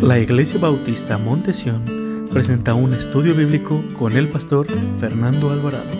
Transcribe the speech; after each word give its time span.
La 0.00 0.18
Iglesia 0.18 0.58
Bautista 0.58 1.18
Montesión 1.18 2.28
presenta 2.30 2.74
un 2.74 2.92
estudio 2.92 3.34
bíblico 3.34 3.82
con 3.98 4.12
el 4.12 4.28
pastor 4.28 4.66
Fernando 4.98 5.50
Alvarado. 5.50 5.90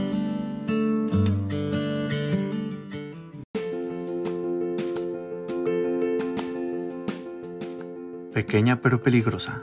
Pequeña 8.33 8.81
pero 8.81 9.01
peligrosa. 9.01 9.63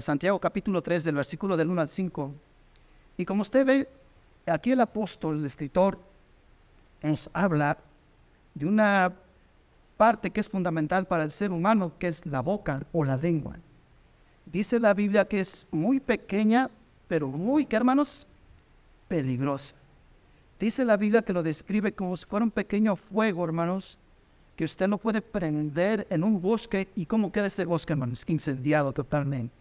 Santiago 0.00 0.38
capítulo 0.38 0.82
3 0.82 1.04
del 1.04 1.14
versículo 1.16 1.56
del 1.56 1.68
1 1.68 1.80
al 1.80 1.88
5. 1.88 2.34
Y 3.16 3.24
como 3.24 3.42
usted 3.42 3.66
ve, 3.66 3.88
aquí 4.46 4.72
el 4.72 4.80
apóstol, 4.80 5.38
el 5.38 5.46
escritor, 5.46 5.98
nos 7.02 7.30
habla 7.32 7.78
de 8.54 8.66
una 8.66 9.12
parte 10.02 10.30
que 10.30 10.40
es 10.40 10.48
fundamental 10.48 11.06
para 11.06 11.22
el 11.22 11.30
ser 11.30 11.52
humano, 11.52 11.92
que 11.96 12.08
es 12.08 12.26
la 12.26 12.40
boca 12.40 12.82
o 12.90 13.04
la 13.04 13.16
lengua. 13.16 13.54
Dice 14.44 14.80
la 14.80 14.94
Biblia 14.94 15.28
que 15.28 15.38
es 15.38 15.64
muy 15.70 16.00
pequeña, 16.00 16.68
pero 17.06 17.28
muy, 17.28 17.66
¿qué 17.66 17.76
hermanos? 17.76 18.26
Peligrosa. 19.06 19.76
Dice 20.58 20.84
la 20.84 20.96
Biblia 20.96 21.22
que 21.22 21.32
lo 21.32 21.44
describe 21.44 21.92
como 21.92 22.16
si 22.16 22.26
fuera 22.26 22.42
un 22.42 22.50
pequeño 22.50 22.96
fuego, 22.96 23.44
hermanos, 23.44 23.96
que 24.56 24.64
usted 24.64 24.88
no 24.88 24.98
puede 24.98 25.22
prender 25.22 26.04
en 26.10 26.24
un 26.24 26.42
bosque. 26.42 26.88
¿Y 26.96 27.06
cómo 27.06 27.30
queda 27.30 27.46
este 27.46 27.64
bosque, 27.64 27.92
hermanos? 27.92 28.24
Incendiado 28.26 28.92
totalmente. 28.92 29.54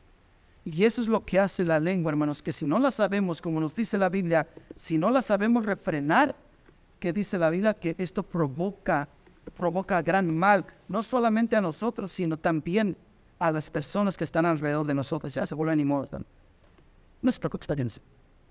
Y 0.66 0.86
eso 0.86 1.04
es 1.04 1.08
lo 1.08 1.24
que 1.24 1.40
hace 1.40 1.64
la 1.64 1.80
lengua, 1.80 2.14
hermanos, 2.14 2.42
que 2.42 2.52
si 2.52 2.66
no 2.66 2.80
la 2.80 2.90
sabemos, 2.90 3.44
como 3.44 3.60
nos 3.60 3.76
dice 3.76 3.96
la 3.96 4.10
Biblia, 4.10 4.48
si 4.76 4.98
no 4.98 5.12
la 5.12 5.22
sabemos 5.22 5.68
refrenar, 5.68 6.36
que 7.00 7.14
dice 7.14 7.38
la 7.38 7.52
Biblia 7.52 7.76
que 7.76 7.94
esto 8.00 8.24
provoca, 8.24 9.08
provoca 9.50 10.02
gran 10.02 10.36
mal, 10.36 10.66
no 10.88 11.02
solamente 11.02 11.56
a 11.56 11.62
nosotros, 11.62 12.12
sino 12.12 12.38
también 12.38 12.96
a 13.40 13.52
las 13.52 13.70
personas 13.70 14.18
que 14.18 14.24
están 14.24 14.46
alrededor 14.46 14.86
de 14.86 14.94
nosotros. 14.94 15.34
Ya 15.34 15.48
se 15.48 15.56
vuelven 15.56 15.80
inmortales. 15.80 16.28
No 17.22 17.32
se 17.32 17.40
preocupe, 17.40 17.64
está 17.64 17.76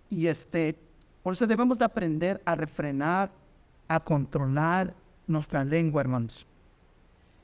Y 0.08 0.26
este, 0.26 0.76
por 1.22 1.34
eso 1.34 1.46
debemos 1.46 1.78
de 1.78 1.84
aprender 1.84 2.40
a 2.44 2.54
refrenar, 2.54 3.30
a 3.88 4.00
controlar 4.00 4.94
nuestra 5.26 5.64
lengua, 5.64 6.00
hermanos. 6.00 6.46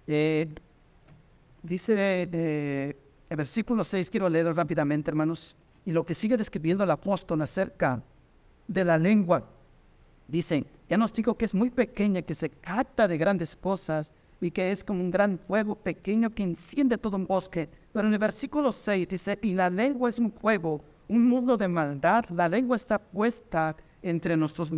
Eh, 0.07 0.48
dice 1.63 2.29
eh, 2.33 2.97
el 3.29 3.37
versículo 3.37 3.85
6, 3.85 4.11
quiero 4.11 4.29
leerlo 4.29 4.53
rápidamente, 4.53 5.11
hermanos, 5.11 5.57
y 5.85 5.92
lo 5.92 6.05
que 6.05 6.15
sigue 6.15 6.37
describiendo 6.37 6.85
el 6.85 6.91
apóstol 6.91 7.42
acerca 7.42 8.03
de 8.67 8.85
la 8.85 8.98
lengua. 8.98 9.45
Dicen, 10.29 10.67
ya 10.89 10.97
nos 10.97 11.12
digo 11.12 11.37
que 11.37 11.45
es 11.45 11.55
muy 11.55 11.70
pequeña, 11.70 12.23
que 12.23 12.34
se 12.34 12.48
capta 12.48 13.09
de 13.09 13.19
grandes 13.19 13.56
cosas 13.56 14.12
y 14.41 14.51
que 14.51 14.70
es 14.70 14.84
como 14.84 15.01
un 15.01 15.11
gran 15.11 15.39
fuego 15.39 15.75
pequeño 15.75 16.31
que 16.31 16.45
enciende 16.45 16.98
todo 16.98 17.17
un 17.17 17.27
bosque. 17.27 17.69
Pero 17.92 18.06
en 18.06 18.12
el 18.12 18.19
versículo 18.19 18.70
6 18.70 19.09
dice, 19.09 19.39
y 19.42 19.55
la 19.55 19.69
lengua 19.69 20.11
es 20.11 20.19
un 20.19 20.31
fuego, 20.31 20.81
un 21.09 21.29
mundo 21.29 21.57
de 21.57 21.67
maldad. 21.67 22.25
La 22.31 22.48
lengua 22.48 22.77
está 22.77 22.98
puesta 22.98 23.75
entre 24.03 24.37
nuestros, 24.37 24.70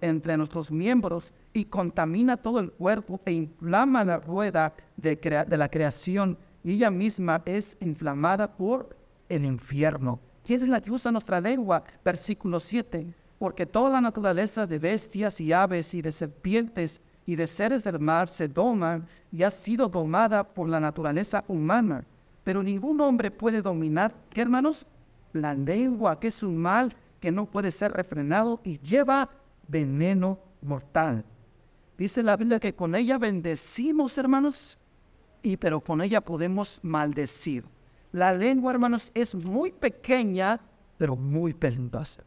entre, 0.00 0.36
nuestros 0.36 0.70
miembros 0.72 1.32
y 1.52 1.66
contamina 1.66 2.36
todo 2.36 2.58
el 2.58 2.72
cuerpo 2.72 3.20
e 3.24 3.32
inflama 3.32 4.02
la 4.02 4.16
rueda 4.18 4.74
de, 4.96 5.14
de 5.14 5.56
la 5.56 5.68
creación. 5.68 6.36
Ella 6.64 6.90
misma 6.90 7.42
es 7.44 7.76
inflamada 7.80 8.56
por 8.56 8.96
el 9.28 9.44
infierno. 9.44 10.18
¿Quién 10.44 10.62
es 10.62 10.68
la 10.68 10.80
que 10.80 10.90
usa 10.90 11.12
nuestra 11.12 11.40
lengua? 11.40 11.84
Versículo 12.04 12.58
7 12.58 13.14
porque 13.38 13.66
toda 13.66 13.90
la 13.90 14.00
naturaleza 14.00 14.66
de 14.66 14.78
bestias 14.78 15.40
y 15.40 15.52
aves 15.52 15.94
y 15.94 16.02
de 16.02 16.12
serpientes 16.12 17.02
y 17.26 17.36
de 17.36 17.46
seres 17.46 17.84
del 17.84 17.98
mar 17.98 18.28
se 18.28 18.48
doma 18.48 19.06
y 19.32 19.42
ha 19.42 19.50
sido 19.50 19.88
domada 19.88 20.44
por 20.44 20.68
la 20.68 20.80
naturaleza 20.80 21.44
humana. 21.48 22.04
Pero 22.42 22.62
ningún 22.62 23.00
hombre 23.00 23.30
puede 23.30 23.62
dominar, 23.62 24.14
¿qué 24.30 24.42
hermanos? 24.42 24.86
La 25.32 25.54
lengua, 25.54 26.20
que 26.20 26.28
es 26.28 26.42
un 26.42 26.56
mal 26.56 26.94
que 27.20 27.32
no 27.32 27.46
puede 27.46 27.72
ser 27.72 27.92
refrenado 27.92 28.60
y 28.62 28.78
lleva 28.78 29.30
veneno 29.66 30.38
mortal. 30.60 31.24
Dice 31.96 32.22
la 32.22 32.36
Biblia 32.36 32.60
que 32.60 32.74
con 32.74 32.94
ella 32.94 33.18
bendecimos, 33.18 34.18
hermanos, 34.18 34.78
y 35.42 35.56
pero 35.56 35.80
con 35.80 36.02
ella 36.02 36.20
podemos 36.20 36.80
maldecir. 36.82 37.64
La 38.12 38.32
lengua, 38.32 38.72
hermanos, 38.72 39.10
es 39.14 39.34
muy 39.34 39.72
pequeña, 39.72 40.60
pero 40.98 41.16
muy 41.16 41.52
peligrosa. 41.52 42.22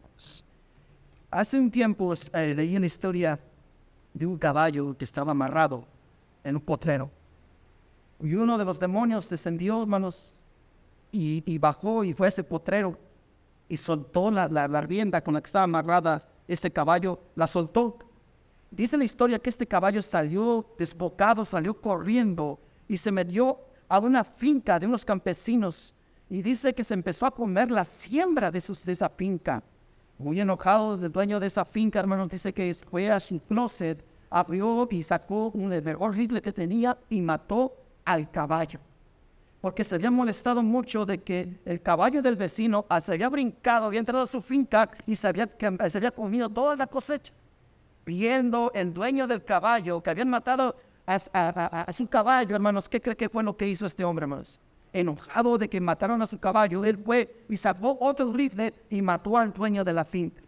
Hace 1.30 1.60
un 1.60 1.70
tiempo 1.70 2.14
eh, 2.14 2.54
leí 2.56 2.80
la 2.80 2.86
historia 2.86 3.38
de 4.14 4.26
un 4.26 4.38
caballo 4.38 4.96
que 4.98 5.04
estaba 5.04 5.32
amarrado 5.32 5.86
en 6.44 6.56
un 6.56 6.62
potrero. 6.62 7.12
Y 8.22 8.34
uno 8.36 8.58
de 8.58 8.64
los 8.64 8.80
demonios 8.80 9.28
descendió, 9.28 9.82
hermanos, 9.82 10.34
y, 11.12 11.58
bajó 11.58 12.04
y 12.04 12.14
fue 12.14 12.28
a 12.28 12.30
ese 12.30 12.44
potrero 12.44 12.98
y 13.68 13.76
soltó 13.76 14.32
la, 14.32 14.48
la, 14.48 14.82
rienda 14.82 15.22
con 15.22 15.34
la 15.34 15.42
que 15.42 15.48
estaba 15.48 15.64
amarrada 15.64 16.28
este 16.48 16.72
caballo, 16.72 17.20
la 17.36 17.46
soltó. 17.46 17.98
Dice 18.72 18.98
la 18.98 19.04
historia 19.04 19.40
que 19.40 19.50
este 19.50 19.68
caballo 19.68 20.02
salió 20.02 20.66
desbocado, 20.78 21.44
salió 21.44 21.80
corriendo 21.82 22.60
y 22.88 22.96
se 22.96 23.12
metió 23.12 23.60
a 23.90 24.00
una 24.00 24.24
finca 24.24 24.80
de 24.80 24.86
unos 24.86 25.04
campesinos 25.04 25.94
y 26.30 26.42
dice 26.42 26.74
que 26.74 26.84
se 26.84 26.94
empezó 26.94 27.26
a 27.26 27.32
comer 27.32 27.70
la 27.70 27.84
siembra 27.84 28.50
de, 28.50 28.62
sus, 28.62 28.86
de 28.86 28.94
esa 28.94 29.10
finca. 29.10 29.62
Muy 30.20 30.40
enojado, 30.40 30.96
el 30.96 31.12
dueño 31.12 31.40
de 31.40 31.48
esa 31.48 31.64
finca, 31.64 32.00
hermano, 32.00 32.28
dice 32.28 32.52
que 32.52 32.74
fue 32.90 33.12
a 33.12 33.20
su 33.20 33.40
closet, 33.40 34.04
abrió 34.30 34.88
y 34.90 35.04
sacó 35.04 35.50
un 35.50 35.70
mejor 35.70 36.16
rifle 36.16 36.42
que 36.42 36.52
tenía 36.52 36.98
y 37.10 37.22
mató 37.22 37.74
al 38.04 38.30
caballo. 38.32 38.80
Porque 39.62 39.84
se 39.84 39.96
había 39.96 40.10
molestado 40.10 40.64
mucho 40.64 41.06
de 41.06 41.20
que 41.20 41.60
el 41.66 41.82
caballo 41.82 42.22
del 42.22 42.36
vecino 42.36 42.86
se 43.02 43.14
había 43.14 43.30
brincado, 43.30 43.86
había 43.86 44.00
entrado 44.00 44.24
a 44.24 44.28
su 44.28 44.42
finca 44.42 44.90
y 45.06 45.16
se 45.16 45.28
había, 45.28 45.50
había 45.80 46.12
comido 46.12 46.50
toda 46.50 46.76
la 46.76 46.88
cosecha. 46.88 47.34
Viendo 48.06 48.72
el 48.74 48.94
dueño 48.94 49.28
del 49.28 49.44
caballo 49.44 50.02
que 50.02 50.10
habían 50.10 50.30
matado 50.30 50.76
a, 51.06 51.16
a 51.16 51.94
su 51.94 52.08
caballo, 52.08 52.56
hermanos, 52.56 52.90
¿qué 52.90 53.00
cree 53.00 53.16
que 53.16 53.30
fue 53.30 53.44
lo 53.44 53.56
que 53.56 53.68
hizo 53.68 53.86
este 53.86 54.04
hombre, 54.04 54.24
hermanos? 54.24 54.60
Enojado 54.94 55.58
de 55.58 55.70
que 55.70 55.82
mataron 55.82 56.22
a 56.22 56.28
su 56.28 56.40
caballo, 56.40 56.84
él 56.86 56.98
fue 56.98 57.46
y 57.50 57.58
sacó 57.58 57.98
otro 58.00 58.32
rifle 58.32 58.74
y 58.90 59.02
mató 59.02 59.38
al 59.38 59.54
dueño 59.54 59.84
de 59.84 59.94
la 59.94 60.06
finca. 60.06 60.42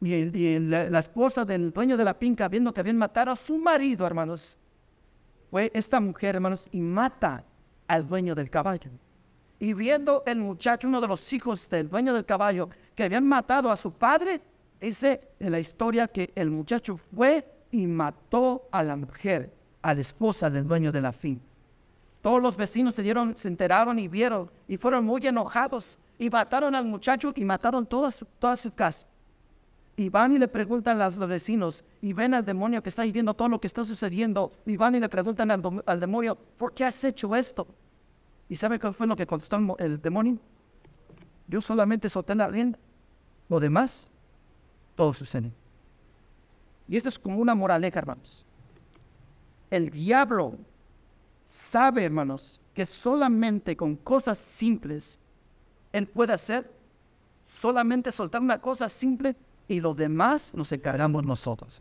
Y, 0.00 0.58
la, 0.58 0.98
esposa 0.98 1.44
del 1.44 1.72
dueño 1.72 1.96
de 1.96 2.04
la 2.04 2.14
finca, 2.14 2.48
viendo 2.48 2.74
que 2.74 2.80
habían 2.80 2.98
matado 2.98 3.30
a 3.30 3.36
su 3.36 3.56
marido, 3.56 4.06
hermanos, 4.06 4.58
fue 5.50 5.70
esta 5.72 6.00
mujer, 6.00 6.34
hermanos, 6.34 6.68
y 6.72 6.80
mata 6.80 7.44
al 7.88 8.06
dueño 8.06 8.34
del 8.34 8.50
caballo. 8.50 8.90
Y 9.58 9.72
viendo 9.72 10.22
el 10.26 10.38
muchacho, 10.38 10.88
uno 10.88 11.00
de 11.00 11.08
los 11.08 11.32
hijos 11.32 11.68
del 11.70 11.88
dueño 11.88 12.12
del 12.12 12.26
caballo, 12.26 12.68
que 12.94 13.04
habían 13.04 13.26
matado 13.26 13.70
a 13.70 13.76
su 13.76 13.92
padre, 13.92 14.42
dice 14.80 15.28
en 15.38 15.52
la 15.52 15.60
historia 15.60 16.08
que 16.08 16.32
el 16.34 16.50
muchacho 16.50 16.96
fue 16.96 17.46
y 17.70 17.86
mató 17.86 18.68
a 18.70 18.82
la 18.82 18.96
mujer, 18.96 19.54
a 19.80 19.94
la 19.94 20.00
esposa 20.00 20.50
del 20.50 20.66
dueño 20.66 20.92
de 20.92 21.00
la 21.00 21.12
finca. 21.12 21.53
Todos 22.24 22.40
los 22.40 22.56
vecinos 22.56 22.94
se, 22.94 23.02
dieron, 23.02 23.36
se 23.36 23.48
enteraron 23.48 23.98
y 23.98 24.08
vieron 24.08 24.50
y 24.66 24.78
fueron 24.78 25.04
muy 25.04 25.26
enojados 25.26 25.98
y 26.18 26.30
mataron 26.30 26.74
al 26.74 26.86
muchacho 26.86 27.34
y 27.36 27.44
mataron 27.44 27.84
toda 27.84 28.10
su, 28.10 28.24
toda 28.38 28.56
casa. 28.74 29.06
Y 29.94 30.08
van 30.08 30.34
y 30.34 30.38
le 30.38 30.48
preguntan 30.48 31.02
a 31.02 31.10
los 31.10 31.28
vecinos 31.28 31.84
y 32.00 32.14
ven 32.14 32.32
al 32.32 32.42
demonio 32.42 32.82
que 32.82 32.88
está 32.88 33.02
viendo 33.02 33.34
todo 33.34 33.50
lo 33.50 33.60
que 33.60 33.66
está 33.66 33.84
sucediendo. 33.84 34.50
Y 34.64 34.78
van 34.78 34.94
y 34.94 35.00
le 35.00 35.08
preguntan 35.10 35.50
al, 35.50 36.00
demonio, 36.00 36.34
¿por 36.56 36.72
qué 36.72 36.86
has 36.86 37.04
hecho 37.04 37.36
esto? 37.36 37.66
¿Y 38.48 38.56
sabe 38.56 38.78
qué 38.78 38.90
fue 38.90 39.06
lo 39.06 39.16
que 39.16 39.26
contestó 39.26 39.58
el 39.78 40.00
demonio? 40.00 40.38
Yo 41.46 41.60
solamente 41.60 42.08
solté 42.08 42.34
la 42.34 42.48
rienda. 42.48 42.78
Lo 43.50 43.60
demás, 43.60 44.10
todo 44.94 45.12
sucede. 45.12 45.52
Y 46.88 46.96
esto 46.96 47.10
es 47.10 47.18
como 47.18 47.36
una 47.36 47.54
moraleja, 47.54 47.98
hermanos. 47.98 48.46
El 49.70 49.90
diablo 49.90 50.54
sabe, 51.54 52.04
hermanos, 52.04 52.60
que 52.74 52.84
solamente 52.84 53.76
con 53.76 53.94
cosas 53.94 54.38
simples 54.38 55.20
Él 55.92 56.08
puede 56.08 56.32
hacer, 56.32 56.68
solamente 57.44 58.10
soltar 58.10 58.42
una 58.42 58.60
cosa 58.60 58.88
simple 58.88 59.36
y 59.68 59.78
lo 59.78 59.94
demás 59.94 60.52
nos 60.52 60.72
encargamos 60.72 61.24
nosotros. 61.24 61.80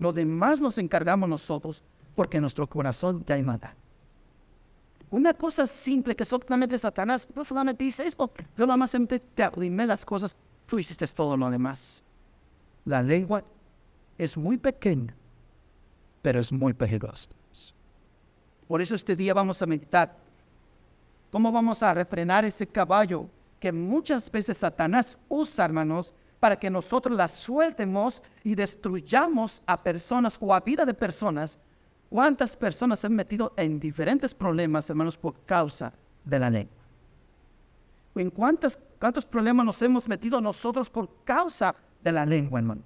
Lo 0.00 0.12
demás 0.12 0.60
nos 0.60 0.76
encargamos 0.78 1.28
nosotros 1.28 1.84
porque 2.16 2.40
nuestro 2.40 2.66
corazón 2.66 3.24
ya 3.24 3.36
hay 3.36 3.44
maldad. 3.44 3.74
Una 5.10 5.32
cosa 5.34 5.64
simple 5.66 6.16
que 6.16 6.24
solamente 6.24 6.76
Satanás 6.78 7.28
no 7.36 7.44
solamente 7.44 7.84
dice 7.84 8.08
esto, 8.08 8.30
yo 8.56 8.66
nada 8.66 8.76
más 8.76 8.94
te 9.34 9.42
abrimé 9.44 9.86
las 9.86 10.04
cosas, 10.04 10.36
tú 10.66 10.80
hiciste 10.80 11.06
todo 11.06 11.36
lo 11.36 11.48
demás. 11.48 12.02
La 12.84 13.02
lengua 13.02 13.44
es 14.18 14.36
muy 14.36 14.56
pequeña, 14.56 15.14
pero 16.22 16.40
es 16.40 16.50
muy 16.50 16.72
peligrosa. 16.72 17.37
Por 18.68 18.80
eso 18.80 18.94
este 18.94 19.16
día 19.16 19.34
vamos 19.34 19.60
a 19.60 19.66
meditar. 19.66 20.14
¿Cómo 21.32 21.50
vamos 21.50 21.82
a 21.82 21.92
refrenar 21.92 22.44
ese 22.44 22.66
caballo 22.66 23.26
que 23.58 23.72
muchas 23.72 24.30
veces 24.30 24.58
Satanás 24.58 25.18
usa, 25.28 25.64
hermanos, 25.64 26.14
para 26.38 26.56
que 26.56 26.70
nosotros 26.70 27.16
la 27.16 27.26
sueltemos 27.26 28.22
y 28.44 28.54
destruyamos 28.54 29.62
a 29.66 29.82
personas 29.82 30.38
o 30.40 30.54
a 30.54 30.60
vida 30.60 30.86
de 30.86 30.94
personas 30.94 31.58
¿Cuántas 32.08 32.56
personas 32.56 33.00
se 33.00 33.06
han 33.06 33.14
metido 33.14 33.52
en 33.56 33.78
diferentes 33.78 34.34
problemas, 34.34 34.88
hermanos, 34.88 35.16
por 35.16 35.34
causa 35.44 35.92
de 36.24 36.38
la 36.38 36.48
lengua? 36.48 36.74
¿En 38.14 38.30
cuántos, 38.30 38.78
cuántos 38.98 39.26
problemas 39.26 39.66
nos 39.66 39.82
hemos 39.82 40.08
metido 40.08 40.40
nosotros 40.40 40.88
por 40.88 41.08
causa 41.24 41.74
de 42.02 42.12
la 42.12 42.24
lengua, 42.24 42.60
hermanos? 42.60 42.84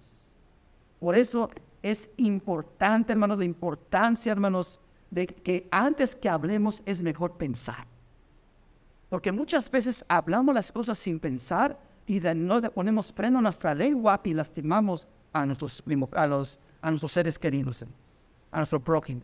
Por 0.99 1.17
eso 1.17 1.51
es 1.83 2.11
importante, 2.17 3.13
hermanos, 3.13 3.39
la 3.39 3.45
importancia, 3.45 4.33
hermanos, 4.33 4.81
de 5.13 5.27
que 5.27 5.69
antes 5.71 6.17
que 6.17 6.29
hablemos 6.29 6.83
es 6.87 7.03
mejor 7.03 7.37
pensar. 7.37 7.87
Porque 9.11 9.31
muchas 9.31 9.71
veces 9.71 10.03
hablamos 10.09 10.55
las 10.55 10.73
cosas 10.73 10.99
sin 10.99 11.21
pensar 11.21 11.79
y 12.07 12.19
de 12.19 12.35
no 12.35 12.59
le 12.59 12.71
ponemos 12.71 13.13
freno 13.13 13.39
a 13.39 13.43
nuestra 13.43 13.75
lengua 13.75 14.19
y 14.25 14.33
lastimamos 14.33 15.07
a 15.35 15.45
nuestros, 15.45 15.85
a 16.13 16.27
los, 16.27 16.59
a 16.81 16.91
nuestros 16.91 17.13
seres 17.13 17.39
queridos 17.39 17.85
a 18.51 18.57
nuestro 18.57 18.81
prójimo. 18.81 19.21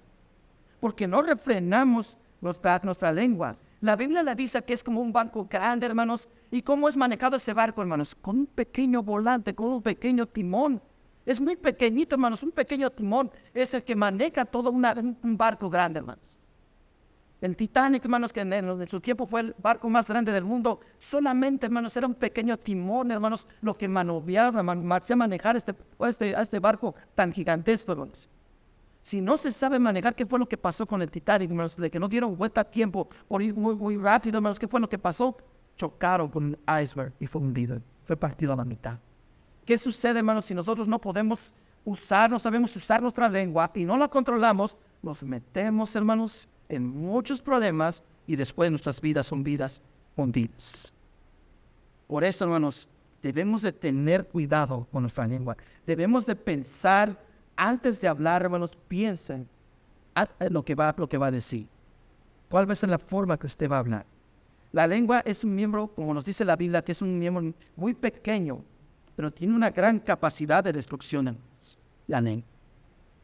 Porque 0.79 1.09
no 1.09 1.23
refrenamos 1.23 2.19
nuestra, 2.41 2.81
nuestra 2.85 3.11
lengua. 3.11 3.57
La 3.81 3.97
Biblia 3.97 4.23
le 4.23 4.35
dice 4.35 4.63
que 4.63 4.75
es 4.75 4.85
como 4.85 5.01
un 5.01 5.13
barco 5.13 5.47
grande, 5.49 5.87
hermanos. 5.87 6.29
¿Y 6.51 6.61
cómo 6.61 6.89
es 6.89 6.97
manejado 6.97 7.37
ese 7.37 7.55
barco, 7.55 7.81
hermanos? 7.81 8.15
Con 8.15 8.41
un 8.41 8.47
pequeño 8.47 9.03
volante, 9.03 9.55
con 9.55 9.69
un 9.69 9.83
pequeño 9.83 10.27
timón. 10.27 10.83
Es 11.29 11.39
muy 11.39 11.57
pequeñito, 11.57 12.15
hermanos. 12.15 12.43
Un 12.43 12.53
pequeño 12.53 12.89
timón 12.89 13.31
es 13.53 13.75
el 13.75 13.85
que 13.85 13.95
maneja 13.95 14.47
todo 14.47 14.71
un 14.71 15.37
barco 15.37 15.69
grande, 15.69 15.99
hermanos. 15.99 16.41
El 17.43 17.55
Titanic, 17.55 18.03
hermanos, 18.03 18.33
que 18.33 18.41
en, 18.41 18.89
su 18.89 18.99
tiempo 18.99 19.27
fue 19.27 19.43
el 19.43 19.55
barco 19.59 19.91
más 19.91 20.09
grande 20.09 20.33
del 20.33 20.45
mundo, 20.45 20.81
solamente, 20.99 21.67
hermanos, 21.67 21.95
era 21.99 22.07
un 22.07 22.15
pequeño 22.15 22.57
timón, 22.57 23.11
hermanos, 23.11 23.47
lo 23.61 23.75
que 23.75 23.87
manoviaba, 23.89 24.63
hacía 24.97 25.17
manejar 25.17 25.55
este, 25.55 25.75
este, 26.01 26.31
este 26.31 26.59
barco 26.61 26.95
tan 27.15 27.31
gigantesco, 27.31 27.93
hermanos. 27.93 28.31
Si 29.03 29.21
no 29.21 29.37
se 29.37 29.53
sabe 29.53 29.79
manejar, 29.79 30.15
¿qué 30.15 30.25
fue 30.25 30.39
lo 30.39 30.49
que 30.49 30.57
pasó 30.57 30.87
con 30.87 31.03
el 31.03 31.11
Titanic, 31.11 31.51
hermanos? 31.51 31.77
De 31.77 31.91
que 31.91 32.01
no 32.01 32.09
dieron 32.09 32.39
vuelta 32.39 32.63
a 32.63 32.65
tiempo 32.65 33.07
por 33.29 33.43
ir 33.43 33.55
muy, 33.55 33.77
muy 33.77 33.99
rápido, 33.99 34.39
hermanos. 34.39 34.59
¿Qué 34.59 34.67
fue 34.67 34.81
lo 34.81 34.89
que 34.89 34.99
pasó? 34.99 35.37
Chocaron 35.77 36.31
con 36.31 36.45
un 36.47 36.59
iceberg 36.83 37.13
y 37.21 37.27
fue 37.27 37.43
hundido. 37.43 37.83
Fue 38.07 38.17
partido 38.17 38.55
a 38.55 38.57
la 38.57 38.65
mitad. 38.65 38.99
¿Qué 39.69 39.77
sucede, 39.77 40.21
hermanos, 40.21 40.47
si 40.47 40.55
nosotros 40.55 40.89
no 40.89 40.99
podemos 40.99 41.39
usar, 41.85 42.31
no 42.31 42.39
sabemos 42.39 42.75
usar 42.75 43.03
nuestra 43.03 43.29
lengua 43.29 43.71
y 43.75 43.85
no 43.85 43.99
la 43.99 44.09
controlamos? 44.09 44.79
Nos 45.03 45.23
metemos, 45.23 45.95
hermanos, 45.95 46.49
en 46.71 46.87
muchos 46.87 47.43
problemas 47.43 48.03
y 48.27 48.35
después 48.35 48.71
nuestras 48.71 48.99
vidas 48.99 49.27
son 49.27 49.45
vidas 49.45 49.83
hundidas. 50.17 50.91
Por 52.07 52.25
eso, 52.25 52.45
hermanos, 52.45 52.89
debemos 53.23 53.61
de 53.61 53.71
tener 53.73 54.27
cuidado 54.27 54.87
con 54.91 55.03
nuestra 55.03 55.27
lengua. 55.27 55.55
Debemos 55.87 56.25
de 56.25 56.35
pensar 56.35 57.23
antes 57.55 58.01
de 58.01 58.09
hablar, 58.09 58.41
hermanos, 58.41 58.75
piensen 58.89 59.47
en 60.41 60.53
lo 60.55 60.65
que 60.65 60.75
va, 60.75 60.95
lo 60.97 61.11
que 61.11 61.19
va 61.19 61.27
a 61.27 61.31
decir. 61.31 61.69
¿Cuál 62.49 62.67
va 62.67 62.73
a 62.73 62.77
ser 62.77 62.89
la 62.89 62.99
forma 62.99 63.37
que 63.37 63.47
usted 63.47 63.71
va 63.71 63.77
a 63.77 63.81
hablar? 63.81 64.07
La 64.73 64.87
lengua 64.87 65.21
es 65.27 65.45
un 65.45 65.55
miembro, 65.55 65.89
como 65.89 66.15
nos 66.15 66.25
dice 66.25 66.43
la 66.47 66.57
Biblia, 66.57 66.81
que 66.81 66.93
es 66.93 67.03
un 67.03 67.19
miembro 67.19 67.53
muy 67.77 67.93
pequeño, 67.93 68.65
pero 69.19 69.33
tiene 69.33 69.53
una 69.53 69.71
gran 69.71 69.99
capacidad 69.99 70.63
de 70.63 70.73
destrucción. 70.73 71.37
Lengua. 72.07 72.45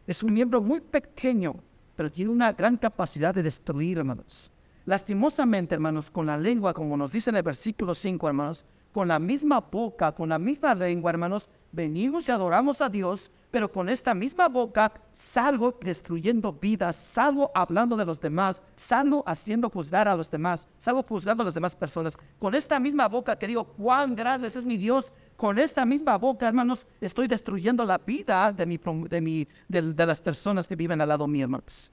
Es 0.09 0.25
un 0.25 0.35
miembro 0.35 0.61
muy 0.61 0.81
pequeño, 0.81 1.55
pero 1.95 2.11
tiene 2.11 2.33
una 2.33 2.53
gran 2.53 2.77
capacidad 2.77 3.33
de 3.33 3.45
destruir, 3.45 3.99
hermanos. 3.99 4.51
Lastimosamente, 4.87 5.73
hermanos, 5.73 6.11
con 6.11 6.27
la 6.27 6.37
lengua, 6.37 6.75
como 6.75 6.97
nos 6.97 7.13
dice 7.13 7.31
en 7.31 7.37
el 7.37 7.45
versículo 7.45 7.95
5, 7.95 8.27
hermanos, 8.27 8.67
con 8.93 9.07
la 9.07 9.21
misma 9.21 9.61
boca, 9.61 10.11
con 10.11 10.31
la 10.31 10.39
misma 10.41 10.75
lengua, 10.75 11.13
hermanos, 11.13 11.49
venimos 11.71 12.27
y 12.27 12.33
adoramos 12.33 12.81
a 12.81 12.89
Dios, 12.89 13.31
pero 13.55 13.71
con 13.71 13.89
esta 13.89 14.15
misma 14.15 14.49
boca 14.49 14.93
salgo 15.13 15.79
destruyendo 15.81 16.53
vidas, 16.53 16.97
salgo 16.97 17.53
hablando 17.55 17.97
de 17.97 18.05
los 18.05 18.21
demás, 18.21 18.61
salgo 18.75 19.23
haciendo 19.29 19.71
juzgar 19.71 20.09
a 20.09 20.17
los 20.17 20.29
demás, 20.29 20.67
salgo 20.77 21.05
juzgando 21.05 21.43
a 21.43 21.45
las 21.45 21.55
demás 21.55 21.77
personas. 21.77 22.19
Con 22.41 22.57
esta 22.57 22.81
misma 22.81 23.07
boca 23.07 23.39
que 23.39 23.47
digo, 23.47 23.63
cuán 23.63 24.17
grande 24.17 24.49
es 24.49 24.65
mi 24.65 24.77
Dios, 24.77 25.13
con 25.37 25.57
esta 25.61 25.85
misma 25.85 26.19
boca, 26.19 26.49
hermanos, 26.49 26.85
estoy 27.01 27.29
destruyendo 27.29 27.85
la 27.85 27.99
vida 27.99 28.53
de, 28.53 28.67
mi, 28.67 28.77
de, 29.09 29.21
mi, 29.21 29.47
de, 29.69 30.05
las 30.05 30.21
personas 30.21 30.67
que 30.67 30.75
viven 30.75 31.01
al 31.01 31.11
lado 31.11 31.29
mío, 31.29 31.45
hermanos. 31.45 31.93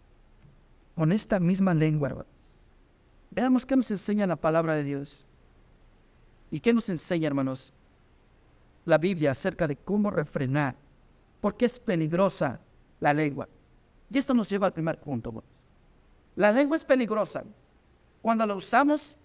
Con 0.95 1.11
esta 1.11 1.39
misma 1.39 1.75
lengua, 1.75 2.09
hermanos. 2.09 2.31
Veamos 3.29 3.67
qué 3.67 3.75
nos 3.75 3.91
enseña 3.91 4.25
la 4.25 4.35
palabra 4.35 4.73
de 4.73 4.83
Dios. 4.83 5.27
¿Y 6.49 6.59
qué 6.59 6.73
nos 6.73 6.89
enseña, 6.89 7.27
hermanos? 7.27 7.71
La 8.83 8.97
Biblia 8.97 9.29
acerca 9.29 9.67
de 9.67 9.75
cómo 9.75 10.09
refrenar 10.09 10.75
porque 11.41 11.65
es 11.65 11.79
peligrosa 11.79 12.59
la 12.99 13.13
lengua. 13.13 13.49
Y 14.09 14.17
esto 14.17 14.33
nos 14.33 14.47
lleva 14.47 14.67
al 14.67 14.73
primer 14.73 14.99
punto. 14.99 15.43
La 16.35 16.51
lengua 16.51 16.77
es 16.77 16.85
peligrosa. 16.85 17.43
Cuando 18.21 18.45
la 18.45 18.55
usamos, 18.55 19.17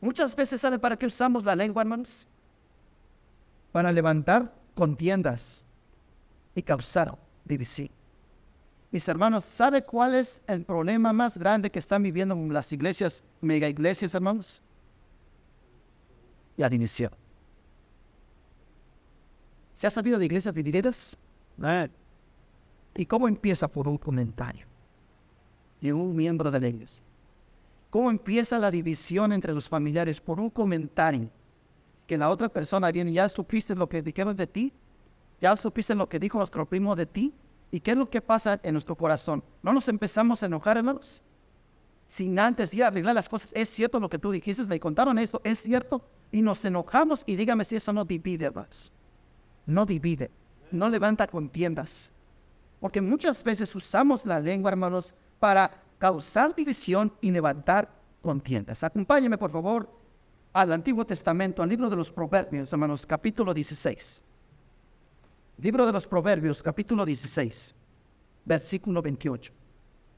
muchas 0.00 0.34
veces 0.34 0.60
¿saben 0.60 0.80
para 0.80 0.96
qué 0.96 1.06
usamos 1.06 1.44
la 1.44 1.56
lengua, 1.56 1.82
hermanos? 1.82 2.26
Para 3.72 3.90
levantar 3.90 4.54
contiendas 4.74 5.66
y 6.54 6.62
causar 6.62 7.18
división. 7.44 7.90
Mis 8.92 9.08
hermanos, 9.08 9.44
¿sabe 9.44 9.82
cuál 9.82 10.14
es 10.14 10.40
el 10.46 10.64
problema 10.64 11.12
más 11.12 11.36
grande 11.36 11.68
que 11.68 11.80
están 11.80 12.04
viviendo 12.04 12.36
las 12.36 12.70
iglesias, 12.72 13.24
mega 13.40 13.68
iglesias, 13.68 14.14
hermanos? 14.14 14.62
La 16.56 16.68
división. 16.68 17.10
¿Se 19.72 19.88
ha 19.88 19.90
sabido 19.90 20.20
de 20.20 20.26
iglesias 20.26 20.54
divididas? 20.54 21.18
¿Y 22.94 23.06
cómo 23.06 23.28
empieza 23.28 23.68
por 23.68 23.88
un 23.88 23.98
comentario 23.98 24.66
de 25.80 25.92
un 25.92 26.14
miembro 26.14 26.50
de 26.50 26.60
la 26.60 26.68
iglesia? 26.68 27.04
¿Cómo 27.90 28.10
empieza 28.10 28.58
la 28.58 28.70
división 28.70 29.32
entre 29.32 29.52
los 29.52 29.68
familiares 29.68 30.20
por 30.20 30.40
un 30.40 30.50
comentario? 30.50 31.30
Que 32.06 32.18
la 32.18 32.28
otra 32.28 32.48
persona 32.48 32.90
viene, 32.90 33.12
ya 33.12 33.28
supiste 33.28 33.74
lo 33.74 33.88
que 33.88 34.02
dijeron 34.02 34.36
de 34.36 34.46
ti, 34.46 34.72
ya 35.40 35.56
supiste 35.56 35.94
lo 35.94 36.08
que 36.08 36.18
dijo 36.18 36.38
nuestro 36.38 36.66
primo 36.66 36.96
de 36.96 37.06
ti, 37.06 37.32
¿y 37.70 37.80
qué 37.80 37.92
es 37.92 37.96
lo 37.96 38.10
que 38.10 38.20
pasa 38.20 38.58
en 38.62 38.72
nuestro 38.74 38.96
corazón? 38.96 39.42
¿No 39.62 39.72
nos 39.72 39.88
empezamos 39.88 40.42
a 40.42 40.46
enojar, 40.46 40.76
hermanos? 40.76 41.22
Sin 42.06 42.38
antes 42.38 42.74
ir 42.74 42.84
a 42.84 42.88
arreglar 42.88 43.14
las 43.14 43.28
cosas, 43.28 43.52
es 43.54 43.68
cierto 43.68 43.98
lo 43.98 44.10
que 44.10 44.18
tú 44.18 44.30
dijiste, 44.30 44.64
me 44.64 44.78
contaron 44.78 45.18
esto, 45.18 45.40
es 45.44 45.60
cierto, 45.60 46.04
y 46.30 46.42
nos 46.42 46.64
enojamos 46.64 47.22
y 47.26 47.36
dígame 47.36 47.64
si 47.64 47.76
eso 47.76 47.92
no 47.92 48.04
divide, 48.04 48.46
hermanos. 48.46 48.92
No 49.66 49.86
divide 49.86 50.30
no 50.74 50.88
levanta 50.88 51.26
contiendas. 51.26 52.12
Porque 52.80 53.00
muchas 53.00 53.42
veces 53.42 53.74
usamos 53.74 54.26
la 54.26 54.40
lengua, 54.40 54.70
hermanos, 54.70 55.14
para 55.38 55.70
causar 55.98 56.54
división 56.54 57.12
y 57.20 57.30
levantar 57.30 57.90
contiendas. 58.20 58.82
Acompáñeme, 58.84 59.38
por 59.38 59.50
favor, 59.50 59.88
al 60.52 60.72
Antiguo 60.72 61.04
Testamento, 61.04 61.62
al 61.62 61.68
libro 61.68 61.88
de 61.88 61.96
los 61.96 62.10
Proverbios, 62.10 62.72
hermanos, 62.72 63.06
capítulo 63.06 63.54
16. 63.54 64.22
Libro 65.58 65.86
de 65.86 65.92
los 65.92 66.06
Proverbios, 66.06 66.62
capítulo 66.62 67.04
16, 67.06 67.74
versículo 68.44 69.00
28. 69.00 69.52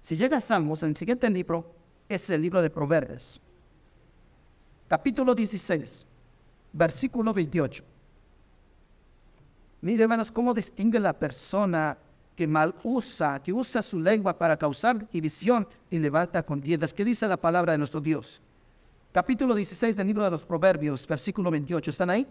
Si 0.01 0.17
llega 0.17 0.39
a 0.39 0.41
Salmos, 0.41 0.83
el 0.83 0.97
siguiente 0.97 1.29
libro 1.31 1.75
es 2.09 2.29
el 2.31 2.43
libro 2.43 2.63
de 2.63 2.71
Proverbios. 2.71 3.41
Capítulo 4.89 5.35
16, 5.35 6.07
versículo 6.73 7.35
28. 7.35 7.96
Mire, 9.81 10.03
hermanos, 10.03 10.31
cómo 10.31 10.55
distingue 10.55 10.99
la 10.99 11.13
persona 11.13 11.99
que 12.35 12.47
mal 12.47 12.75
usa, 12.83 13.43
que 13.43 13.53
usa 13.53 13.83
su 13.83 13.99
lengua 13.99 14.37
para 14.37 14.57
causar 14.57 15.09
división 15.11 15.67
y 15.91 15.99
levanta 15.99 16.43
contiendas. 16.43 16.93
¿Qué 16.93 17.05
dice 17.05 17.27
la 17.27 17.37
palabra 17.37 17.73
de 17.73 17.79
nuestro 17.79 18.01
Dios? 18.01 18.41
Capítulo 19.13 19.55
16 19.55 19.97
del 19.97 20.07
libro 20.07 20.25
de 20.25 20.31
los 20.31 20.45
Proverbios, 20.45 21.07
versículo 21.07 21.51
28. 21.51 21.91
¿Están 21.91 22.11
ahí? 22.11 22.27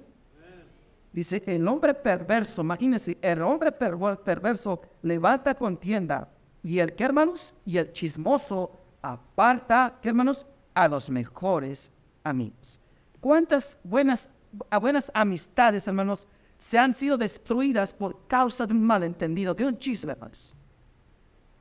Dice, 1.12 1.42
el 1.48 1.68
hombre 1.68 1.94
perverso, 1.94 2.62
imagínense, 2.62 3.18
el 3.22 3.42
hombre 3.42 3.72
perverso 3.72 4.82
levanta 5.02 5.56
contienda. 5.56 6.30
Y 6.62 6.80
el 6.80 6.94
que, 6.94 7.06
hermanos, 7.06 7.56
y 7.66 7.78
el 7.78 7.94
chismoso 7.94 8.72
aparta, 9.02 9.98
¿qué, 10.02 10.10
hermanos? 10.10 10.46
A 10.74 10.88
los 10.88 11.10
mejores 11.10 11.92
amigos. 12.24 12.82
¿Cuántas 13.22 13.78
buenas, 13.84 14.30
buenas 14.82 15.10
amistades, 15.14 15.88
hermanos, 15.88 16.28
se 16.58 16.78
han 16.78 16.94
sido 16.94 17.18
destruidas 17.18 17.94
por 17.94 18.28
causa 18.28 18.66
de 18.66 18.74
un 18.74 18.84
malentendido, 18.84 19.54
de 19.54 19.66
un 19.66 19.78
chisme, 19.78 20.14
hermanos. 20.14 20.56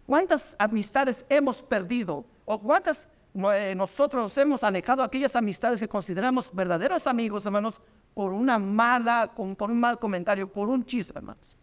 ¿Cuántas 0.07 0.55
amistades 0.59 1.25
hemos 1.29 1.63
perdido? 1.63 2.25
¿O 2.45 2.61
cuántas 2.61 3.09
eh, 3.35 3.75
nosotros 3.77 4.23
nos 4.23 4.39
hemos 4.39 4.63
alejado 4.63 5.03
aquellas 5.03 5.35
amistades 5.35 5.81
que 5.81 5.89
consideramos 5.89 6.51
verdaderos 6.53 7.07
amigos, 7.07 7.47
hermanos, 7.47 7.81
por 8.15 8.33
una 8.33 8.59
mala, 8.59 9.33
por 9.35 9.71
un 9.71 9.81
mal 9.81 9.99
comentario, 9.99 10.51
por 10.51 10.69
un 10.69 10.85
chisme, 10.85 11.19
hermanos? 11.19 11.59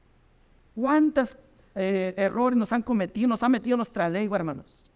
¿Cuántos 0.75 1.37
eh, 1.75 2.13
errores 2.17 2.57
nos 2.57 2.71
han 2.71 2.81
cometido, 2.81 3.27
nos 3.27 3.43
han 3.43 3.51
metido 3.51 3.77
nuestra 3.77 4.09
lengua, 4.09 4.37
hermanos? 4.37 4.90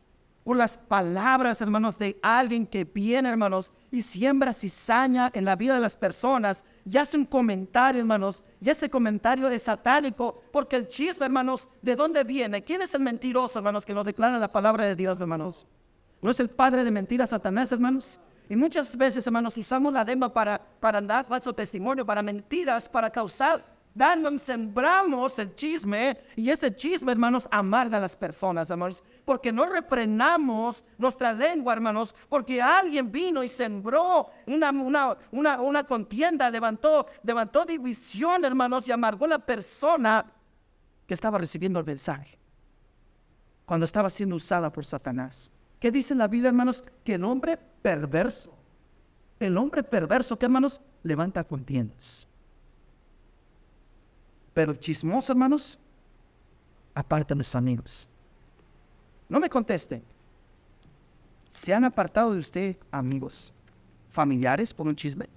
Por 0.46 0.58
las 0.58 0.78
palabras, 0.78 1.60
hermanos, 1.60 1.98
de 1.98 2.20
alguien 2.22 2.68
que 2.68 2.84
viene, 2.84 3.30
hermanos, 3.30 3.72
y 3.90 4.04
siembra 4.04 4.54
cizaña 4.54 5.32
en 5.34 5.44
la 5.44 5.56
vida 5.56 5.74
de 5.74 5.80
las 5.80 5.96
personas, 5.96 6.64
y 6.86 6.98
hace 6.98 7.18
un 7.18 7.25
comentario, 7.25 8.02
hermanos, 8.02 8.44
y 8.62 8.70
ese 8.70 8.88
comentario 8.88 9.50
es 9.50 9.64
satánico, 9.64 10.44
porque 10.54 10.75
el 10.75 10.88
chisme, 10.88 11.25
hermanos, 11.25 11.68
¿de 11.82 11.96
dónde 11.96 12.24
viene? 12.24 12.64
¿Quién 12.64 12.84
es 12.84 12.94
el 12.94 13.02
mentiroso, 13.02 13.58
hermanos, 13.58 13.88
que 13.88 13.96
nos 13.96 14.06
declara 14.06 14.38
la 14.38 14.52
palabra 14.52 14.86
de 14.86 14.96
Dios, 14.96 15.20
hermanos? 15.20 15.66
¿No 16.22 16.30
es 16.30 16.40
el 16.40 16.52
padre 16.52 16.84
de 16.84 16.92
mentiras, 16.92 17.32
Satanás, 17.32 17.72
hermanos? 17.72 18.20
Y 18.48 18.56
muchas 18.56 18.96
veces, 18.96 19.25
hermanos, 19.25 19.58
usamos 19.58 19.92
la 19.92 20.04
lengua 20.04 20.32
para, 20.32 20.62
para 20.80 21.02
dar 21.02 21.25
falso 21.25 21.54
testimonio, 21.54 22.06
para 22.06 22.22
mentiras, 22.22 22.88
para 22.88 23.10
causar 23.10 23.66
daño, 23.96 24.38
sembramos 24.38 25.40
el 25.40 25.56
chisme 25.56 26.18
y 26.36 26.50
ese 26.50 26.75
chisme, 26.75 27.14
hermanos, 27.14 27.48
amarga 27.50 27.98
a 27.98 28.02
las 28.02 28.16
personas, 28.16 28.70
hermanos, 28.70 29.02
porque 29.24 29.52
no 29.52 29.66
refrenamos 29.66 30.84
nuestra 30.98 31.34
lengua, 31.34 31.74
hermanos, 31.74 32.14
porque 32.30 32.62
alguien 32.62 33.12
vino 33.12 33.44
y 33.44 33.48
sembró 33.48 34.30
una, 34.46 34.70
una, 34.70 35.18
una, 35.32 35.62
una 35.62 35.84
contienda, 35.86 36.52
levantó, 36.52 37.08
levantó 37.24 37.66
división, 37.66 38.46
hermanos, 38.46 38.88
y 38.88 38.92
amargó 38.92 39.25
a 39.25 39.30
la 39.30 39.40
persona 39.40 40.25
que 41.08 41.14
estaba 41.14 41.38
recibiendo 41.38 41.80
el 41.80 41.86
mensaje 41.86 42.38
cuando 43.66 43.86
estaba 43.86 44.10
siendo 44.10 44.36
usada 44.36 44.72
por 44.72 44.86
Satanás. 44.86 45.52
¿Qué 45.80 45.92
dice 45.92 46.14
la 46.16 46.28
Biblia, 46.28 46.50
hermanos? 46.50 46.84
Que 47.04 47.16
el 47.16 47.24
hombre 47.24 47.58
perverso, 47.58 48.56
el 49.40 49.58
hombre 49.58 49.84
perverso, 49.84 50.38
que 50.38 50.46
hermanos, 50.46 50.82
levanta 51.04 51.44
contiendas. 51.44 52.28
Pero 54.55 54.74
chismoso, 54.74 55.33
hermanos, 55.33 55.77
aparta 56.93 57.33
a 57.33 57.38
los 57.38 57.53
amigos. 57.55 58.07
No 59.27 59.38
me 59.41 59.50
contesten. 59.50 60.01
¿Se 61.50 61.74
han 61.74 61.83
apartado 61.83 62.31
de 62.31 62.39
usted 62.39 62.77
amigos, 62.89 63.53
familiares 64.09 64.74
por 64.74 64.88
un 64.88 64.95
chisme? 64.95 65.27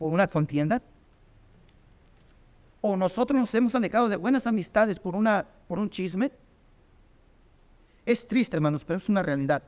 ¿Por 0.00 0.12
una 0.12 0.26
contienda? 0.26 0.82
¿O 2.80 2.96
nosotros 2.96 3.38
nos 3.38 3.54
hemos 3.54 3.76
alejado 3.76 4.08
de 4.08 4.16
buenas 4.16 4.48
amistades 4.48 4.98
por, 4.98 5.14
una, 5.14 5.46
por 5.68 5.78
un 5.78 5.88
chisme? 5.88 6.32
Es 8.04 8.26
triste, 8.26 8.56
hermanos, 8.56 8.84
pero 8.84 8.96
es 8.96 9.08
una 9.08 9.22
realidad. 9.22 9.62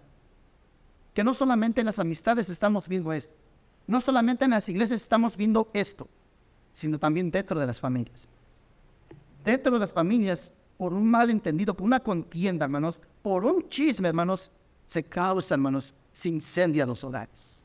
Que 1.14 1.22
no 1.22 1.32
solamente 1.32 1.80
en 1.80 1.86
las 1.86 2.00
amistades 2.00 2.48
estamos 2.48 2.88
viendo 2.88 3.12
esto, 3.12 3.32
no 3.86 4.00
solamente 4.00 4.44
en 4.44 4.50
las 4.50 4.68
iglesias 4.68 5.02
estamos 5.02 5.36
viendo 5.36 5.70
esto, 5.72 6.08
sino 6.74 6.98
también 6.98 7.30
dentro 7.30 7.58
de 7.58 7.66
las 7.66 7.78
familias. 7.78 8.28
Dentro 9.44 9.74
de 9.74 9.78
las 9.78 9.92
familias, 9.92 10.52
por 10.76 10.92
un 10.92 11.08
malentendido, 11.08 11.72
por 11.72 11.86
una 11.86 12.00
contienda, 12.00 12.64
hermanos, 12.64 13.00
por 13.22 13.44
un 13.44 13.68
chisme, 13.68 14.08
hermanos, 14.08 14.50
se 14.84 15.04
causa, 15.04 15.54
hermanos, 15.54 15.94
se 16.12 16.30
incendia 16.30 16.84
los 16.84 17.04
hogares. 17.04 17.64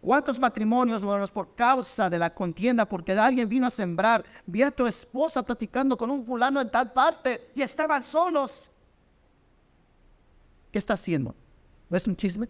¿Cuántos 0.00 0.38
matrimonios, 0.38 1.02
hermanos, 1.02 1.30
por 1.30 1.54
causa 1.54 2.08
de 2.08 2.18
la 2.18 2.32
contienda, 2.32 2.88
porque 2.88 3.12
alguien 3.12 3.46
vino 3.46 3.66
a 3.66 3.70
sembrar, 3.70 4.24
vi 4.46 4.62
a 4.62 4.70
tu 4.70 4.86
esposa 4.86 5.42
platicando 5.42 5.94
con 5.94 6.10
un 6.10 6.24
fulano 6.24 6.62
en 6.62 6.70
tal 6.70 6.90
parte 6.90 7.50
y 7.54 7.60
estaban 7.60 8.02
solos? 8.02 8.70
¿Qué 10.72 10.78
está 10.78 10.94
haciendo? 10.94 11.34
¿No 11.90 11.96
es 11.98 12.06
un 12.06 12.16
chisme? 12.16 12.48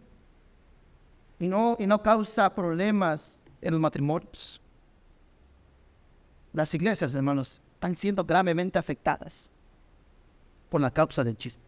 Y 1.40 1.48
no, 1.48 1.76
y 1.80 1.88
no 1.88 2.00
causa 2.00 2.54
problemas 2.54 3.40
en 3.60 3.72
los 3.72 3.80
matrimonios. 3.80 4.60
Las 6.52 6.72
iglesias, 6.74 7.14
hermanos, 7.14 7.60
están 7.74 7.96
siendo 7.96 8.24
gravemente 8.24 8.78
afectadas 8.78 9.50
por 10.68 10.80
la 10.80 10.90
causa 10.90 11.24
del 11.24 11.36
chisme. 11.36 11.62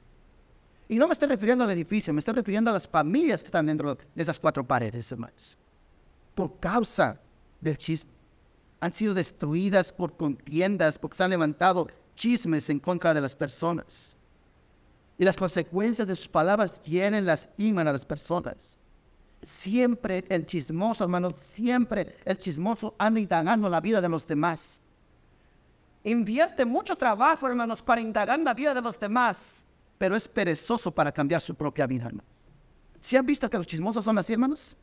Y 0.88 0.98
no 0.98 1.06
me 1.06 1.12
estoy 1.12 1.28
refiriendo 1.28 1.62
al 1.62 1.70
edificio, 1.70 2.12
me 2.12 2.18
estoy 2.18 2.34
refiriendo 2.34 2.70
a 2.70 2.74
las 2.74 2.88
familias 2.88 3.42
que 3.42 3.46
están 3.46 3.66
dentro 3.66 3.94
de 3.94 4.22
esas 4.22 4.40
cuatro 4.40 4.66
paredes, 4.66 5.12
hermanos. 5.12 5.56
Por 6.34 6.58
causa 6.58 7.20
del 7.60 7.78
chisme. 7.78 8.10
Han 8.80 8.92
sido 8.92 9.14
destruidas 9.14 9.92
por 9.92 10.16
contiendas, 10.16 10.98
porque 10.98 11.16
se 11.16 11.22
han 11.22 11.30
levantado 11.30 11.86
chismes 12.16 12.70
en 12.70 12.80
contra 12.80 13.14
de 13.14 13.20
las 13.20 13.36
personas. 13.36 14.16
Y 15.18 15.24
las 15.24 15.36
consecuencias 15.36 16.08
de 16.08 16.16
sus 16.16 16.28
palabras 16.28 16.80
tienen, 16.80 17.26
lastiman 17.26 17.86
a 17.86 17.92
las 17.92 18.04
personas. 18.04 18.78
Siempre 19.42 20.24
el 20.28 20.44
chismoso, 20.44 21.04
hermanos, 21.04 21.36
siempre 21.36 22.16
el 22.24 22.38
chismoso 22.38 22.94
anda 22.98 23.20
indagando 23.20 23.68
la 23.68 23.80
vida 23.80 24.00
de 24.00 24.08
los 24.08 24.26
demás. 24.26 24.82
Invierte 26.04 26.64
mucho 26.64 26.94
trabajo, 26.96 27.46
hermanos, 27.46 27.80
para 27.82 28.00
indagar 28.00 28.38
la 28.40 28.54
vida 28.54 28.74
de 28.74 28.82
los 28.82 28.98
demás, 28.98 29.64
pero 29.98 30.16
es 30.16 30.26
perezoso 30.28 30.90
para 30.90 31.12
cambiar 31.12 31.40
su 31.40 31.54
propia 31.54 31.86
vida, 31.86 32.06
hermanos. 32.06 32.44
¿Sí 33.00 33.16
han 33.16 33.24
visto 33.24 33.48
que 33.48 33.56
los 33.56 33.66
chismosos 33.66 34.04
son 34.04 34.18
así, 34.18 34.32
hermanos? 34.32 34.76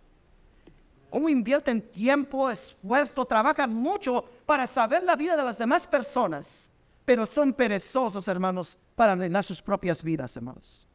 ¿Cómo 1.10 1.30
invierten 1.30 1.82
tiempo, 1.82 2.50
esfuerzo, 2.50 3.26
trabajan 3.26 3.74
mucho 3.74 4.26
para 4.46 4.68
saber 4.68 5.04
la 5.04 5.16
vida 5.16 5.38
de 5.38 5.44
las 5.44 5.58
demás 5.58 5.88
personas? 5.88 6.72
pero 7.08 7.26
son 7.26 7.54
perezosos, 7.54 8.28
hermanos, 8.28 8.78
para 8.94 9.14
arreglar 9.14 9.42
sus 9.42 9.62
propias 9.62 10.04
vidas, 10.04 10.36
hermanos. 10.36 10.87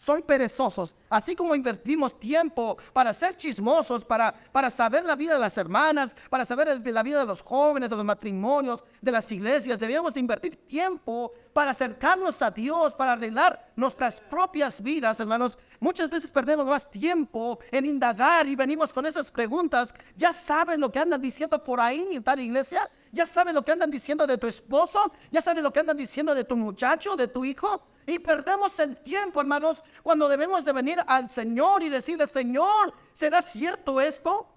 Son 0.00 0.22
perezosos, 0.22 0.94
así 1.10 1.36
como 1.36 1.54
invertimos 1.54 2.18
tiempo 2.18 2.78
para 2.94 3.12
ser 3.12 3.36
chismosos, 3.36 4.02
para, 4.02 4.32
para 4.50 4.70
saber 4.70 5.04
la 5.04 5.14
vida 5.14 5.34
de 5.34 5.38
las 5.38 5.58
hermanas, 5.58 6.16
para 6.30 6.46
saber 6.46 6.80
la 6.82 7.02
vida 7.02 7.18
de 7.18 7.26
los 7.26 7.42
jóvenes, 7.42 7.90
de 7.90 7.96
los 7.96 8.04
matrimonios, 8.06 8.82
de 9.02 9.12
las 9.12 9.30
iglesias. 9.30 9.78
Debemos 9.78 10.16
invertir 10.16 10.56
tiempo 10.66 11.34
para 11.52 11.72
acercarnos 11.72 12.40
a 12.40 12.50
Dios, 12.50 12.94
para 12.94 13.12
arreglar 13.12 13.72
nuestras 13.76 14.22
propias 14.22 14.82
vidas, 14.82 15.20
hermanos. 15.20 15.58
Muchas 15.80 16.08
veces 16.08 16.30
perdemos 16.30 16.64
más 16.64 16.90
tiempo 16.90 17.58
en 17.70 17.84
indagar 17.84 18.46
y 18.46 18.56
venimos 18.56 18.94
con 18.94 19.04
esas 19.04 19.30
preguntas. 19.30 19.92
¿Ya 20.16 20.32
saben 20.32 20.80
lo 20.80 20.90
que 20.90 20.98
andan 20.98 21.20
diciendo 21.20 21.62
por 21.62 21.78
ahí 21.78 22.08
en 22.12 22.24
tal 22.24 22.40
iglesia? 22.40 22.88
¿Ya 23.12 23.26
saben 23.26 23.54
lo 23.54 23.64
que 23.64 23.72
andan 23.72 23.90
diciendo 23.90 24.26
de 24.26 24.38
tu 24.38 24.46
esposo? 24.46 25.12
¿Ya 25.30 25.42
saben 25.42 25.64
lo 25.64 25.72
que 25.72 25.80
andan 25.80 25.96
diciendo 25.96 26.34
de 26.34 26.44
tu 26.44 26.56
muchacho, 26.56 27.16
de 27.16 27.26
tu 27.28 27.44
hijo? 27.44 27.82
Y 28.06 28.18
perdemos 28.18 28.78
el 28.78 28.96
tiempo, 28.98 29.40
hermanos, 29.40 29.82
cuando 30.02 30.28
debemos 30.28 30.64
de 30.64 30.72
venir 30.72 30.98
al 31.06 31.28
Señor 31.28 31.82
y 31.82 31.88
decirle, 31.88 32.26
Señor, 32.26 32.94
¿será 33.12 33.42
cierto 33.42 34.00
esto? 34.00 34.48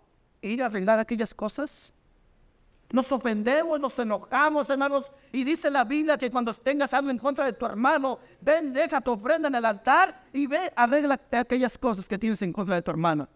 Ir 0.42 0.62
a 0.62 0.68
arreglar 0.68 1.00
aquellas 1.00 1.34
cosas. 1.34 1.94
Nos 2.92 3.12
ofendemos, 3.12 3.80
nos 3.80 3.98
enojamos, 3.98 4.70
hermanos. 4.70 5.12
Y 5.32 5.44
dice 5.44 5.72
la 5.72 5.84
Biblia 5.84 6.16
que 6.16 6.30
cuando 6.30 6.54
tengas 6.54 6.94
algo 6.94 7.10
en 7.10 7.18
contra 7.18 7.46
de 7.46 7.54
tu 7.54 7.66
hermano, 7.66 8.20
ven, 8.40 8.72
deja 8.72 9.02
tu 9.02 9.12
ofrenda 9.12 9.48
en 9.48 9.56
el 9.56 9.66
altar 9.66 10.26
y 10.32 10.46
ve, 10.46 10.72
arregla 10.76 11.20
aquellas 11.32 11.76
cosas 11.76 12.08
que 12.08 12.20
tienes 12.20 12.42
en 12.44 12.54
contra 12.54 12.76
de 12.76 12.84
tu 12.84 12.92
hermano. 12.92 13.28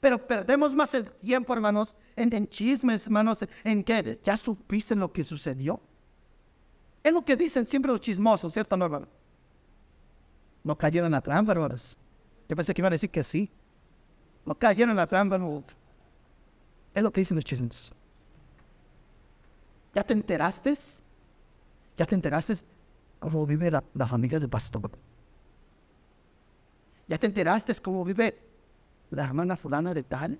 Pero 0.00 0.26
perdemos 0.26 0.74
más 0.74 0.94
el 0.94 1.10
tiempo, 1.12 1.52
hermanos, 1.52 1.94
en, 2.16 2.34
en 2.34 2.48
chismes, 2.48 3.04
hermanos, 3.04 3.44
en 3.64 3.84
que 3.84 4.18
ya 4.22 4.36
supiste 4.36 4.96
lo 4.96 5.12
que 5.12 5.22
sucedió. 5.22 5.80
Es 7.02 7.12
lo 7.12 7.24
que 7.24 7.36
dicen 7.36 7.66
siempre 7.66 7.92
los 7.92 8.00
chismosos, 8.00 8.52
¿cierto, 8.52 8.76
no, 8.76 8.86
hermano? 8.86 9.08
No 10.64 10.76
cayeron 10.76 11.06
en 11.06 11.12
la 11.12 11.20
trampa, 11.20 11.52
hermanos. 11.52 11.98
Yo 12.48 12.56
pensé 12.56 12.72
que 12.72 12.80
iban 12.80 12.92
a 12.92 12.94
decir 12.94 13.10
que 13.10 13.22
sí. 13.22 13.50
No 14.44 14.54
cayeron 14.54 14.90
en 14.90 14.96
la 14.96 15.06
trampa, 15.06 15.36
no. 15.38 15.62
Es 16.94 17.02
lo 17.02 17.12
que 17.12 17.20
dicen 17.20 17.36
los 17.36 17.44
chismosos. 17.44 17.92
¿Ya 19.94 20.02
te 20.02 20.14
enteraste? 20.14 20.74
¿Ya 21.96 22.06
te 22.06 22.14
enteraste 22.14 22.54
cómo 23.18 23.46
vive 23.46 23.70
la, 23.70 23.84
la 23.94 24.06
familia 24.06 24.40
del 24.40 24.48
pastor? 24.48 24.90
¿Ya 27.06 27.18
te 27.18 27.26
enteraste 27.26 27.74
cómo 27.82 28.04
vive 28.04 28.49
la 29.10 29.24
hermana 29.24 29.56
fulana 29.56 29.94
de 29.94 30.02
tal? 30.02 30.38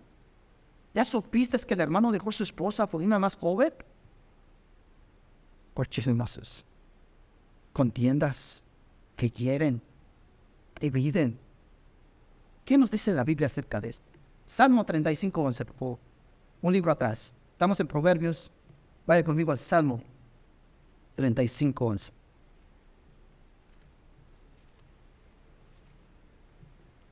¿Ya 0.94 1.04
supiste 1.04 1.58
que 1.58 1.74
el 1.74 1.80
hermano 1.80 2.10
dejó 2.10 2.32
su 2.32 2.42
esposa 2.42 2.86
por 2.86 3.02
una 3.02 3.18
más 3.18 3.36
joven? 3.36 3.72
por 5.74 5.88
chismosos, 5.88 6.62
contiendas 7.72 8.62
que 9.16 9.30
quieren, 9.30 9.80
dividen. 10.78 11.38
¿Qué 12.66 12.76
nos 12.76 12.90
dice 12.90 13.14
la 13.14 13.24
Biblia 13.24 13.46
acerca 13.46 13.80
de 13.80 13.88
esto? 13.88 14.04
Salmo 14.44 14.84
35, 14.84 15.40
11, 15.40 15.66
Un 16.60 16.72
libro 16.72 16.92
atrás. 16.92 17.34
Estamos 17.52 17.78
en 17.80 17.86
Proverbios. 17.86 18.50
Vaya 19.06 19.24
conmigo 19.24 19.52
al 19.52 19.58
Salmo 19.58 20.02
35, 21.16 21.86
11. 21.86 22.12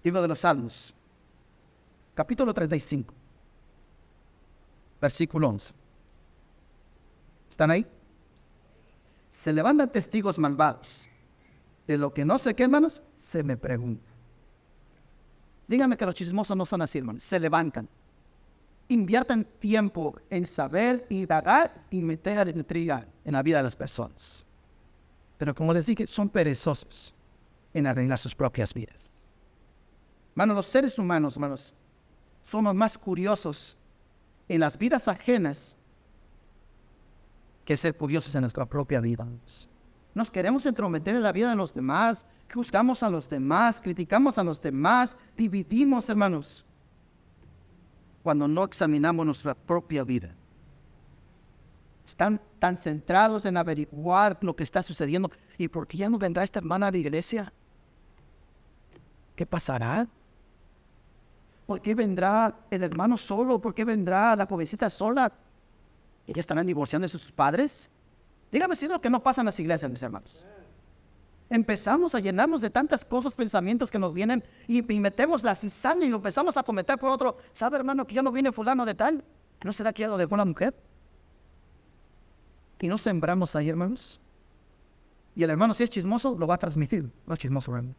Libro 0.05 0.21
de 0.21 0.29
los 0.29 0.39
Salmos. 0.39 0.95
Capítulo 2.19 2.53
35. 2.53 3.15
Versículo 5.01 5.51
11. 5.51 5.73
¿Están 7.49 7.71
ahí? 7.71 7.87
se 9.29 9.53
levantan 9.53 9.93
testigos 9.93 10.37
malvados. 10.37 11.09
De 11.87 11.97
lo 11.97 12.13
que 12.13 12.25
no 12.25 12.37
sé 12.41 12.55
qué, 12.55 12.65
hermanos, 12.65 13.01
se 13.15 13.45
me 13.45 13.57
pregunta. 13.57 14.11
Díganme 15.69 15.97
que 15.97 16.07
los 16.07 16.15
chismosos 16.17 16.57
no 16.57 16.67
son 16.67 16.83
así, 16.83 16.99
hermanos. 16.99 17.23
Se 17.23 17.39
levantan. 17.39 17.89
Inviertan 18.89 19.45
tiempo 19.61 20.17
en 20.29 20.45
saber, 20.45 21.07
indagar 21.11 21.87
y 21.89 22.03
meter 22.03 22.49
intriga 22.49 23.07
en 23.25 23.35
la 23.35 23.45
vida 23.45 23.59
de 23.59 23.63
las 23.63 23.77
personas. 23.77 24.45
Pero 25.37 25.55
como 25.55 25.73
les 25.73 25.87
dije, 25.87 26.05
son 26.09 26.29
perezosos 26.29 27.15
en 27.73 27.87
arreglar 27.87 28.19
sus 28.19 28.35
propias 28.35 28.75
vidas. 28.75 29.09
Hermanos, 30.33 30.57
los 30.57 30.67
seres 30.67 30.99
humanos, 30.99 31.37
hermanos, 31.37 31.77
somos 32.49 32.75
más 32.75 32.97
curiosos 32.97 33.77
en 34.49 34.61
las 34.61 34.79
vidas 34.79 35.07
ajenas 35.07 35.79
que 37.65 37.77
ser 37.77 37.95
curiosos 37.95 38.35
en 38.35 38.41
nuestra 38.41 38.65
propia 38.65 39.01
vida. 39.01 39.27
Nos 40.15 40.31
queremos 40.31 40.65
entrometer 40.65 41.15
en 41.15 41.23
la 41.23 41.33
vida 41.33 41.51
de 41.51 41.57
los 41.57 41.75
demás, 41.75 42.25
juzgamos 42.53 43.03
a 43.03 43.11
los 43.11 43.29
demás, 43.29 43.79
criticamos 43.79 44.39
a 44.39 44.45
los 44.45 44.63
demás, 44.63 45.15
dividimos, 45.37 46.09
hermanos, 46.09 46.65
cuando 48.23 48.49
no 48.49 48.65
examinamos 48.65 49.27
nuestra 49.27 49.55
propia 49.55 50.03
vida. 50.03 50.35
Están 52.07 52.41
tan 52.59 52.79
centrados 52.79 53.45
en 53.45 53.59
averiguar 53.59 54.39
lo 54.41 54.57
que 54.57 54.65
está 54.65 54.83
sucediendo. 54.83 55.31
¿Y 55.59 55.69
por 55.69 55.87
qué 55.87 55.99
ya 55.99 56.09
no 56.09 56.19
vendrá 56.19 56.43
esta 56.43 56.61
hermana 56.61 56.87
a 56.87 56.91
la 56.91 56.97
iglesia? 56.97 57.53
¿Qué 59.37 59.45
pasará? 59.45 60.09
¿Por 61.69 61.83
qué 61.83 61.95
vendrá 61.95 62.61
el 62.71 62.83
hermano 62.83 63.19
solo? 63.19 63.61
¿Por 63.61 63.75
qué 63.75 63.85
vendrá 63.85 64.35
la 64.35 64.47
jovencita 64.47 64.89
sola? 64.89 65.31
¿Ellas 66.27 66.39
estarán 66.39 66.67
divorciando 66.67 67.05
de 67.05 67.11
sus 67.11 67.31
padres? 67.31 67.91
Dígame 68.51 68.75
si 68.75 68.87
es 68.87 68.91
lo 68.91 68.99
que 69.03 69.11
no 69.11 69.23
pasa 69.23 69.43
en 69.43 69.45
las 69.45 69.61
iglesias, 69.61 69.91
mis 69.91 70.03
hermanos. 70.03 70.47
Empezamos 71.51 72.15
a 72.15 72.21
llenarnos 72.21 72.63
de 72.63 72.71
tantas 72.71 73.05
cosas, 73.05 73.35
pensamientos 73.35 73.91
que 73.91 73.99
nos 73.99 74.15
vienen 74.15 74.43
y, 74.67 74.81
metemos 74.81 75.43
la 75.43 75.55
cizaña 75.55 76.07
y 76.07 76.09
lo 76.09 76.17
empezamos 76.17 76.57
a 76.57 76.63
cometer 76.63 76.97
por 76.97 77.11
otro. 77.11 77.37
¿Sabe, 77.53 77.77
hermano, 77.77 78.07
que 78.07 78.15
ya 78.15 78.23
no 78.23 78.33
viene 78.33 78.51
fulano 78.51 78.87
de 78.87 78.95
tal? 78.95 79.23
¿No 79.63 79.71
será 79.75 79.93
que 79.93 80.01
ya 80.01 80.09
lo 80.09 80.17
dejó 80.17 80.39
la 80.39 80.47
mujer? 80.47 80.75
Y 82.81 82.89
no 82.89 82.97
sembramos 82.97 83.55
ahí, 83.55 83.69
hermanos. 83.69 84.23
Y 85.37 85.43
el 85.43 85.51
hermano, 85.51 85.75
si 85.75 85.83
es 85.83 85.91
chismoso, 85.91 86.35
lo 86.35 86.47
va 86.47 86.55
a 86.55 86.59
transmitir. 86.59 87.13
No 87.27 87.35
es 87.35 87.39
chismoso, 87.39 87.77
hermano. 87.77 87.95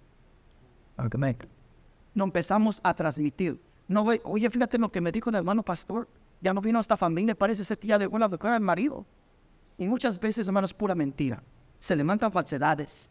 No 2.14 2.24
empezamos 2.24 2.80
a 2.84 2.94
transmitir. 2.94 3.60
No 3.88 4.04
voy, 4.04 4.22
oye, 4.24 4.50
fíjate 4.50 4.78
lo 4.78 4.92
que 4.92 5.02
me 5.02 5.12
dijo 5.12 5.30
el 5.30 5.36
hermano 5.36 5.64
pastor. 5.64 6.08
Ya 6.42 6.54
no 6.54 6.62
vino 6.62 6.78
a 6.78 6.82
esta 6.82 6.96
familia, 6.96 7.36
parece 7.36 7.64
ser 7.64 7.78
que 7.78 7.88
ya 7.88 7.98
dejó 7.98 8.18
la 8.18 8.28
educar 8.28 8.54
al 8.54 8.62
marido. 8.62 9.06
Y 9.78 9.88
muchas 9.88 10.20
veces, 10.20 10.48
hermanos, 10.48 10.74
pura 10.74 10.96
mentira. 10.96 11.44
Se 11.80 11.96
levantan 11.96 12.32
falsedades. 12.32 13.10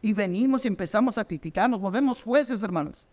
Y 0.00 0.12
venimos 0.12 0.64
y 0.64 0.68
empezamos 0.68 1.18
a 1.18 1.24
criticar, 1.24 1.68
nos 1.68 1.80
volvemos 1.80 2.22
jueces, 2.22 2.62
hermanos. 2.62 3.08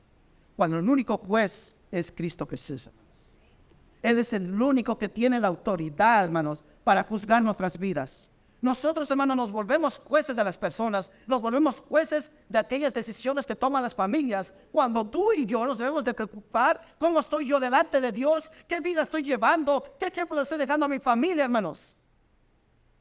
Cuando 0.56 0.78
el 0.78 0.90
único 0.90 1.18
juez 1.18 1.78
es 1.92 2.12
Cristo 2.12 2.46
Jesús. 2.46 2.90
Él 4.04 4.20
es 4.20 4.34
el 4.34 4.62
único 4.62 4.98
que 4.98 5.10
tiene 5.10 5.40
la 5.40 5.48
autoridad, 5.48 6.26
hermanos, 6.26 6.64
para 6.84 7.04
juzgar 7.04 7.42
nuestras 7.42 7.78
vidas. 7.78 8.32
Nosotros, 8.62 9.10
hermanos, 9.12 9.38
nos 9.38 9.52
volvemos 9.52 10.00
jueces 10.00 10.36
de 10.36 10.44
las 10.44 10.58
personas, 10.58 11.12
nos 11.28 11.42
volvemos 11.42 11.82
jueces 11.82 12.32
de 12.50 12.58
aquellas 12.58 12.94
decisiones 12.94 13.46
que 13.46 13.56
toman 13.56 13.84
las 13.84 13.94
familias. 13.94 14.54
Cuando 14.72 15.06
tú 15.06 15.32
y 15.34 15.46
yo 15.46 15.66
nos 15.66 15.78
debemos 15.78 16.04
de 16.04 16.14
preocupar, 16.14 16.82
¿cómo 16.98 17.20
estoy 17.20 17.48
yo 17.48 17.60
delante 17.60 18.02
de 18.02 18.12
Dios? 18.12 18.50
¿Qué 18.68 18.80
vida 18.80 19.04
estoy 19.04 19.24
llevando? 19.24 19.84
¿Qué 20.00 20.10
tiempo 20.10 20.40
estoy 20.40 20.58
dejando 20.58 20.86
a 20.86 20.90
mi 20.90 21.00
familia, 21.00 21.44
hermanos? 21.44 21.98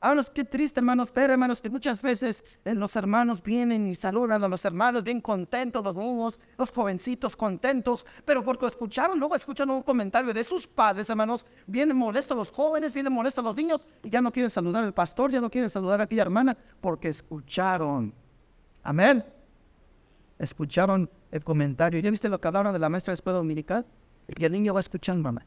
Hermanos, 0.00 0.28
qué 0.28 0.44
triste, 0.44 0.80
hermanos, 0.80 1.10
pero 1.10 1.32
hermanos, 1.32 1.62
que 1.62 1.70
muchas 1.70 2.02
veces 2.02 2.44
eh, 2.64 2.74
los 2.74 2.94
hermanos 2.94 3.42
vienen 3.42 3.86
y 3.88 3.94
saludan 3.94 4.44
a 4.44 4.48
los 4.48 4.62
hermanos 4.66 5.02
bien 5.02 5.20
contentos, 5.20 5.82
los 5.82 5.96
niños, 5.96 6.38
los 6.58 6.70
jovencitos 6.70 7.34
contentos, 7.34 8.04
pero 8.24 8.44
porque 8.44 8.66
escucharon, 8.66 9.18
luego 9.18 9.34
escuchan 9.34 9.70
un 9.70 9.82
comentario 9.82 10.34
de 10.34 10.44
sus 10.44 10.66
padres, 10.66 11.08
hermanos, 11.08 11.46
vienen 11.66 11.96
molestos 11.96 12.36
los 12.36 12.50
jóvenes, 12.50 12.92
vienen 12.92 13.14
molestos 13.14 13.42
los 13.42 13.56
niños, 13.56 13.80
y 14.02 14.10
ya 14.10 14.20
no 14.20 14.30
quieren 14.30 14.50
saludar 14.50 14.84
al 14.84 14.92
pastor, 14.92 15.30
ya 15.30 15.40
no 15.40 15.50
quieren 15.50 15.70
saludar 15.70 16.00
a 16.02 16.04
aquella 16.04 16.22
hermana, 16.22 16.54
porque 16.82 17.08
escucharon. 17.08 18.12
Amén. 18.82 19.24
Escucharon 20.38 21.08
el 21.30 21.42
comentario. 21.42 21.98
¿Ya 22.00 22.10
viste 22.10 22.28
lo 22.28 22.38
que 22.38 22.46
hablaron 22.46 22.74
de 22.74 22.78
la 22.78 22.90
maestra 22.90 23.12
de 23.12 23.14
escuela 23.14 23.38
dominical? 23.38 23.86
Y 24.28 24.44
el 24.44 24.52
niño 24.52 24.74
va 24.74 24.80
escuchando, 24.80 25.22
mamá 25.22 25.46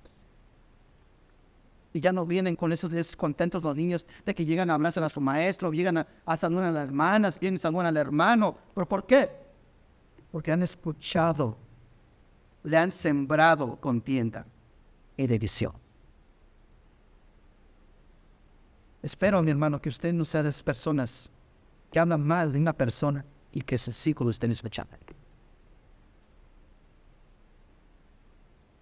y 1.97 1.99
ya 1.99 2.13
no 2.13 2.27
vienen 2.27 2.55
con 2.55 2.71
esos 2.71 2.91
descontentos 2.91 3.63
los 3.63 3.75
niños 3.75 4.05
de 4.23 4.35
que 4.35 4.45
llegan 4.45 4.69
a 4.69 4.75
hablarse 4.75 4.99
a 4.99 5.09
su 5.09 5.19
maestro, 5.19 5.73
llegan 5.73 5.97
a, 5.97 6.37
saludar 6.37 6.65
a 6.65 6.71
las 6.71 6.83
hermanas, 6.83 7.39
vienen 7.39 7.55
a 7.55 7.59
saludar 7.59 7.87
al 7.87 7.97
hermano. 7.97 8.55
¿Pero 8.75 8.87
por 8.87 9.07
qué? 9.07 9.27
Porque 10.31 10.51
han 10.51 10.61
escuchado, 10.61 11.57
le 12.61 12.77
han 12.77 12.91
sembrado 12.91 13.77
contienda 13.77 14.45
y 15.17 15.25
división. 15.25 15.73
Espero, 19.01 19.41
mi 19.41 19.49
hermano, 19.49 19.81
que 19.81 19.89
usted 19.89 20.13
no 20.13 20.23
sea 20.23 20.43
de 20.43 20.49
esas 20.49 20.61
personas 20.61 21.31
que 21.91 21.97
hablan 21.97 22.21
mal 22.21 22.51
de 22.51 22.59
una 22.59 22.73
persona 22.73 23.25
y 23.51 23.61
que 23.61 23.73
ese 23.73 23.91
ciclo 23.91 24.29
estén 24.29 24.51
escuchando. 24.51 24.95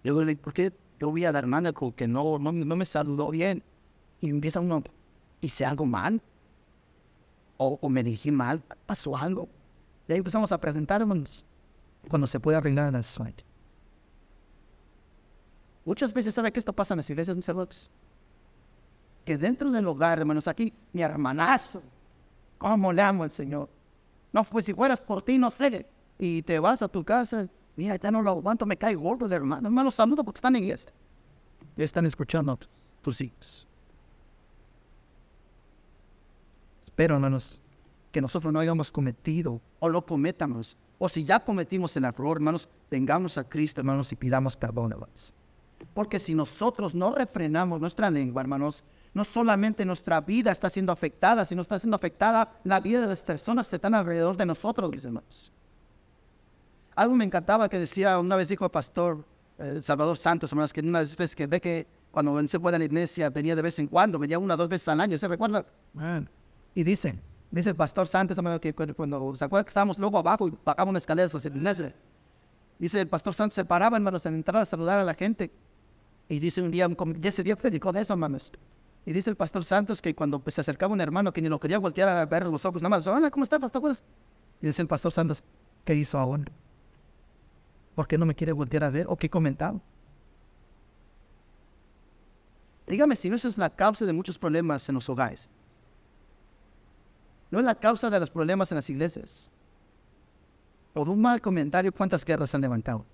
Luego, 0.02 0.38
¿por 0.42 0.52
qué 0.52 0.70
yo 0.98 1.12
vi 1.12 1.24
a 1.24 1.32
la 1.32 1.38
hermana 1.38 1.72
que 1.94 2.08
no, 2.08 2.38
no, 2.38 2.52
me 2.52 2.84
saludó 2.84 3.30
bien. 3.30 3.62
Y 4.20 4.30
empieza 4.30 4.60
uno, 4.60 4.82
¿hice 5.40 5.64
algo 5.64 5.84
mal? 5.84 6.20
O, 7.58 7.88
me 7.88 8.02
dije 8.02 8.32
mal, 8.32 8.62
pasó 8.86 9.16
algo. 9.16 9.48
Y 10.08 10.12
ahí 10.12 10.18
empezamos 10.18 10.52
a 10.52 10.60
preguntarnos 10.60 11.44
cuando 12.08 12.26
se 12.26 12.40
puede 12.40 12.56
arreglar 12.56 12.92
la 12.92 13.02
suerte. 13.02 13.44
Muchas 15.84 16.12
veces, 16.12 16.34
¿sabe 16.34 16.50
qué 16.50 16.58
esto 16.58 16.72
pasa 16.72 16.94
en 16.94 16.98
las 16.98 17.10
iglesias, 17.10 17.36
mis 17.36 17.48
hermanos? 17.48 17.90
Que 19.24 19.36
dentro 19.38 19.70
del 19.70 19.86
hogar, 19.86 20.18
hermanos, 20.18 20.48
aquí, 20.48 20.72
mi 20.92 21.02
hermanazo, 21.02 21.82
¿cómo 22.58 22.92
le 22.92 23.02
amo 23.02 23.22
al 23.22 23.30
Señor? 23.30 23.68
No, 24.32 24.44
pues 24.44 24.64
si 24.64 24.74
fueras 24.74 25.00
por 25.00 25.22
ti, 25.22 25.38
no 25.38 25.50
sé. 25.50 25.86
Y 26.18 26.42
te 26.42 26.58
vas 26.58 26.82
a 26.82 26.88
tu 26.88 27.04
casa 27.04 27.48
Mira, 27.76 27.96
ya 27.96 28.10
no 28.10 28.22
lo 28.22 28.30
aguanto, 28.30 28.64
me 28.64 28.76
cae 28.76 28.94
gordo 28.94 29.26
hermano. 29.26 29.68
Hermano, 29.68 29.90
saludo 29.90 30.24
porque 30.24 30.38
están 30.38 30.56
en 30.56 30.70
este. 30.70 30.92
Están 31.76 32.06
escuchando 32.06 32.58
tus 33.02 33.20
hijos. 33.20 33.66
Espero, 36.86 37.14
hermanos, 37.14 37.60
que 38.10 38.22
nosotros 38.22 38.50
no 38.50 38.58
hayamos 38.58 38.90
cometido 38.90 39.60
o 39.78 39.88
lo 39.90 40.06
cometamos. 40.06 40.78
O 40.98 41.06
si 41.10 41.24
ya 41.24 41.38
cometimos 41.38 41.94
el 41.98 42.04
error, 42.04 42.38
hermanos, 42.38 42.66
vengamos 42.90 43.36
a 43.36 43.44
Cristo, 43.44 43.82
hermanos, 43.82 44.10
y 44.12 44.16
pidamos 44.16 44.56
perdón, 44.56 44.92
hermanos. 44.92 45.34
Porque 45.92 46.18
si 46.18 46.34
nosotros 46.34 46.94
no 46.94 47.14
refrenamos 47.14 47.78
nuestra 47.78 48.10
lengua, 48.10 48.40
hermanos, 48.40 48.82
no 49.12 49.24
solamente 49.24 49.84
nuestra 49.84 50.22
vida 50.22 50.50
está 50.50 50.70
siendo 50.70 50.92
afectada, 50.92 51.44
sino 51.44 51.60
está 51.60 51.78
siendo 51.78 51.96
afectada 51.96 52.58
la 52.64 52.80
vida 52.80 53.02
de 53.02 53.08
las 53.08 53.20
personas 53.20 53.68
que 53.68 53.76
están 53.76 53.94
alrededor 53.94 54.38
de 54.38 54.46
nosotros, 54.46 54.90
mis 54.90 55.04
hermanos. 55.04 55.52
Algo 56.96 57.14
me 57.14 57.26
encantaba 57.26 57.68
que 57.68 57.78
decía, 57.78 58.18
una 58.18 58.36
vez 58.36 58.48
dijo 58.48 58.64
el 58.64 58.70
pastor 58.70 59.22
eh, 59.58 59.80
Salvador 59.82 60.16
Santos, 60.16 60.50
hermanos, 60.50 60.72
que 60.72 60.80
una 60.80 61.00
vez 61.00 61.34
que 61.34 61.46
ve 61.46 61.60
que 61.60 61.86
cuando 62.10 62.48
se 62.48 62.58
fue 62.58 62.74
a 62.74 62.78
la 62.78 62.84
iglesia 62.86 63.28
venía 63.28 63.54
de 63.54 63.60
vez 63.60 63.78
en 63.78 63.86
cuando, 63.86 64.18
venía 64.18 64.38
una 64.38 64.54
o 64.54 64.56
dos 64.56 64.70
veces 64.70 64.88
al 64.88 65.00
año, 65.02 65.18
¿se 65.18 65.28
recuerda? 65.28 65.66
Y 66.74 66.82
dice, 66.82 67.18
dice 67.50 67.68
el 67.68 67.76
pastor 67.76 68.08
Santos, 68.08 68.38
hermano, 68.38 68.58
que 68.58 68.72
cuando, 68.72 69.36
se 69.36 69.44
acuerda 69.44 69.64
que 69.64 69.68
estábamos 69.68 69.98
luego 69.98 70.18
abajo 70.18 70.48
y 70.48 70.54
bajamos 70.64 70.90
una 70.90 70.98
escalera 70.98 71.28
hacia 71.30 71.50
la 71.50 71.56
iglesia, 71.56 71.94
dice 72.78 73.00
el 73.02 73.08
pastor 73.08 73.34
Santos 73.34 73.54
se 73.54 73.64
paraba, 73.66 73.98
hermanos, 73.98 74.24
en 74.24 74.34
entrar 74.34 74.62
a 74.62 74.66
saludar 74.66 74.98
a 74.98 75.04
la 75.04 75.12
gente. 75.12 75.50
Y 76.30 76.38
dice 76.38 76.62
un 76.62 76.70
día, 76.70 76.88
ese 77.22 77.42
día 77.42 77.56
predicó 77.56 77.92
de 77.92 78.00
eso, 78.00 78.14
hermanos. 78.14 78.50
Y 79.04 79.12
dice 79.12 79.28
el 79.28 79.36
pastor 79.36 79.64
Santos 79.64 80.00
que 80.00 80.14
cuando 80.14 80.38
pues, 80.38 80.54
se 80.54 80.62
acercaba 80.62 80.92
un 80.92 81.00
hermano 81.00 81.32
que 81.32 81.42
ni 81.42 81.48
lo 81.48 81.60
quería 81.60 81.78
voltear 81.78 82.08
a 82.08 82.24
ver 82.24 82.46
los 82.46 82.64
ojos, 82.64 82.80
nada 82.80 82.96
más, 82.96 83.06
hola, 83.06 83.30
¿cómo 83.30 83.44
está, 83.44 83.58
pastor? 83.58 83.96
Y 84.62 84.66
dice 84.66 84.80
el 84.80 84.88
pastor 84.88 85.12
Santos, 85.12 85.44
¿qué 85.84 85.94
hizo 85.94 86.18
ahora? 86.18 86.44
¿Por 87.96 88.06
qué 88.06 88.18
no 88.18 88.26
me 88.26 88.34
quiere 88.34 88.52
voltear 88.52 88.84
a 88.84 88.90
ver? 88.90 89.06
¿O 89.08 89.16
qué 89.16 89.28
comentado? 89.28 89.80
Dígame 92.86 93.16
si 93.16 93.28
no 93.28 93.36
es 93.36 93.58
la 93.58 93.70
causa 93.70 94.04
de 94.04 94.12
muchos 94.12 94.38
problemas 94.38 94.88
en 94.88 94.94
los 94.94 95.08
hogares. 95.08 95.48
No 97.50 97.58
es 97.58 97.64
la 97.64 97.74
causa 97.74 98.10
de 98.10 98.20
los 98.20 98.30
problemas 98.30 98.70
en 98.70 98.76
las 98.76 98.90
iglesias. 98.90 99.50
Por 100.92 101.08
un 101.08 101.20
mal 101.20 101.40
comentario, 101.40 101.90
¿cuántas 101.90 102.24
guerras 102.24 102.54
han 102.54 102.60
levantado? 102.60 103.04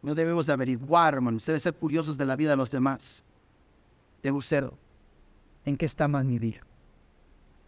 No 0.00 0.14
debemos 0.14 0.46
de 0.46 0.52
averiguar, 0.52 1.14
hermanos. 1.14 1.44
Debe 1.44 1.58
ser 1.58 1.74
curiosos 1.74 2.16
de 2.16 2.24
la 2.24 2.36
vida 2.36 2.50
de 2.50 2.56
los 2.56 2.70
demás. 2.70 3.24
Debo 4.22 4.40
ser. 4.40 4.70
¿En 5.64 5.76
qué 5.76 5.86
está 5.86 6.06
mal 6.06 6.24
mi 6.24 6.38
vida? 6.38 6.60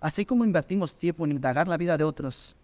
Así 0.01 0.25
como 0.25 0.45
invertimos 0.45 0.95
tiempo 0.95 1.25
en 1.25 1.33
indagar 1.33 1.67
la 1.67 1.77
vida 1.77 1.97
de 1.97 2.05
otros, 2.05 2.57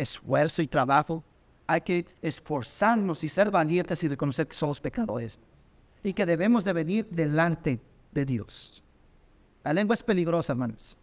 esfuerzo 0.00 0.62
y 0.62 0.66
trabajo, 0.66 1.22
hay 1.66 1.82
que 1.82 2.06
esforzarnos 2.22 3.22
y 3.22 3.28
ser 3.28 3.50
valientes 3.50 4.02
y 4.02 4.08
reconocer 4.08 4.48
que 4.48 4.56
somos 4.56 4.80
pecadores 4.80 5.38
y 6.02 6.12
que 6.12 6.26
debemos 6.26 6.64
de 6.64 6.72
venir 6.72 7.06
delante 7.10 7.80
de 8.10 8.24
Dios. 8.24 8.82
La 9.62 9.72
lengua 9.72 9.94
es 9.94 10.02
peligrosa, 10.02 10.54
hermanos. 10.54 10.96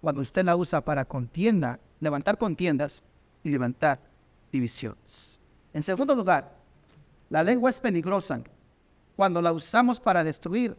Cuando 0.00 0.22
usted 0.22 0.44
la 0.44 0.56
usa 0.56 0.80
para 0.80 1.04
contienda, 1.04 1.78
levantar 2.00 2.38
contiendas 2.38 3.04
y 3.44 3.50
levantar 3.50 4.00
divisiones. 4.50 5.38
En 5.74 5.82
segundo 5.82 6.14
lugar, 6.14 6.56
la 7.28 7.44
lengua 7.44 7.68
es 7.68 7.78
peligrosa 7.78 8.40
cuando 9.14 9.42
la 9.42 9.52
usamos 9.52 10.00
para 10.00 10.24
destruir 10.24 10.74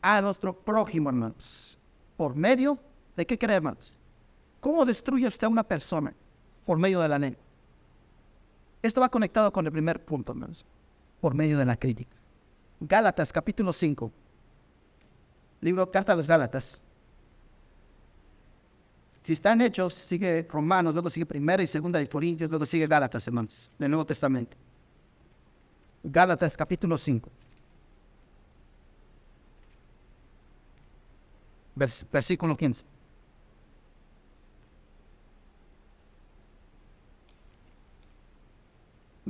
a 0.00 0.22
nuestro 0.22 0.58
prójimo, 0.58 1.10
hermanos. 1.10 1.78
¿Por 2.16 2.34
medio 2.34 2.78
de 3.14 3.26
qué 3.26 3.38
cree, 3.38 3.56
hermanos? 3.56 3.98
¿Cómo 4.60 4.86
destruye 4.86 5.26
usted 5.26 5.46
a 5.46 5.50
una 5.50 5.62
persona? 5.62 6.14
Por 6.70 6.78
medio 6.78 7.00
de 7.00 7.08
la 7.08 7.18
lengua. 7.18 7.42
Esto 8.80 9.00
va 9.00 9.08
conectado 9.08 9.52
con 9.52 9.66
el 9.66 9.72
primer 9.72 10.04
punto, 10.04 10.30
hermanos. 10.30 10.64
Por 11.20 11.34
medio 11.34 11.58
de 11.58 11.64
la 11.64 11.76
crítica. 11.76 12.14
Gálatas, 12.78 13.32
capítulo 13.32 13.72
5. 13.72 14.12
Libro 15.62 15.90
Carta 15.90 16.12
a 16.12 16.14
los 16.14 16.28
Gálatas. 16.28 16.80
Si 19.24 19.32
están 19.32 19.60
hechos, 19.62 19.94
sigue 19.94 20.46
Romanos, 20.48 20.94
luego 20.94 21.10
sigue 21.10 21.26
Primera 21.26 21.60
y 21.60 21.66
Segunda 21.66 21.98
de 21.98 22.08
Corintios, 22.08 22.48
luego 22.48 22.64
sigue 22.64 22.86
Gálatas, 22.86 23.26
hermanos, 23.26 23.72
del 23.76 23.90
Nuevo 23.90 24.06
Testamento. 24.06 24.56
Gálatas, 26.04 26.56
capítulo 26.56 26.96
5. 26.96 27.28
versículo 32.12 32.56
15. 32.56 32.99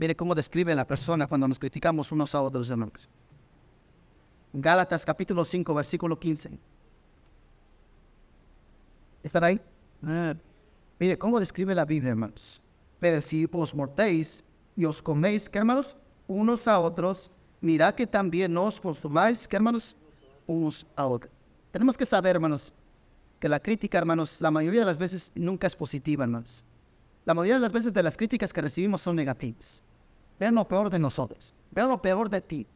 Mire 0.01 0.17
cómo 0.17 0.35
describe 0.35 0.75
la 0.75 0.87
persona 0.87 1.27
cuando 1.27 1.47
nos 1.47 1.59
criticamos 1.59 2.11
unos 2.11 2.35
a 2.35 2.41
otros, 2.41 2.71
hermanos. 2.71 3.07
Gálatas 4.51 5.05
capítulo 5.05 5.45
5, 5.45 5.75
versículo 5.75 6.19
15. 6.19 6.59
¿Están 9.23 9.45
ahí? 9.45 9.61
Ah. 10.03 10.35
Mire 10.99 11.19
cómo 11.19 11.39
describe 11.39 11.75
la 11.75 11.85
Biblia, 11.85 12.13
hermanos. 12.13 12.63
Pero 12.99 13.21
si 13.21 13.47
os 13.53 13.75
mortéis 13.75 14.43
y 14.75 14.87
os 14.87 15.03
coméis, 15.03 15.51
¿qué 15.51 15.59
hermanos? 15.59 15.95
Unos 16.27 16.67
a 16.67 16.81
otros, 16.81 17.31
mirad 17.61 17.95
que 17.95 18.07
también 18.07 18.57
os 18.57 18.81
consumáis, 18.81 19.47
¿qué 19.47 19.57
hermanos? 19.57 19.95
Unos 20.47 20.87
a 20.97 21.07
otros. 21.07 21.35
Tenemos 21.73 21.99
que 21.99 22.07
saber, 22.07 22.37
hermanos, 22.37 22.73
que 23.39 23.51
la 23.51 23.61
crítica, 23.61 23.99
hermanos, 23.99 24.41
la 24.41 24.51
mayoría 24.51 24.81
de 24.81 24.87
las 24.87 24.97
veces 24.97 25.31
nunca 25.35 25.67
es 25.67 25.77
positiva, 25.77 26.25
hermanos. 26.25 26.65
La 27.27 27.35
mayoría 27.35 27.57
de 27.57 27.61
las 27.61 27.73
veces 27.73 27.93
de 27.93 28.03
las 28.03 28.17
críticas 28.17 28.51
que 28.51 28.63
recibimos 28.63 29.03
son 29.03 29.15
negativas. 29.15 29.85
Vean 30.41 30.55
lo 30.55 30.67
peor 30.67 30.89
de 30.89 30.99
nosotros. 30.99 31.55
Vean 31.71 31.91
lo 31.91 32.01
peor 32.01 32.31
de 32.31 32.41
ti. 32.41 32.67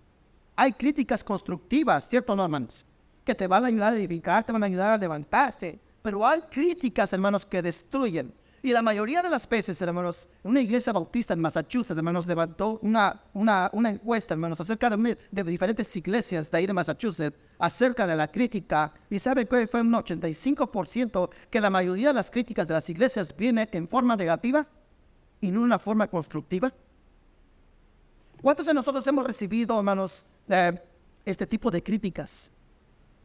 Hay 0.54 0.74
críticas 0.74 1.24
constructivas, 1.24 2.06
¿cierto, 2.06 2.36
no, 2.36 2.44
hermanos? 2.44 2.84
Que 3.24 3.34
te 3.34 3.46
van 3.46 3.64
a 3.64 3.68
ayudar 3.68 3.94
a 3.94 3.96
edificar, 3.96 4.44
te 4.44 4.52
van 4.52 4.62
a 4.62 4.66
ayudar 4.66 4.90
a 4.90 4.98
levantarte. 4.98 5.80
Pero 6.02 6.26
hay 6.26 6.42
críticas, 6.42 7.14
hermanos, 7.14 7.46
que 7.46 7.62
destruyen. 7.62 8.34
Y 8.62 8.72
la 8.72 8.82
mayoría 8.82 9.22
de 9.22 9.30
las 9.30 9.48
veces, 9.48 9.80
hermanos, 9.80 10.28
una 10.42 10.60
iglesia 10.60 10.92
bautista 10.92 11.32
en 11.32 11.40
Massachusetts, 11.40 11.96
hermanos, 11.96 12.26
levantó 12.26 12.78
una, 12.82 13.22
una, 13.32 13.70
una 13.72 13.90
encuesta, 13.90 14.34
hermanos, 14.34 14.60
acerca 14.60 14.90
de, 14.90 15.18
de, 15.30 15.44
diferentes 15.44 15.96
iglesias 15.96 16.50
de 16.50 16.58
ahí 16.58 16.66
de 16.66 16.72
Massachusetts, 16.74 17.38
acerca 17.58 18.06
de 18.06 18.16
la 18.16 18.28
crítica. 18.28 18.92
Y 19.08 19.18
sabe 19.18 19.46
que 19.46 19.66
fue 19.66 19.80
un 19.80 19.92
85% 19.92 21.30
que 21.50 21.60
la 21.62 21.70
mayoría 21.70 22.08
de 22.08 22.14
las 22.14 22.30
críticas 22.30 22.68
de 22.68 22.74
las 22.74 22.88
iglesias 22.90 23.34
viene 23.34 23.70
en 23.72 23.88
forma 23.88 24.16
negativa 24.16 24.66
y 25.40 25.50
no 25.50 25.60
en 25.60 25.64
una 25.64 25.78
forma 25.78 26.08
constructiva. 26.08 26.72
¿Cuántos 28.44 28.66
de 28.66 28.74
nosotros 28.74 29.06
hemos 29.06 29.26
recibido, 29.26 29.78
hermanos, 29.78 30.22
este 31.24 31.46
tipo 31.46 31.70
de 31.70 31.82
críticas? 31.82 32.52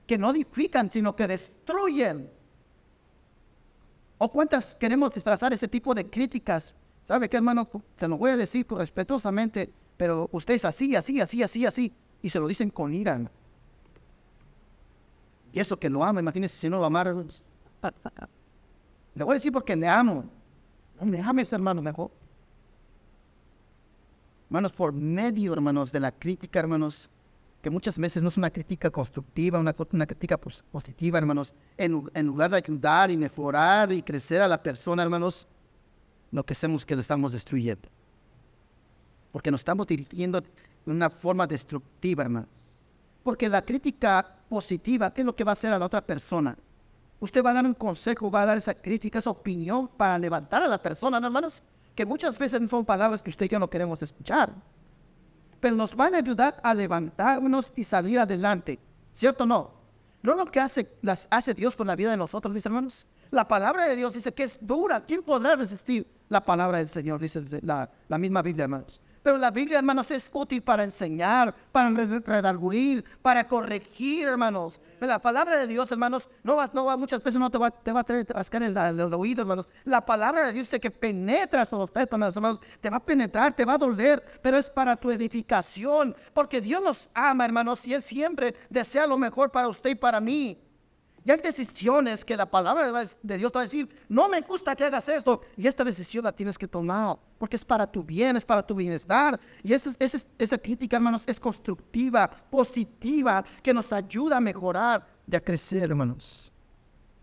Que 0.07 0.17
no 0.17 0.31
edifican, 0.31 0.89
sino 0.89 1.13
que 1.13 1.27
destruyen 1.27 2.31
¿O 4.17 4.31
cuántas 4.31 4.75
queremos 4.75 5.13
disfrazar 5.13 5.51
ese 5.51 5.67
tipo 5.67 5.93
de 5.93 6.09
críticas? 6.09 6.73
¿Sabe 7.03 7.27
qué, 7.27 7.35
hermano? 7.35 7.67
Se 7.97 8.07
lo 8.07 8.17
voy 8.17 8.31
a 8.31 8.37
decir 8.37 8.65
respetuosamente, 8.69 9.73
pero 9.97 10.29
usted 10.31 10.53
es 10.53 10.63
así, 10.63 10.95
así, 10.95 11.19
así, 11.19 11.43
así, 11.43 11.65
así. 11.65 11.93
Y 12.21 12.29
se 12.29 12.39
lo 12.39 12.47
dicen 12.47 12.69
con 12.69 12.93
ira. 12.93 13.19
Y 15.51 15.59
eso 15.59 15.77
que 15.77 15.89
lo 15.89 16.01
ama, 16.01 16.21
imagínese 16.21 16.57
si 16.57 16.69
no 16.69 16.77
lo 16.77 16.85
amara. 16.85 17.13
Le 19.15 19.23
voy 19.25 19.33
a 19.33 19.35
decir 19.35 19.51
porque 19.51 19.75
le 19.75 19.87
amo. 19.87 20.23
No 20.97 21.05
me 21.05 21.21
ames, 21.21 21.51
hermano, 21.51 21.81
mejor. 21.81 22.09
Hermanos, 24.49 24.71
por 24.71 24.91
medio, 24.91 25.53
hermanos, 25.53 25.91
de 25.91 25.99
la 25.99 26.11
crítica, 26.11 26.59
hermanos, 26.59 27.07
que 27.61 27.69
muchas 27.69 27.99
veces 27.99 28.23
no 28.23 28.29
es 28.29 28.37
una 28.37 28.49
crítica 28.49 28.89
constructiva, 28.89 29.59
una, 29.59 29.75
una 29.91 30.07
crítica 30.07 30.39
positiva, 30.39 31.19
hermanos. 31.19 31.53
En, 31.77 31.91
lugar 32.25 32.49
de 32.49 32.57
ayudar 32.57 33.11
y 33.11 33.17
mejorar 33.17 33.91
y 33.91 34.01
crecer 34.01 34.41
a 34.41 34.47
la 34.47 34.61
persona, 34.61 35.03
hermanos, 35.03 35.47
lo 36.31 36.43
que 36.43 36.53
hacemos 36.53 36.81
es 36.81 36.85
que 36.87 36.95
lo 36.95 37.01
estamos 37.01 37.31
destruyendo. 37.31 37.87
Porque 39.31 39.51
nos 39.51 39.61
estamos 39.61 39.85
dirigiendo 39.85 40.41
de 40.41 40.47
una 40.87 41.11
forma 41.11 41.45
destructiva, 41.45 42.23
hermanos. 42.23 42.49
Porque 43.21 43.47
la 43.47 43.61
crítica 43.61 44.35
positiva, 44.49 45.13
¿qué 45.13 45.21
es 45.21 45.25
lo 45.27 45.35
que 45.35 45.43
va 45.43 45.51
a 45.51 45.53
hacer 45.53 45.71
a 45.71 45.77
la 45.77 45.85
otra 45.85 46.01
persona? 46.01 46.57
Usted 47.19 47.43
va 47.43 47.51
a 47.51 47.53
dar 47.53 47.65
un 47.65 47.75
consejo, 47.75 48.31
va 48.31 48.41
a 48.41 48.45
dar 48.47 48.57
esa 48.57 48.73
crítica, 48.73 49.19
esa 49.19 49.29
opinión 49.29 49.87
para 49.89 50.17
levantar 50.17 50.63
a 50.63 50.67
la 50.67 50.81
persona, 50.81 51.17
hermanos, 51.17 51.61
que 51.99 52.05
muchas 52.05 52.37
veces 52.39 52.69
son 52.69 52.85
palabras 52.85 53.21
que 53.21 53.29
usted 53.29 53.45
y 53.45 53.49
yo 53.49 53.59
no 53.59 53.69
queremos 53.69 54.01
escuchar 54.01 54.53
pero 55.59 55.75
nos 55.75 55.93
van 55.93 56.15
a 56.15 56.19
ayudar 56.19 56.57
a 56.63 56.73
levantarnos 56.73 57.73
y 57.75 57.83
salir 57.83 58.17
adelante. 58.17 58.79
¿Cierto 59.11 59.43
o 59.43 59.47
no? 59.47 59.71
¿No 60.21 60.33
lo 60.33 60.45
que 60.45 60.61
hace, 60.61 60.89
las, 61.01 61.27
hace 61.29 61.53
Dios 61.53 61.75
con 61.75 61.87
la 61.87 61.97
vida 61.97 62.11
de 62.11 62.15
nosotros, 62.15 62.53
mis 62.53 62.65
hermanos? 62.65 63.05
La 63.31 63.45
palabra 63.45 63.85
de 63.85 63.97
Dios 63.97 64.13
dice 64.13 64.33
que 64.33 64.43
es 64.43 64.57
dura. 64.61 65.03
¿Quién 65.05 65.23
podrá 65.23 65.57
resistir 65.57 66.07
la 66.29 66.39
palabra 66.39 66.77
del 66.77 66.87
Señor? 66.87 67.19
Dice 67.19 67.43
la, 67.61 67.89
la 68.07 68.17
misma 68.17 68.41
Biblia, 68.41 68.63
hermanos. 68.63 69.01
Pero 69.21 69.37
la 69.37 69.51
Biblia, 69.51 69.79
hermanos, 69.79 70.09
es 70.11 70.29
útil 70.33 70.61
para 70.61 70.83
enseñar, 70.83 71.53
para 71.71 71.89
redarguir, 71.89 73.03
para 73.21 73.47
corregir, 73.47 74.27
hermanos. 74.27 74.79
La 74.99 75.19
palabra 75.19 75.57
de 75.57 75.67
Dios, 75.67 75.91
hermanos, 75.91 76.29
no 76.43 76.55
va, 76.55 76.69
no 76.73 76.85
va, 76.85 76.97
muchas 76.97 77.21
veces 77.21 77.39
no 77.39 77.49
te 77.49 77.57
va, 77.57 77.71
te 77.71 77.91
va 77.91 78.01
a 78.01 78.03
traer 78.03 78.25
en 78.29 78.63
el, 78.63 78.77
el, 78.77 79.13
oído, 79.13 79.41
hermanos. 79.41 79.67
La 79.83 80.05
palabra 80.05 80.47
de 80.47 80.53
Dios 80.53 80.69
que 80.81 80.91
penetra 80.91 81.61
hasta 81.61 81.77
los 81.77 81.91
tétanos, 81.91 82.35
hermanos. 82.35 82.59
Te 82.79 82.89
va 82.89 82.97
a 82.97 83.03
penetrar, 83.03 83.53
te 83.53 83.65
va 83.65 83.73
a 83.73 83.77
doler, 83.77 84.23
pero 84.41 84.57
es 84.57 84.69
para 84.69 84.95
tu 84.95 85.11
edificación. 85.11 86.15
Porque 86.33 86.61
Dios 86.61 86.81
nos 86.81 87.09
ama, 87.13 87.45
hermanos, 87.45 87.85
y 87.85 87.93
Él 87.93 88.03
siempre 88.03 88.55
desea 88.69 89.05
lo 89.05 89.17
mejor 89.17 89.51
para 89.51 89.67
usted 89.67 89.91
y 89.91 89.95
para 89.95 90.19
mí. 90.19 90.57
Y 91.25 91.31
hay 91.31 91.39
decisiones 91.39 92.23
que 92.23 92.37
la 92.37 92.49
palabra 92.49 93.05
de 93.21 93.37
Dios 93.37 93.51
te 93.51 93.57
va 93.57 93.61
a 93.61 93.65
decir, 93.65 93.89
no 94.07 94.29
me 94.29 94.41
gusta 94.41 94.75
que 94.75 94.85
hagas 94.85 95.07
esto. 95.09 95.41
Y 95.57 95.67
esta 95.67 95.83
decisión 95.83 96.23
la 96.23 96.31
tienes 96.31 96.57
que 96.57 96.67
tomar, 96.67 97.17
porque 97.37 97.57
es 97.57 97.65
para 97.65 97.85
tu 97.85 98.03
bien, 98.03 98.37
es 98.37 98.45
para 98.45 98.65
tu 98.65 98.73
bienestar. 98.73 99.39
Y 99.61 99.73
esa, 99.73 100.57
crítica, 100.57 100.95
hermanos, 100.95 101.23
es 101.25 101.39
constructiva, 101.39 102.29
positiva, 102.29 103.43
que 103.61 103.73
nos 103.73 103.91
ayuda 103.91 104.37
a 104.37 104.41
mejorar 104.41 105.05
y 105.29 105.35
a 105.35 105.41
crecer, 105.41 105.83
hermanos. 105.83 106.53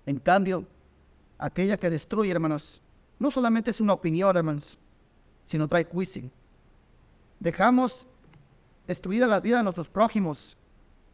En 0.05 0.19
cambio, 0.19 0.67
aquella 1.39 1.77
que 1.77 1.89
destruye, 1.89 2.31
hermanos, 2.31 2.83
no 3.19 3.31
solamente 3.31 3.71
es 3.71 3.81
una 3.81 3.95
opinión, 3.95 4.37
hermanos, 4.37 4.79
sino 5.47 5.67
trae 5.67 5.85
juicio. 5.85 6.31
Dejamos 7.41 8.07
destruida 8.87 9.27
la 9.27 9.41
vida 9.41 9.59
de 9.59 9.65
nuestros 9.65 9.89
prójimos 9.89 10.57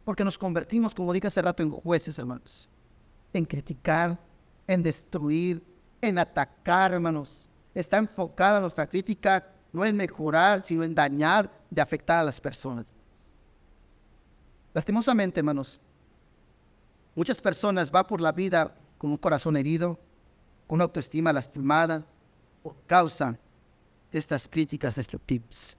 porque 0.03 0.25
nos 0.25 0.37
convertimos, 0.37 0.93
como 0.93 1.13
dije 1.13 1.27
hace 1.27 1.41
rato, 1.41 1.63
en 1.63 1.71
jueces, 1.71 2.19
hermanos 2.19 2.69
en 3.33 3.45
criticar, 3.45 4.17
en 4.67 4.83
destruir, 4.83 5.63
en 6.01 6.19
atacar, 6.19 6.93
hermanos. 6.93 7.49
Está 7.73 7.97
enfocada 7.97 8.59
nuestra 8.59 8.87
crítica 8.87 9.53
no 9.73 9.83
en 9.83 9.97
mejorar, 9.97 10.63
sino 10.63 10.83
en 10.83 10.93
dañar, 10.93 11.51
de 11.69 11.81
afectar 11.81 12.19
a 12.19 12.23
las 12.23 12.39
personas. 12.39 12.85
Lastimosamente, 14.73 15.39
hermanos, 15.39 15.81
muchas 17.15 17.41
personas 17.41 17.89
van 17.89 18.05
por 18.05 18.21
la 18.21 18.31
vida 18.31 18.75
con 18.99 19.09
un 19.09 19.17
corazón 19.17 19.57
herido, 19.57 19.99
con 20.67 20.77
una 20.77 20.85
autoestima 20.85 21.33
lastimada, 21.33 22.05
por 22.61 22.75
causa 22.85 23.37
de 24.11 24.19
estas 24.19 24.47
críticas 24.47 24.95
destructivas. 24.95 25.77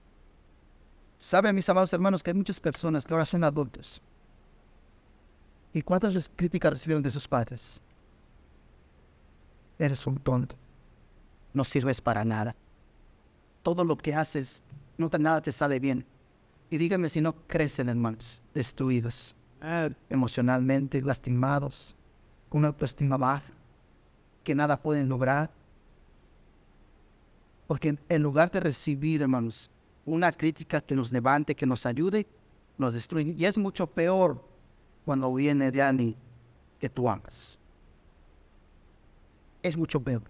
Saben, 1.17 1.55
mis 1.55 1.67
amados 1.69 1.91
hermanos, 1.93 2.21
que 2.21 2.31
hay 2.31 2.35
muchas 2.35 2.59
personas 2.59 3.05
que 3.05 3.13
ahora 3.13 3.25
son 3.25 3.43
adultos, 3.45 4.01
¿Y 5.75 5.81
cuántas 5.81 6.31
críticas 6.33 6.71
recibieron 6.71 7.03
de 7.03 7.11
sus 7.11 7.27
padres? 7.27 7.81
Eres 9.77 10.07
un 10.07 10.17
tonto. 10.17 10.55
No 11.51 11.65
sirves 11.65 11.99
para 11.99 12.23
nada. 12.23 12.55
Todo 13.61 13.83
lo 13.83 13.97
que 13.97 14.15
haces, 14.15 14.63
no 14.97 15.09
te, 15.09 15.19
nada 15.19 15.41
te 15.41 15.51
sale 15.51 15.77
bien. 15.81 16.05
Y 16.69 16.77
dígame 16.77 17.09
si 17.09 17.19
no 17.19 17.35
crecen, 17.45 17.89
hermanos, 17.89 18.41
destruidos, 18.53 19.35
emocionalmente 20.09 21.01
lastimados, 21.01 21.97
con 22.47 22.59
una 22.59 22.69
autoestima 22.69 23.17
baja, 23.17 23.51
que 24.45 24.55
nada 24.55 24.81
pueden 24.81 25.09
lograr. 25.09 25.51
Porque 27.67 27.97
en 28.07 28.23
lugar 28.23 28.49
de 28.49 28.61
recibir, 28.61 29.23
hermanos, 29.23 29.69
una 30.05 30.31
crítica 30.31 30.79
que 30.79 30.95
nos 30.95 31.11
levante, 31.11 31.53
que 31.53 31.65
nos 31.65 31.85
ayude, 31.85 32.25
nos 32.77 32.93
destruye. 32.93 33.35
Y 33.37 33.43
es 33.43 33.57
mucho 33.57 33.87
peor 33.87 34.54
cuando 35.05 35.33
viene 35.33 35.71
de 35.71 35.81
alguien 35.81 36.15
que 36.79 36.89
tú 36.89 37.07
amas. 37.07 37.59
Es 39.61 39.77
mucho 39.77 39.99
peor. 39.99 40.23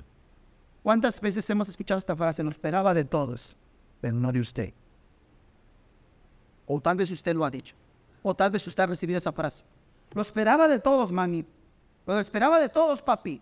¿Cuántas 0.83 1.19
veces 1.19 1.49
hemos 1.49 1.67
escuchado 1.67 1.97
esta 1.97 2.15
frase? 2.15 2.43
Nos 2.43 2.55
esperaba 2.55 2.93
de 2.93 3.05
todos, 3.05 3.57
pero 4.01 4.13
no 4.15 4.31
de 4.31 4.39
usted. 4.39 4.73
O 6.67 6.79
tal 6.79 6.97
vez 6.97 7.09
usted 7.09 7.35
lo 7.35 7.45
ha 7.45 7.49
dicho. 7.49 7.75
O 8.21 8.35
tal 8.35 8.51
vez 8.51 8.65
usted 8.67 8.83
ha 8.83 8.87
recibido 8.87 9.17
esa 9.17 9.31
frase. 9.31 9.65
Lo 10.11 10.21
esperaba 10.21 10.67
de 10.67 10.79
todos, 10.79 11.11
mami. 11.11 11.45
Lo 12.05 12.19
esperaba 12.19 12.59
de 12.59 12.69
todos, 12.69 13.01
papi. 13.01 13.41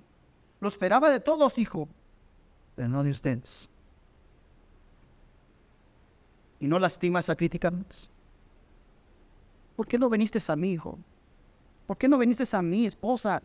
Lo 0.60 0.68
esperaba 0.68 1.10
de 1.10 1.20
todos, 1.20 1.58
hijo. 1.58 1.90
Pero 2.76 2.88
no 2.88 3.04
de 3.04 3.12
ustedes. 3.12 3.70
¿Y 6.60 6.68
no 6.68 6.80
lastimas 6.80 7.30
a 7.30 7.36
criticarnos? 7.36 8.10
¿Por 9.76 9.88
qué 9.88 9.98
no 9.98 10.10
viniste 10.10 10.40
a 10.48 10.56
mi 10.56 10.72
hijo? 10.72 10.98
¿Por 11.86 11.98
qué 11.98 12.08
no 12.08 12.18
viniste 12.18 12.44
a 12.56 12.62
mi 12.62 12.86
esposa? 12.86 13.42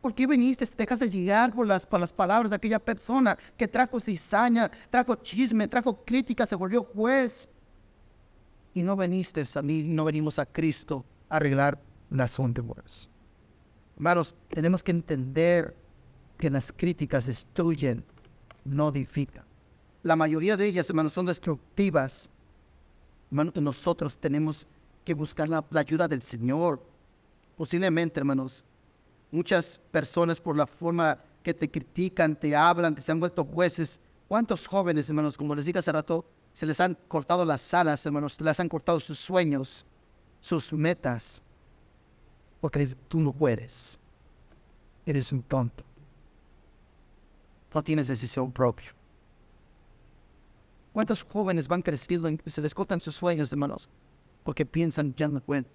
¿Por 0.00 0.14
qué 0.14 0.26
viniste? 0.26 0.66
Te 0.66 0.76
dejas 0.76 1.00
de 1.00 1.10
llegar 1.10 1.52
por 1.52 1.66
las, 1.66 1.86
palabras 1.86 2.50
de 2.50 2.56
aquella 2.56 2.78
persona 2.78 3.36
que 3.56 3.68
trajo 3.68 4.00
cizaña, 4.00 4.70
trajo 4.88 5.16
chisme, 5.16 5.68
trajo 5.68 6.04
crítica, 6.04 6.46
se 6.46 6.54
volvió 6.54 6.82
juez. 6.82 7.50
Y 8.72 8.82
no 8.82 8.96
viniste 8.96 9.44
a 9.54 9.62
mí, 9.62 9.82
no 9.82 10.04
venimos 10.04 10.38
a 10.38 10.46
Cristo 10.46 11.04
a 11.28 11.36
arreglar 11.36 11.78
las 12.08 12.38
últimas. 12.38 13.08
Hermanos, 13.96 14.34
tenemos 14.48 14.82
que 14.82 14.92
entender 14.92 15.76
que 16.38 16.48
las 16.48 16.72
críticas 16.72 17.26
destruyen, 17.26 18.02
no 18.64 18.88
edifican. 18.88 19.44
La 20.02 20.16
mayoría 20.16 20.56
de 20.56 20.66
ellas, 20.66 20.88
hermanos, 20.88 21.12
son 21.12 21.26
destructivas. 21.26 22.30
Hermanos, 23.30 23.54
nosotros 23.56 24.16
tenemos 24.16 24.66
que 25.04 25.12
buscar 25.12 25.48
la 25.50 25.64
ayuda 25.74 26.08
del 26.08 26.22
Señor. 26.22 26.89
Posiblemente, 27.60 28.18
hermanos, 28.18 28.64
muchas 29.30 29.78
personas 29.90 30.40
por 30.40 30.56
la 30.56 30.66
forma 30.66 31.22
que 31.42 31.52
te 31.52 31.70
critican, 31.70 32.34
te 32.34 32.56
hablan, 32.56 32.94
te 32.94 33.02
se 33.02 33.12
han 33.12 33.20
vuelto 33.20 33.44
jueces. 33.44 34.00
¿Cuántos 34.28 34.66
jóvenes, 34.66 35.10
hermanos, 35.10 35.36
como 35.36 35.54
les 35.54 35.66
dije 35.66 35.78
hace 35.78 35.92
rato, 35.92 36.24
se 36.54 36.64
les 36.64 36.80
han 36.80 36.96
cortado 37.06 37.44
las 37.44 37.74
alas, 37.74 38.06
hermanos, 38.06 38.32
se 38.32 38.44
les 38.44 38.58
han 38.58 38.68
cortado 38.70 38.98
sus 38.98 39.18
sueños, 39.18 39.84
sus 40.40 40.72
metas? 40.72 41.42
Porque 42.62 42.96
tú 43.08 43.20
no 43.20 43.30
puedes. 43.30 43.98
Eres 45.04 45.30
un 45.30 45.42
tonto. 45.42 45.84
No 47.74 47.82
tienes 47.84 48.08
decisión 48.08 48.50
propia. 48.50 48.94
¿Cuántos 50.94 51.22
jóvenes 51.24 51.68
van 51.68 51.82
creciendo 51.82 52.30
y 52.30 52.40
se 52.46 52.62
les 52.62 52.72
cortan 52.72 53.02
sus 53.02 53.16
sueños, 53.16 53.52
hermanos? 53.52 53.86
Porque 54.44 54.64
piensan, 54.64 55.14
ya 55.14 55.28
no 55.28 55.42
pueden. 55.42 55.66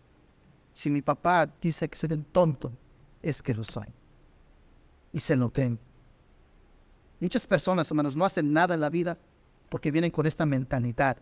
Si 0.76 0.90
mi 0.90 1.02
papá 1.02 1.50
dice 1.62 1.88
que 1.88 1.98
soy 1.98 2.12
un 2.12 2.26
tonto, 2.26 2.70
es 3.22 3.42
que 3.42 3.54
lo 3.54 3.64
soy. 3.64 3.88
Y 5.14 5.22
se 5.22 5.38
lo 5.38 5.50
tengo. 5.50 5.80
Muchas 7.22 7.48
personas, 7.48 7.90
hermanos, 7.90 8.14
no 8.14 8.26
hacen 8.26 8.52
nada 8.52 8.76
en 8.76 8.82
la 8.82 8.90
vida 8.90 9.18
porque 9.70 9.90
vienen 9.90 10.12
con 10.12 10.26
esta 10.26 10.46
mentalidad 10.46 11.16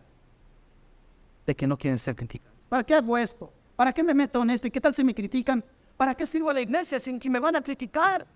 de 1.46 1.54
que 1.54 1.68
no 1.68 1.78
quieren 1.78 2.00
ser 2.00 2.16
criticados. 2.16 2.58
¿Para 2.68 2.82
qué 2.82 2.94
hago 2.94 3.16
esto? 3.16 3.52
¿Para 3.76 3.92
qué 3.92 4.02
me 4.02 4.12
meto 4.12 4.42
en 4.42 4.50
esto? 4.50 4.66
¿Y 4.66 4.72
qué 4.72 4.80
tal 4.80 4.92
si 4.92 5.04
me 5.04 5.14
critican? 5.14 5.64
¿Para 5.96 6.16
qué 6.16 6.26
sirvo 6.26 6.50
a 6.50 6.52
la 6.52 6.60
iglesia 6.60 6.98
sin 6.98 7.20
que 7.20 7.30
me 7.30 7.38
van 7.38 7.54
a 7.54 7.62
criticar? 7.62 8.26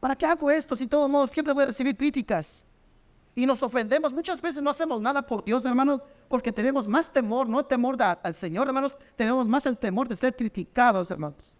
¿Para 0.00 0.16
qué 0.16 0.24
hago 0.24 0.50
esto 0.50 0.74
si 0.74 0.86
todo 0.86 1.06
modo 1.10 1.26
siempre 1.26 1.52
voy 1.52 1.64
a 1.64 1.66
recibir 1.66 1.94
críticas? 1.94 2.64
Y 3.34 3.46
nos 3.46 3.62
ofendemos. 3.62 4.12
Muchas 4.12 4.42
veces 4.42 4.62
no 4.62 4.70
hacemos 4.70 5.00
nada 5.00 5.22
por 5.22 5.44
Dios, 5.44 5.64
hermanos, 5.64 6.02
porque 6.28 6.52
tenemos 6.52 6.86
más 6.86 7.12
temor, 7.12 7.48
no 7.48 7.64
temor 7.64 7.96
al 8.02 8.34
Señor, 8.34 8.66
hermanos, 8.66 8.96
tenemos 9.16 9.46
más 9.48 9.66
el 9.66 9.78
temor 9.78 10.08
de 10.08 10.16
ser 10.16 10.36
criticados, 10.36 11.10
hermanos 11.10 11.56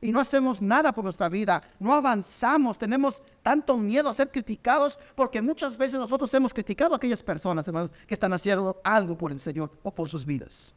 y 0.00 0.12
no 0.12 0.20
hacemos 0.20 0.60
nada 0.60 0.92
por 0.92 1.04
nuestra 1.04 1.28
vida, 1.28 1.62
no 1.78 1.92
avanzamos, 1.92 2.78
tenemos 2.78 3.22
tanto 3.42 3.76
miedo 3.76 4.08
a 4.08 4.14
ser 4.14 4.30
criticados 4.30 4.98
porque 5.14 5.40
muchas 5.40 5.76
veces 5.76 5.98
nosotros 5.98 6.32
hemos 6.34 6.52
criticado 6.52 6.94
a 6.94 6.96
aquellas 6.96 7.22
personas, 7.22 7.66
hermanos, 7.66 7.90
que 8.06 8.14
están 8.14 8.32
haciendo 8.32 8.80
algo 8.84 9.16
por 9.16 9.32
el 9.32 9.40
Señor 9.40 9.70
o 9.82 9.90
por 9.90 10.08
sus 10.08 10.24
vidas. 10.24 10.74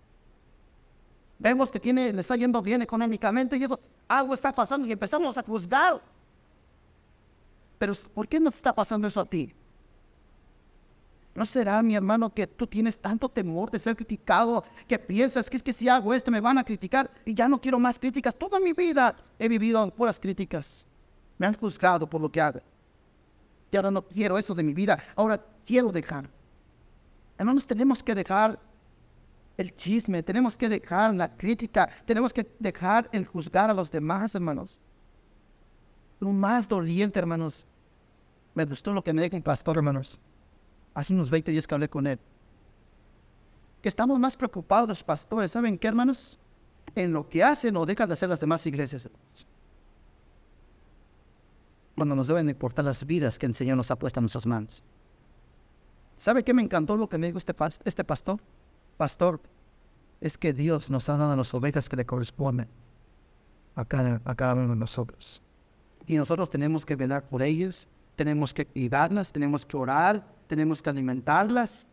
Vemos 1.37 1.69
que 1.69 1.79
tiene, 1.79 2.11
le 2.11 2.21
está 2.21 2.35
yendo 2.35 2.61
bien 2.61 2.81
económicamente 2.81 3.55
y 3.57 3.63
eso, 3.63 3.79
algo 4.07 4.33
está 4.33 4.51
pasando 4.51 4.87
y 4.87 4.91
empezamos 4.91 5.37
a 5.37 5.43
juzgar. 5.43 6.01
Pero 7.79 7.93
¿por 8.13 8.27
qué 8.27 8.39
no 8.39 8.49
está 8.49 8.75
pasando 8.75 9.07
eso 9.07 9.19
a 9.19 9.25
ti? 9.25 9.53
¿No 11.33 11.45
será, 11.45 11.81
mi 11.81 11.95
hermano, 11.95 12.33
que 12.33 12.45
tú 12.45 12.67
tienes 12.67 12.97
tanto 12.97 13.29
temor 13.29 13.71
de 13.71 13.79
ser 13.79 13.95
criticado 13.95 14.63
que 14.87 14.99
piensas 14.99 15.49
que 15.49 15.55
es 15.55 15.63
que 15.63 15.71
si 15.71 15.87
hago 15.87 16.13
esto 16.13 16.29
me 16.29 16.41
van 16.41 16.57
a 16.57 16.63
criticar 16.63 17.09
y 17.23 17.33
ya 17.33 17.47
no 17.47 17.61
quiero 17.61 17.79
más 17.79 17.97
críticas? 17.97 18.35
Toda 18.35 18.59
mi 18.59 18.73
vida 18.73 19.15
he 19.37 19.47
vivido 19.47 19.89
puras 19.95 20.19
críticas. 20.19 20.85
Me 21.37 21.47
han 21.47 21.55
juzgado 21.55 22.09
por 22.09 22.19
lo 22.19 22.29
que 22.29 22.41
hago. 22.41 22.59
Y 23.71 23.77
ahora 23.77 23.89
no 23.89 24.01
quiero 24.01 24.37
eso 24.37 24.53
de 24.53 24.63
mi 24.63 24.73
vida. 24.73 25.01
Ahora 25.15 25.41
quiero 25.65 25.91
dejar. 25.91 26.29
Hermanos, 27.37 27.65
tenemos 27.65 28.03
que 28.03 28.13
dejar 28.13 28.59
el 29.55 29.73
chisme, 29.75 30.23
tenemos 30.23 30.57
que 30.57 30.67
dejar 30.67 31.15
la 31.15 31.29
crítica, 31.35 31.89
tenemos 32.05 32.33
que 32.33 32.49
dejar 32.59 33.09
el 33.13 33.25
juzgar 33.25 33.69
a 33.69 33.73
los 33.73 33.89
demás, 33.89 34.35
hermanos. 34.35 34.81
Lo 36.19 36.33
más 36.33 36.67
doliente, 36.67 37.19
hermanos, 37.19 37.65
me 38.55 38.65
gustó 38.65 38.93
lo 38.93 39.03
que 39.03 39.13
me 39.13 39.21
dijo 39.21 39.35
el 39.35 39.43
pastor, 39.43 39.77
hermanos 39.77 40.19
hace 40.93 41.13
unos 41.13 41.29
20 41.29 41.51
días 41.51 41.67
que 41.67 41.73
hablé 41.73 41.89
con 41.89 42.07
él, 42.07 42.19
que 43.81 43.89
estamos 43.89 44.19
más 44.19 44.35
preocupados 44.35 45.03
pastores, 45.03 45.51
¿saben 45.51 45.77
qué, 45.77 45.87
hermanos? 45.87 46.37
En 46.95 47.13
lo 47.13 47.27
que 47.29 47.43
hacen 47.43 47.77
o 47.77 47.85
dejan 47.85 48.09
de 48.09 48.13
hacer 48.13 48.29
las 48.29 48.39
demás 48.39 48.65
iglesias, 48.65 49.05
hermanos. 49.05 49.47
Cuando 51.95 52.15
nos 52.15 52.27
deben 52.27 52.49
importar 52.49 52.85
las 52.85 53.05
vidas 53.05 53.37
que 53.37 53.45
el 53.45 53.55
Señor 53.55 53.77
nos 53.77 53.91
ha 53.91 53.97
puesto 53.97 54.19
en 54.19 54.23
nuestras 54.23 54.45
manos. 54.45 54.83
¿Sabe 56.15 56.43
qué 56.43 56.53
me 56.53 56.61
encantó 56.61 56.97
lo 56.97 57.07
que 57.07 57.17
me 57.17 57.27
dijo 57.27 57.37
este, 57.37 57.55
este 57.85 58.03
pastor? 58.03 58.39
Pastor, 58.97 59.39
es 60.19 60.37
que 60.37 60.51
Dios 60.51 60.89
nos 60.89 61.07
ha 61.07 61.15
dado 61.15 61.35
las 61.35 61.53
ovejas 61.53 61.87
que 61.87 61.95
le 61.95 62.05
corresponden 62.05 62.67
a 63.75 63.85
cada, 63.85 64.21
a 64.25 64.35
cada 64.35 64.55
uno 64.55 64.69
de 64.69 64.75
nosotros. 64.75 65.41
Y 66.07 66.17
nosotros 66.17 66.49
tenemos 66.49 66.85
que 66.85 66.95
velar 66.95 67.23
por 67.23 67.41
ellas, 67.41 67.87
tenemos 68.19 68.53
que 68.53 68.65
cuidarlas, 68.65 69.31
tenemos 69.31 69.65
que 69.65 69.77
orar, 69.77 70.21
tenemos 70.45 70.81
que 70.81 70.89
alimentarlas. 70.89 71.87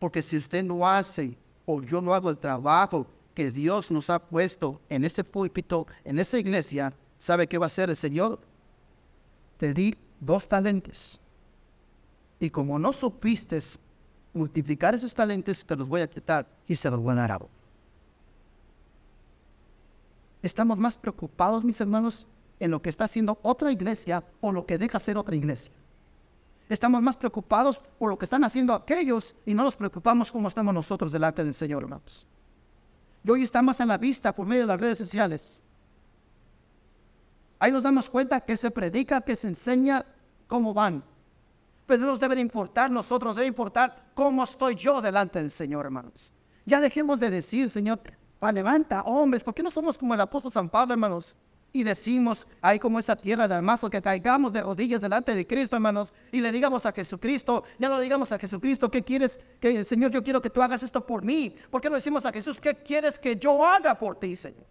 Porque 0.00 0.20
si 0.20 0.36
usted 0.36 0.64
no 0.64 0.84
hace 0.84 1.38
o 1.64 1.80
yo 1.80 2.00
no 2.00 2.12
hago 2.12 2.30
el 2.30 2.36
trabajo 2.36 3.06
que 3.32 3.52
Dios 3.52 3.92
nos 3.92 4.10
ha 4.10 4.18
puesto 4.18 4.80
en 4.88 5.04
ese 5.04 5.22
púlpito, 5.22 5.86
en 6.02 6.18
esa 6.18 6.36
iglesia, 6.36 6.92
¿sabe 7.16 7.46
qué 7.46 7.58
va 7.58 7.66
a 7.66 7.68
hacer 7.68 7.90
el 7.90 7.96
Señor? 7.96 8.40
Te 9.56 9.72
di 9.72 9.96
dos 10.18 10.48
talentos. 10.48 11.20
Y 12.40 12.50
como 12.50 12.76
no 12.76 12.92
supiste 12.92 13.60
multiplicar 14.34 14.96
esos 14.96 15.14
talentos, 15.14 15.64
te 15.64 15.76
los 15.76 15.88
voy 15.88 16.00
a 16.00 16.10
quitar 16.10 16.44
y 16.66 16.74
se 16.74 16.90
los 16.90 16.98
voy 16.98 17.12
a 17.12 17.14
dar 17.18 17.30
a 17.30 17.38
vos. 17.38 17.50
Estamos 20.42 20.76
más 20.76 20.98
preocupados, 20.98 21.62
mis 21.62 21.80
hermanos, 21.80 22.26
en 22.58 22.70
lo 22.70 22.80
que 22.80 22.90
está 22.90 23.04
haciendo 23.04 23.38
otra 23.42 23.70
iglesia 23.70 24.24
o 24.40 24.52
lo 24.52 24.66
que 24.66 24.78
deja 24.78 24.98
hacer 24.98 25.18
otra 25.18 25.36
iglesia. 25.36 25.74
Estamos 26.68 27.00
más 27.00 27.16
preocupados 27.16 27.78
por 27.98 28.10
lo 28.10 28.18
que 28.18 28.24
están 28.24 28.42
haciendo 28.42 28.72
aquellos 28.74 29.34
y 29.44 29.54
no 29.54 29.62
nos 29.62 29.76
preocupamos 29.76 30.32
como 30.32 30.48
estamos 30.48 30.74
nosotros 30.74 31.12
delante 31.12 31.44
del 31.44 31.54
Señor, 31.54 31.82
hermanos. 31.82 32.26
Y 33.22 33.30
hoy 33.30 33.42
estamos 33.42 33.78
en 33.80 33.88
la 33.88 33.98
vista 33.98 34.34
por 34.34 34.46
medio 34.46 34.62
de 34.62 34.68
las 34.68 34.80
redes 34.80 34.98
sociales. 34.98 35.62
Ahí 37.58 37.72
nos 37.72 37.84
damos 37.84 38.10
cuenta 38.10 38.40
que 38.40 38.56
se 38.56 38.70
predica, 38.70 39.20
que 39.20 39.36
se 39.36 39.48
enseña 39.48 40.04
cómo 40.46 40.74
van. 40.74 41.02
Pero 41.86 42.02
no 42.02 42.08
nos 42.08 42.20
debe 42.20 42.34
de 42.34 42.40
importar, 42.40 42.90
nosotros 42.90 43.30
nos 43.30 43.36
debe 43.36 43.48
importar 43.48 44.10
cómo 44.14 44.42
estoy 44.42 44.74
yo 44.74 45.00
delante 45.00 45.38
del 45.38 45.52
Señor, 45.52 45.86
hermanos. 45.86 46.32
Ya 46.64 46.80
dejemos 46.80 47.20
de 47.20 47.30
decir, 47.30 47.70
Señor, 47.70 48.00
levanta 48.52 49.02
hombres, 49.02 49.44
¿por 49.44 49.54
qué 49.54 49.62
no 49.62 49.70
somos 49.70 49.96
como 49.96 50.14
el 50.14 50.20
apóstol 50.20 50.50
San 50.50 50.68
Pablo, 50.68 50.94
hermanos? 50.94 51.34
Y 51.76 51.84
decimos, 51.84 52.46
hay 52.62 52.78
como 52.78 52.98
esa 52.98 53.14
tierra 53.14 53.46
de 53.46 53.60
lo 53.60 53.90
que 53.90 54.00
caigamos 54.00 54.50
de 54.50 54.62
rodillas 54.62 55.02
delante 55.02 55.34
de 55.34 55.46
Cristo, 55.46 55.76
hermanos, 55.76 56.14
y 56.32 56.40
le 56.40 56.50
digamos 56.50 56.86
a 56.86 56.92
Jesucristo, 56.92 57.64
ya 57.78 57.90
no 57.90 57.98
le 57.98 58.02
digamos 58.02 58.32
a 58.32 58.38
Jesucristo, 58.38 58.90
¿qué 58.90 59.02
quieres? 59.02 59.38
Que, 59.60 59.84
Señor, 59.84 60.10
yo 60.10 60.22
quiero 60.22 60.40
que 60.40 60.48
tú 60.48 60.62
hagas 60.62 60.82
esto 60.82 61.04
por 61.04 61.22
mí. 61.22 61.54
¿Por 61.70 61.82
qué 61.82 61.90
no 61.90 61.96
decimos 61.96 62.24
a 62.24 62.32
Jesús, 62.32 62.58
¿qué 62.58 62.74
quieres 62.76 63.18
que 63.18 63.36
yo 63.36 63.62
haga 63.62 63.98
por 63.98 64.18
ti, 64.18 64.34
Señor? 64.36 64.64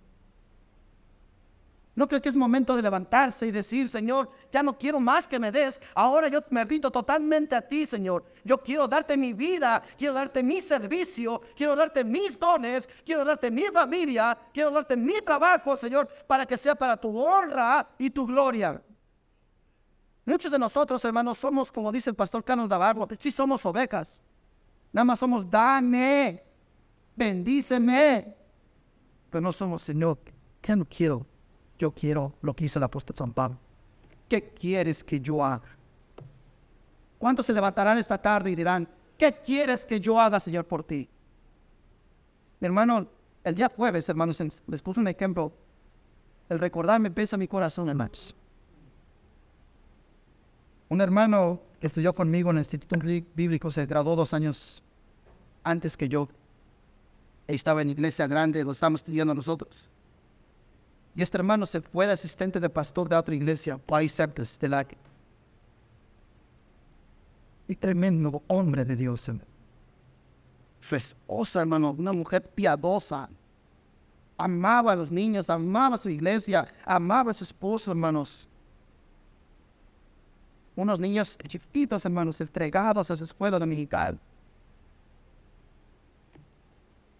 ¿No 1.95 2.09
creo 2.09 2.21
que 2.21 2.27
es 2.27 2.35
momento 2.35 2.75
de 2.75 2.81
levantarse 2.81 3.47
y 3.47 3.51
decir, 3.51 3.87
Señor, 3.87 4.29
ya 4.51 4.61
no 4.61 4.77
quiero 4.77 4.99
más 4.99 5.29
que 5.29 5.39
me 5.39 5.49
des? 5.49 5.79
Ahora 5.93 6.27
yo 6.27 6.41
me 6.49 6.65
rindo 6.65 6.91
totalmente 6.91 7.55
a 7.55 7.61
ti, 7.61 7.85
Señor. 7.85 8.25
Yo 8.43 8.61
quiero 8.61 8.85
darte 8.85 9.15
mi 9.15 9.31
vida, 9.31 9.81
quiero 9.97 10.13
darte 10.13 10.43
mi 10.43 10.59
servicio, 10.59 11.41
quiero 11.55 11.73
darte 11.73 12.03
mis 12.03 12.37
dones, 12.37 12.89
quiero 13.05 13.23
darte 13.23 13.49
mi 13.49 13.63
familia, 13.67 14.37
quiero 14.53 14.71
darte 14.71 14.97
mi 14.97 15.21
trabajo, 15.21 15.77
Señor, 15.77 16.09
para 16.27 16.45
que 16.45 16.57
sea 16.57 16.75
para 16.75 16.97
tu 16.97 17.17
honra 17.17 17.87
y 17.97 18.09
tu 18.09 18.27
gloria. 18.27 18.81
Muchos 20.25 20.51
de 20.51 20.59
nosotros, 20.59 21.05
hermanos, 21.05 21.37
somos, 21.37 21.71
como 21.71 21.93
dice 21.93 22.09
el 22.09 22.15
pastor 22.15 22.43
Carlos 22.43 22.67
Navarro, 22.67 23.07
sí 23.17 23.31
somos 23.31 23.65
ovejas. 23.65 24.21
Nada 24.91 25.05
más 25.05 25.19
somos, 25.19 25.49
dame, 25.49 26.43
bendíceme. 27.15 28.35
Pero 29.29 29.41
no 29.41 29.53
somos, 29.53 29.81
Señor, 29.81 30.19
que 30.61 30.75
no 30.75 30.83
quiero 30.83 31.25
yo 31.77 31.91
quiero 31.91 32.33
lo 32.41 32.53
que 32.53 32.65
hizo 32.65 32.79
el 32.79 32.83
apóstol 32.83 33.15
San 33.15 33.33
Pablo. 33.33 33.57
¿Qué 34.29 34.49
quieres 34.49 35.03
que 35.03 35.19
yo 35.19 35.43
haga? 35.43 35.63
¿Cuántos 37.17 37.45
se 37.45 37.53
levantarán 37.53 37.97
esta 37.97 38.17
tarde 38.17 38.51
y 38.51 38.55
dirán, 38.55 38.87
¿qué 39.17 39.33
quieres 39.33 39.85
que 39.85 39.99
yo 39.99 40.19
haga, 40.19 40.39
Señor, 40.39 40.65
por 40.65 40.83
ti? 40.83 41.07
Mi 42.59 42.65
hermano, 42.65 43.07
el 43.43 43.55
día 43.55 43.71
jueves, 43.75 44.07
hermanos, 44.09 44.41
les 44.67 44.81
puse 44.81 44.99
un 44.99 45.07
ejemplo. 45.07 45.51
El 46.49 46.59
recordarme 46.59 47.11
pesa 47.11 47.37
mi 47.37 47.47
corazón, 47.47 47.89
hermanos. 47.89 48.35
Un 50.89 51.01
hermano 51.01 51.59
que 51.79 51.87
estudió 51.87 52.13
conmigo 52.13 52.51
en 52.51 52.57
el 52.57 52.61
Instituto 52.61 52.97
Bíblico 53.35 53.71
se 53.71 53.85
graduó 53.85 54.15
dos 54.15 54.33
años 54.33 54.83
antes 55.63 55.97
que 55.97 56.07
yo. 56.07 56.27
Estaba 57.47 57.81
en 57.81 57.89
iglesia 57.89 58.27
grande, 58.27 58.63
lo 58.63 58.71
estábamos 58.71 59.01
estudiando 59.01 59.33
nosotros. 59.33 59.89
Y 61.15 61.21
este 61.21 61.37
hermano 61.37 61.65
se 61.65 61.81
fue 61.81 62.07
de 62.07 62.13
asistente 62.13 62.59
de 62.59 62.69
pastor 62.69 63.07
de 63.07 63.15
otra 63.15 63.33
iglesia, 63.33 63.77
país 63.77 64.13
cerca 64.13 64.43
de 64.43 64.69
la 64.69 64.85
y 67.67 67.75
tremendo 67.75 68.43
hombre 68.47 68.85
de 68.85 68.95
Dios. 68.95 69.31
Su 70.79 70.95
esposa, 70.95 71.61
hermano, 71.61 71.95
una 71.97 72.13
mujer 72.13 72.43
piadosa. 72.43 73.29
Amaba 74.37 74.91
a 74.91 74.95
los 74.95 75.09
niños, 75.09 75.49
amaba 75.49 75.95
a 75.95 75.97
su 75.97 76.09
iglesia, 76.09 76.67
amaba 76.85 77.31
a 77.31 77.33
su 77.33 77.43
esposo, 77.43 77.91
hermanos. 77.91 78.47
Unos 80.75 80.99
niños 80.99 81.37
chiquitos, 81.47 82.03
hermanos, 82.03 82.39
entregados 82.41 83.09
a 83.09 83.15
su 83.15 83.23
escuela 83.23 83.57
dominical. 83.57 84.19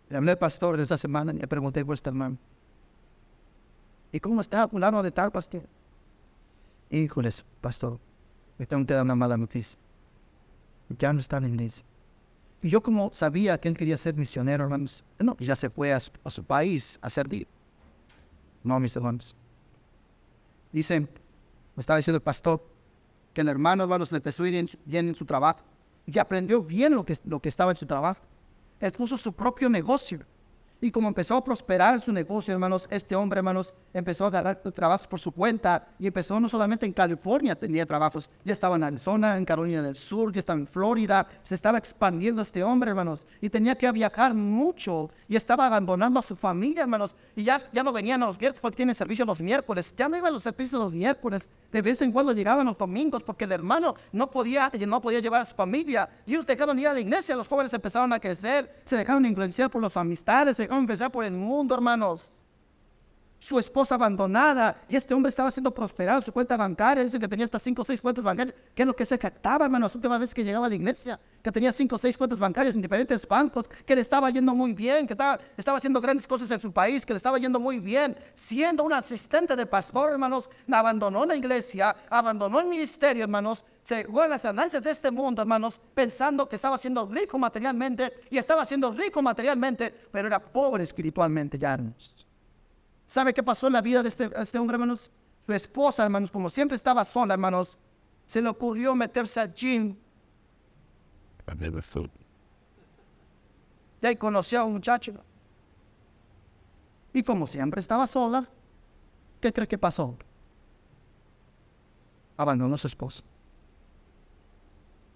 Le 0.09 0.17
hablé 0.17 0.31
al 0.31 0.37
pastor 0.37 0.79
esta 0.79 0.97
semana 0.97 1.33
y 1.33 1.37
le 1.37 1.47
pregunté 1.47 1.83
por 1.83 1.95
este 1.95 2.09
hermano. 2.09 2.37
¿Y 4.15 4.19
cómo 4.21 4.39
está 4.39 4.65
fulano 4.69 5.03
de 5.03 5.11
tal, 5.11 5.29
pastor? 5.29 5.63
Híjoles, 6.89 7.43
pastor, 7.59 7.99
me 8.57 8.65
tengo 8.65 8.85
que 8.85 8.93
dar 8.93 9.03
una 9.03 9.15
mala 9.15 9.35
noticia 9.35 9.77
ya 10.89 11.11
no 11.11 11.19
está 11.19 11.37
en 11.37 11.43
la 11.43 11.49
iglesia. 11.49 11.83
Y 12.61 12.69
yo 12.69 12.81
como 12.81 13.11
sabía 13.13 13.59
que 13.59 13.67
él 13.67 13.75
quería 13.75 13.97
ser 13.97 14.15
misionero, 14.15 14.63
hermanos, 14.63 15.03
no, 15.19 15.35
ya 15.39 15.55
se 15.55 15.69
fue 15.69 15.93
a 15.93 15.99
su, 15.99 16.43
país 16.43 16.97
a 17.01 17.09
servir. 17.09 17.45
No, 18.63 18.79
mis 18.79 18.95
hermanos. 18.95 19.35
Dicen, 20.71 21.09
me 21.75 21.81
estaba 21.81 21.97
diciendo 21.97 22.17
el 22.17 22.23
pastor, 22.23 22.63
que 23.33 23.41
el 23.41 23.49
hermano, 23.49 23.83
hermanos, 23.83 24.11
le 24.11 24.17
empezó 24.17 24.43
a 24.43 24.49
ir 24.49 24.79
bien 24.85 25.09
en 25.09 25.15
su 25.15 25.25
trabajo. 25.25 25.59
Y 26.05 26.17
aprendió 26.19 26.61
bien 26.61 26.95
lo 26.95 27.05
que, 27.05 27.17
lo 27.25 27.39
que 27.41 27.49
estaba 27.49 27.71
en 27.71 27.77
su 27.77 27.85
trabajo. 27.85 28.21
Él 28.79 28.91
puso 28.91 29.17
su 29.17 29.33
propio 29.33 29.69
negocio. 29.69 30.19
Y 30.81 30.91
como 30.91 31.07
empezó 31.07 31.35
a 31.35 31.43
prosperar 31.43 31.99
su 31.99 32.11
negocio, 32.11 32.53
hermanos, 32.53 32.87
este 32.89 33.15
hombre, 33.15 33.39
hermanos, 33.39 33.73
empezó 33.95 34.25
a 34.25 34.29
ganar 34.29 34.57
trabajos 34.57 35.07
por 35.07 35.19
su 35.19 35.31
cuenta 35.31 35.87
y 35.97 36.07
empezó 36.07 36.37
no 36.39 36.49
solamente 36.49 36.85
en 36.85 36.91
California, 36.91 37.55
tenía 37.55 37.85
trabajos, 37.85 38.29
ya 38.43 38.51
estaba 38.51 38.75
en 38.75 38.83
Arizona, 38.83 39.37
en 39.37 39.45
Carolina 39.45 39.81
del 39.81 39.95
Sur, 39.95 40.33
ya 40.33 40.39
estaba 40.39 40.59
en 40.59 40.67
Florida, 40.67 41.25
se 41.43 41.55
estaba 41.55 41.77
expandiendo 41.77 42.41
este 42.41 42.61
hombre, 42.61 42.89
hermanos, 42.89 43.25
y 43.39 43.49
tenía 43.49 43.75
que 43.75 43.89
viajar 43.91 44.33
mucho 44.33 45.09
y 45.29 45.37
estaba 45.37 45.65
abandonando 45.67 46.19
a 46.19 46.23
su 46.23 46.35
familia, 46.35 46.81
hermanos, 46.81 47.15
y 47.37 47.43
ya, 47.43 47.61
ya 47.71 47.83
no 47.83 47.93
venían 47.93 48.21
a 48.21 48.27
los 48.27 48.37
viernes 48.37 48.59
porque 48.59 48.75
tienen 48.75 48.93
servicio 48.93 49.23
los 49.23 49.39
miércoles, 49.39 49.95
ya 49.97 50.09
no 50.09 50.17
iba 50.17 50.27
a 50.27 50.31
los 50.31 50.43
servicios 50.43 50.79
los 50.79 50.93
miércoles, 50.93 51.47
de 51.71 51.81
vez 51.81 52.01
en 52.01 52.11
cuando 52.11 52.33
llegaban 52.33 52.67
los 52.67 52.77
domingos 52.77 53.23
porque 53.23 53.45
el 53.45 53.53
hermano 53.53 53.95
no 54.11 54.29
podía, 54.29 54.69
no 54.87 55.01
podía 55.01 55.19
llevar 55.19 55.41
a 55.41 55.45
su 55.45 55.55
familia, 55.55 56.09
y 56.25 56.33
ellos 56.33 56.45
dejaron 56.45 56.77
ir 56.77 56.89
a 56.89 56.93
la 56.93 56.99
iglesia, 56.99 57.35
los 57.35 57.47
jóvenes 57.47 57.73
empezaron 57.73 58.11
a 58.11 58.19
crecer, 58.19 58.81
se 58.83 58.97
dejaron 58.97 59.25
influenciar 59.25 59.71
por 59.71 59.81
las 59.81 59.95
amistades, 59.95 60.57
se 60.57 60.65
empezar 60.65 61.11
por 61.11 61.23
el 61.23 61.31
mundo, 61.31 61.75
hermanos. 61.75 62.29
Su 63.45 63.59
esposa 63.59 63.93
abandonada, 63.93 64.75
y 64.89 64.95
este 64.95 65.13
hombre 65.13 65.29
estaba 65.29 65.51
siendo 65.51 65.69
prosperado, 65.71 66.19
su 66.23 66.31
cuenta 66.31 66.57
bancaria, 66.57 67.03
dice 67.03 67.19
que 67.19 67.27
tenía 67.27 67.45
hasta 67.45 67.59
cinco 67.59 67.83
o 67.83 67.85
seis 67.85 68.01
cuentas 68.01 68.23
bancarias, 68.23 68.55
que 68.73 68.81
es 68.81 68.87
lo 68.87 68.95
que 68.95 69.05
se 69.05 69.19
captaba, 69.19 69.65
hermanos, 69.65 69.93
la 69.93 69.97
última 69.99 70.17
vez 70.17 70.33
que 70.33 70.43
llegaba 70.43 70.65
a 70.65 70.69
la 70.69 70.73
iglesia, 70.73 71.19
que 71.43 71.51
tenía 71.51 71.71
cinco 71.71 71.95
o 71.95 71.99
seis 71.99 72.17
cuentas 72.17 72.39
bancarias 72.39 72.73
en 72.73 72.81
diferentes 72.81 73.27
bancos, 73.27 73.69
que 73.85 73.93
le 73.93 74.01
estaba 74.01 74.31
yendo 74.31 74.55
muy 74.55 74.73
bien, 74.73 75.05
que 75.05 75.13
estaba, 75.13 75.39
estaba 75.55 75.77
haciendo 75.77 76.01
grandes 76.01 76.27
cosas 76.27 76.49
en 76.49 76.59
su 76.59 76.73
país, 76.73 77.05
que 77.05 77.13
le 77.13 77.17
estaba 77.17 77.37
yendo 77.37 77.59
muy 77.59 77.79
bien, 77.79 78.17
siendo 78.33 78.83
un 78.83 78.93
asistente 78.93 79.55
de 79.55 79.67
pastor, 79.67 80.09
hermanos, 80.09 80.49
abandonó 80.71 81.23
la 81.23 81.35
iglesia, 81.35 81.95
abandonó 82.09 82.59
el 82.59 82.65
ministerio, 82.65 83.25
hermanos, 83.25 83.63
se 83.83 84.05
fue 84.05 84.25
a 84.25 84.27
las 84.27 84.41
ganancias 84.41 84.81
de 84.81 84.89
este 84.89 85.11
mundo, 85.11 85.43
hermanos, 85.43 85.79
pensando 85.93 86.49
que 86.49 86.55
estaba 86.55 86.79
siendo 86.79 87.05
rico 87.05 87.37
materialmente 87.37 88.11
y 88.31 88.39
estaba 88.39 88.65
siendo 88.65 88.91
rico 88.91 89.21
materialmente, 89.21 89.93
pero 90.11 90.29
era 90.29 90.39
pobre 90.39 90.83
espiritualmente 90.83 91.59
ya, 91.59 91.75
hermanos. 91.75 92.24
¿Sabe 93.05 93.33
qué 93.33 93.43
pasó 93.43 93.67
en 93.67 93.73
la 93.73 93.81
vida 93.81 94.01
de 94.01 94.09
este, 94.09 94.31
este 94.35 94.57
hombre, 94.57 94.75
hermanos? 94.75 95.11
Su 95.45 95.53
esposa, 95.53 96.03
hermanos, 96.03 96.31
como 96.31 96.49
siempre 96.49 96.75
estaba 96.75 97.05
sola, 97.05 97.35
hermanos, 97.35 97.77
se 98.25 98.41
le 98.41 98.49
ocurrió 98.49 98.95
meterse 98.95 99.39
a 99.39 99.45
gym. 99.45 99.95
Y 104.01 104.05
ahí 104.05 104.15
conoció 104.15 104.61
a 104.61 104.63
un 104.63 104.73
muchacho. 104.73 105.13
Y 107.13 107.21
como 107.23 107.45
siempre 107.45 107.79
estaba 107.79 108.07
sola, 108.07 108.49
¿qué 109.39 109.53
cree 109.53 109.67
que 109.67 109.77
pasó? 109.77 110.17
Abandonó 112.37 112.75
a 112.75 112.77
su 112.77 112.87
esposo 112.87 113.23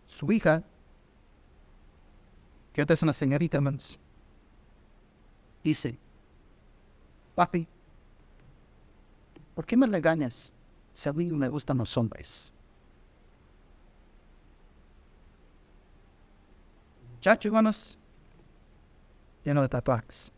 su 0.09 0.31
hija, 0.31 0.63
que 2.73 2.81
otra 2.81 2.95
es 2.95 3.03
una 3.03 3.13
señorita, 3.13 3.57
hermanos, 3.57 3.99
dice, 5.63 5.99
papi, 7.35 7.67
¿por 9.59 9.65
qué 9.65 9.75
me 9.75 9.87
regañas 9.87 10.53
si 10.93 11.09
a 11.09 11.11
mí 11.11 11.25
me 11.25 11.49
gustan 11.49 11.79
los 11.79 11.97
hombres? 11.97 12.53
Muchacho, 17.15 17.49
hermanos, 17.49 17.97
lleno 19.43 19.61
de 19.61 19.67
tatuajes. 19.67 20.31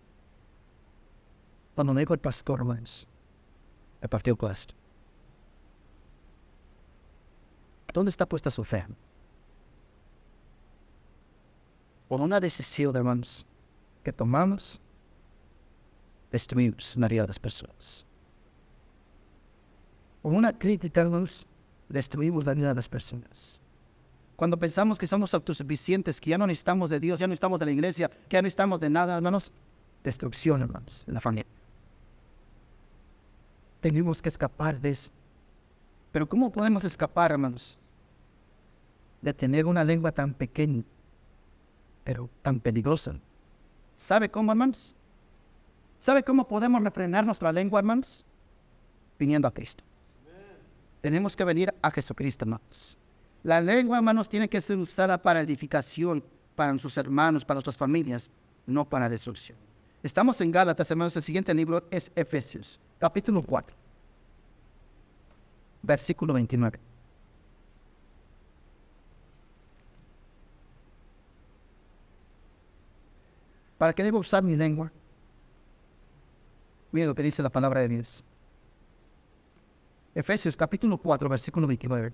Cuando 1.76 1.94
me 1.94 2.02
dijo 2.02 2.16
el 2.16 2.20
pastor, 2.20 2.62
hermanos, 2.62 3.08
me 4.02 4.10
partió 4.10 4.36
con 4.36 4.52
esto. 4.52 4.74
¿Dónde 7.94 8.10
está 8.10 8.26
puesta 8.26 8.50
su 8.50 8.64
fe? 8.64 8.88
por 12.08 12.22
una 12.22 12.40
decisión, 12.40 12.96
hermanos, 12.96 13.46
que 14.04 14.12
tomamos, 14.12 14.82
destruimos 16.32 16.96
la 16.98 17.08
vida 17.08 17.22
de 17.22 17.28
las 17.28 17.40
personas. 17.40 18.08
Por 20.22 20.34
una 20.34 20.58
crítica, 20.58 21.02
hermanos, 21.02 21.48
destruimos 21.90 22.46
la 22.46 22.54
vida 22.54 22.70
de 22.70 22.76
las 22.76 22.88
personas. 22.88 23.62
Cuando 24.36 24.58
pensamos 24.58 24.98
que 24.98 25.08
somos 25.08 25.34
autosuficientes, 25.34 26.20
que 26.20 26.32
ya 26.32 26.38
no 26.38 26.48
necesitamos 26.48 26.90
de 26.90 27.00
Dios, 27.00 27.20
ya 27.20 27.28
no 27.28 27.32
necesitamos 27.32 27.60
de 27.60 27.66
la 27.66 27.72
iglesia, 27.72 28.10
que 28.10 28.36
ya 28.36 28.42
no 28.42 28.46
necesitamos 28.46 28.80
de 28.80 28.90
nada, 28.90 29.16
hermanos, 29.16 29.52
destrucción, 30.04 30.62
hermanos, 30.62 31.04
en 31.08 31.14
la 31.14 31.22
familia. 31.22 31.52
Tenemos 33.80 34.22
que 34.22 34.30
escapar 34.30 34.80
de 34.80 34.90
eso. 34.92 35.12
Pero 36.12 36.28
¿cómo 36.28 36.52
podemos 36.52 36.84
escapar, 36.84 37.32
hermanos? 37.32 37.78
De 39.22 39.34
tener 39.34 39.66
una 39.66 39.84
lengua 39.84 40.12
tan 40.12 40.34
pequeña 40.34 40.84
pero 42.04 42.30
tan 42.42 42.60
peligrosa. 42.60 43.16
¿Sabe 43.96 44.30
cómo, 44.30 44.52
hermanos? 44.52 44.96
¿Sabe 46.00 46.24
cómo 46.24 46.48
podemos 46.48 46.84
refrenar 46.84 47.26
nuestra 47.26 47.52
lengua, 47.52 47.80
hermanos? 47.80 48.26
Viniendo 49.20 49.48
a 49.48 49.54
Cristo. 49.54 49.84
Tenemos 51.02 51.36
que 51.36 51.44
venir 51.44 51.74
a 51.82 51.92
Jesucristo, 51.92 52.46
hermanos. 52.46 52.98
La 53.44 53.60
lengua, 53.60 53.98
hermanos, 53.98 54.30
tiene 54.30 54.48
que 54.48 54.62
ser 54.62 54.78
usada 54.78 55.20
para 55.20 55.42
edificación, 55.42 56.24
para 56.56 56.72
nuestros 56.72 56.96
hermanos, 56.98 57.44
para 57.44 57.56
nuestras 57.56 57.76
familias, 57.76 58.30
no 58.68 58.88
para 58.88 59.10
destrucción. 59.10 59.58
Estamos 60.04 60.40
en 60.42 60.52
Gálatas, 60.52 60.90
hermanos. 60.92 61.16
El 61.16 61.24
siguiente 61.24 61.54
libro 61.54 61.88
es 61.90 62.12
Efesios, 62.16 62.80
capítulo 63.00 63.42
4, 63.42 63.76
versículo 65.82 66.34
29. 66.34 66.80
¿Para 73.80 73.94
qué 73.94 74.04
debo 74.04 74.20
usar 74.20 74.44
mi 74.44 74.56
lengua? 74.56 74.92
Mira 76.92 77.08
lo 77.08 77.16
que 77.16 77.24
dice 77.24 77.42
la 77.42 77.50
palabra 77.50 77.82
de 77.82 77.88
Dios. 77.88 78.24
Efesios 80.14 80.58
capítulo 80.58 80.98
4, 80.98 81.30
versículo 81.30 81.68
29. 81.68 82.14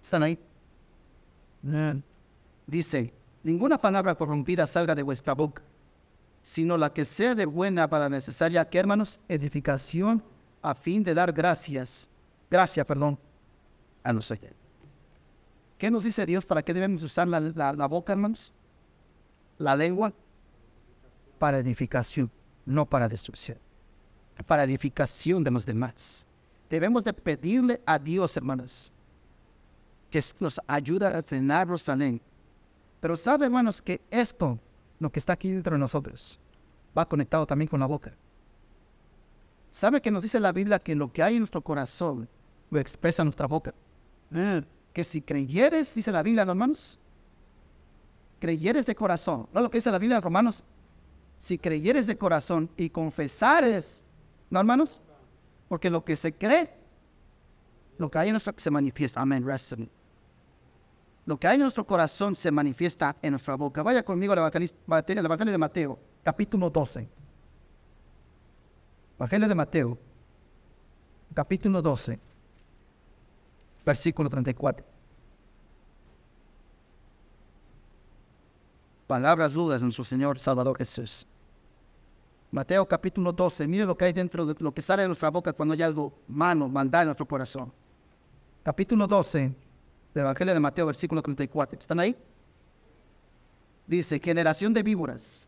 ¿Están 0.00 0.22
ahí? 0.22 0.38
Dice, 2.66 3.12
ninguna 3.42 3.78
palabra 3.78 4.14
corrompida 4.14 4.66
salga 4.66 4.94
de 4.94 5.02
vuestra 5.02 5.34
boca, 5.34 5.62
sino 6.42 6.78
la 6.78 6.92
que 6.92 7.04
sea 7.04 7.34
de 7.34 7.46
buena 7.46 7.88
para 7.88 8.08
necesaria, 8.08 8.68
que 8.68 8.78
hermanos, 8.78 9.20
edificación 9.28 10.22
a 10.62 10.74
fin 10.74 11.02
de 11.02 11.14
dar 11.14 11.32
gracias, 11.32 12.08
gracias, 12.50 12.86
perdón, 12.86 13.18
a 14.02 14.12
los 14.12 14.30
oyentes. 14.30 14.56
¿Qué 15.76 15.90
nos 15.90 16.04
dice 16.04 16.24
Dios? 16.26 16.44
¿Para 16.46 16.62
qué 16.62 16.74
debemos 16.74 17.02
usar 17.02 17.28
la, 17.28 17.40
la 17.40 17.86
boca, 17.86 18.12
hermanos? 18.12 18.52
la 19.58 19.76
lengua 19.76 20.12
para 21.38 21.58
edificación, 21.58 22.30
no 22.64 22.86
para 22.86 23.08
destrucción, 23.08 23.58
para 24.46 24.64
edificación 24.64 25.42
de 25.44 25.50
los 25.50 25.66
demás. 25.66 26.26
Debemos 26.70 27.04
de 27.04 27.12
pedirle 27.12 27.80
a 27.86 27.98
Dios, 27.98 28.36
hermanos, 28.36 28.92
que 30.10 30.22
nos 30.40 30.60
ayude 30.66 31.06
a 31.06 31.22
frenar 31.22 31.66
nuestra 31.66 31.96
lengua. 31.96 32.24
Pero 33.00 33.16
sabe, 33.16 33.46
hermanos, 33.46 33.80
que 33.80 34.00
esto 34.10 34.58
lo 34.98 35.10
que 35.10 35.18
está 35.18 35.34
aquí 35.34 35.50
dentro 35.50 35.74
de 35.74 35.80
nosotros, 35.80 36.40
va 36.96 37.08
conectado 37.08 37.46
también 37.46 37.68
con 37.68 37.80
la 37.80 37.86
boca. 37.86 38.12
¿Sabe 39.70 40.00
que 40.00 40.10
nos 40.10 40.22
dice 40.22 40.40
la 40.40 40.52
Biblia 40.52 40.78
que 40.78 40.94
lo 40.94 41.12
que 41.12 41.22
hay 41.22 41.34
en 41.34 41.40
nuestro 41.40 41.62
corazón 41.62 42.28
lo 42.70 42.80
expresa 42.80 43.22
nuestra 43.22 43.46
boca? 43.46 43.74
Que 44.92 45.04
si 45.04 45.20
creyeres, 45.20 45.94
dice 45.94 46.10
la 46.10 46.22
Biblia, 46.22 46.42
hermanos, 46.42 46.98
creyeres 48.40 48.86
de 48.86 48.94
corazón, 48.94 49.48
no 49.52 49.60
lo 49.60 49.70
que 49.70 49.78
dice 49.78 49.90
la 49.90 49.98
Biblia, 49.98 50.20
Romanos, 50.20 50.64
si 51.36 51.58
creyeres 51.58 52.06
de 52.06 52.18
corazón 52.18 52.68
y 52.76 52.90
confesares, 52.90 54.04
¿no, 54.50 54.60
hermanos? 54.60 55.00
Porque 55.68 55.90
lo 55.90 56.04
que 56.04 56.16
se 56.16 56.32
cree, 56.32 56.70
lo 57.98 58.10
que 58.10 58.18
hay 58.18 58.28
en 58.28 58.32
nuestro 58.32 58.54
se 58.56 58.70
manifiesta. 58.70 59.20
Amén. 59.20 59.44
Lo 61.26 61.38
que 61.38 61.46
hay 61.46 61.56
en 61.56 61.62
nuestro 61.62 61.86
corazón 61.86 62.34
se 62.34 62.50
manifiesta 62.50 63.16
en 63.20 63.32
nuestra 63.32 63.54
boca. 63.54 63.82
Vaya 63.82 64.02
conmigo 64.02 64.32
al 64.32 64.38
Evangelio 64.38 65.52
de 65.52 65.58
Mateo, 65.58 65.98
capítulo 66.22 66.70
12. 66.70 67.08
Evangelio 69.18 69.48
de 69.48 69.54
Mateo, 69.54 69.98
capítulo 71.34 71.82
12, 71.82 72.18
versículo 73.84 74.30
34. 74.30 74.86
Palabras 79.08 79.52
dudas 79.52 79.82
en 79.82 79.90
su 79.90 80.04
Señor 80.04 80.38
Salvador 80.38 80.78
Jesús. 80.78 81.26
Mateo 82.50 82.86
capítulo 82.86 83.32
12, 83.32 83.66
mire 83.66 83.84
lo 83.84 83.96
que 83.96 84.06
hay 84.06 84.12
dentro 84.12 84.46
de 84.46 84.54
lo 84.58 84.72
que 84.72 84.80
sale 84.80 85.02
de 85.02 85.08
nuestra 85.08 85.30
boca 85.30 85.52
cuando 85.52 85.74
hay 85.74 85.82
algo 85.82 86.14
malo, 86.28 86.66
maldad 86.68 87.02
en 87.02 87.08
nuestro 87.08 87.26
corazón. 87.26 87.70
Capítulo 88.62 89.06
12 89.06 89.54
del 90.14 90.24
Evangelio 90.24 90.54
de 90.54 90.60
Mateo, 90.60 90.86
versículo 90.86 91.20
34. 91.20 91.78
¿Están 91.78 92.00
ahí? 92.00 92.16
Dice, 93.86 94.18
generación 94.18 94.72
de 94.72 94.82
víboras, 94.82 95.46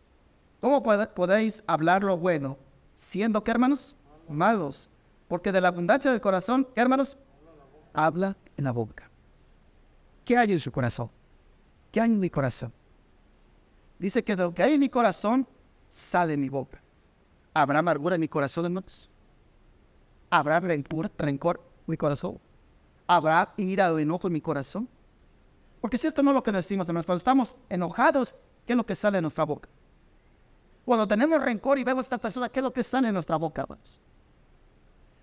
¿cómo 0.61 0.83
podéis 0.83 1.65
hablar 1.67 2.03
lo 2.03 2.19
bueno 2.19 2.59
siendo, 2.95 3.43
¿qué 3.43 3.51
hermanos? 3.51 3.97
Malos. 4.29 4.91
Porque 5.27 5.53
de 5.53 5.61
la 5.61 5.69
abundancia 5.69 6.11
del 6.11 6.21
corazón, 6.21 6.69
¿qué 6.75 6.81
hermanos? 6.83 7.17
Habla 7.95 8.37
en 8.57 8.65
la 8.65 8.73
boca. 8.73 9.11
¿Qué 10.25 10.37
hay 10.37 10.53
en 10.53 10.61
su 10.61 10.71
corazón? 10.71 11.11
¿Qué 11.91 12.01
hay 12.01 12.11
en 12.11 12.21
mi 12.21 12.29
corazón? 12.29 12.73
Dice 13.99 14.23
que 14.23 14.37
de 14.37 14.43
lo 14.43 14.55
que 14.55 14.63
hay 14.63 14.75
en 14.75 14.81
mi 14.81 14.89
corazón 14.89 15.47
sale 15.89 16.37
mi 16.37 16.49
boca. 16.49 16.83
¿Habrá 17.53 17.81
amargura 17.81 18.15
en 18.15 18.21
mi 18.21 18.29
corazón, 18.29 18.65
hermanos? 18.65 19.11
¿Habrá 20.31 20.61
rencor, 20.61 21.11
rencor 21.19 21.61
en 21.87 21.91
mi 21.91 21.97
corazón? 21.97 22.39
¿Habrá 23.07 23.53
ira 23.57 23.93
o 23.93 23.99
enojo 23.99 24.29
en 24.29 24.33
mi 24.33 24.41
corazón? 24.41 24.89
Porque 25.81 25.99
cierto 25.99 26.23
no 26.23 26.31
es 26.31 26.35
lo 26.35 26.43
que 26.43 26.53
decimos, 26.53 26.89
hermanos. 26.89 27.07
Cuando 27.07 27.19
estamos 27.19 27.57
enojados, 27.69 28.35
¿qué 28.67 28.75
es 28.75 28.77
lo 28.77 28.87
que 28.87 28.95
sale 28.95 29.19
de 29.19 29.23
nuestra 29.23 29.45
boca? 29.45 29.69
Cuando 30.85 31.09
tenemos 31.09 31.41
rencor 31.43 31.79
y 31.79 31.85
vemos 31.85 32.05
a 32.05 32.07
esta 32.07 32.19
persona, 32.19 32.49
¿qué 32.49 32.61
es 32.61 32.65
lo 32.65 32.73
que 32.73 32.85
sale 32.85 33.09
de 33.09 33.13
nuestra 33.13 33.37
boca, 33.37 33.63
hermanos? 33.63 34.01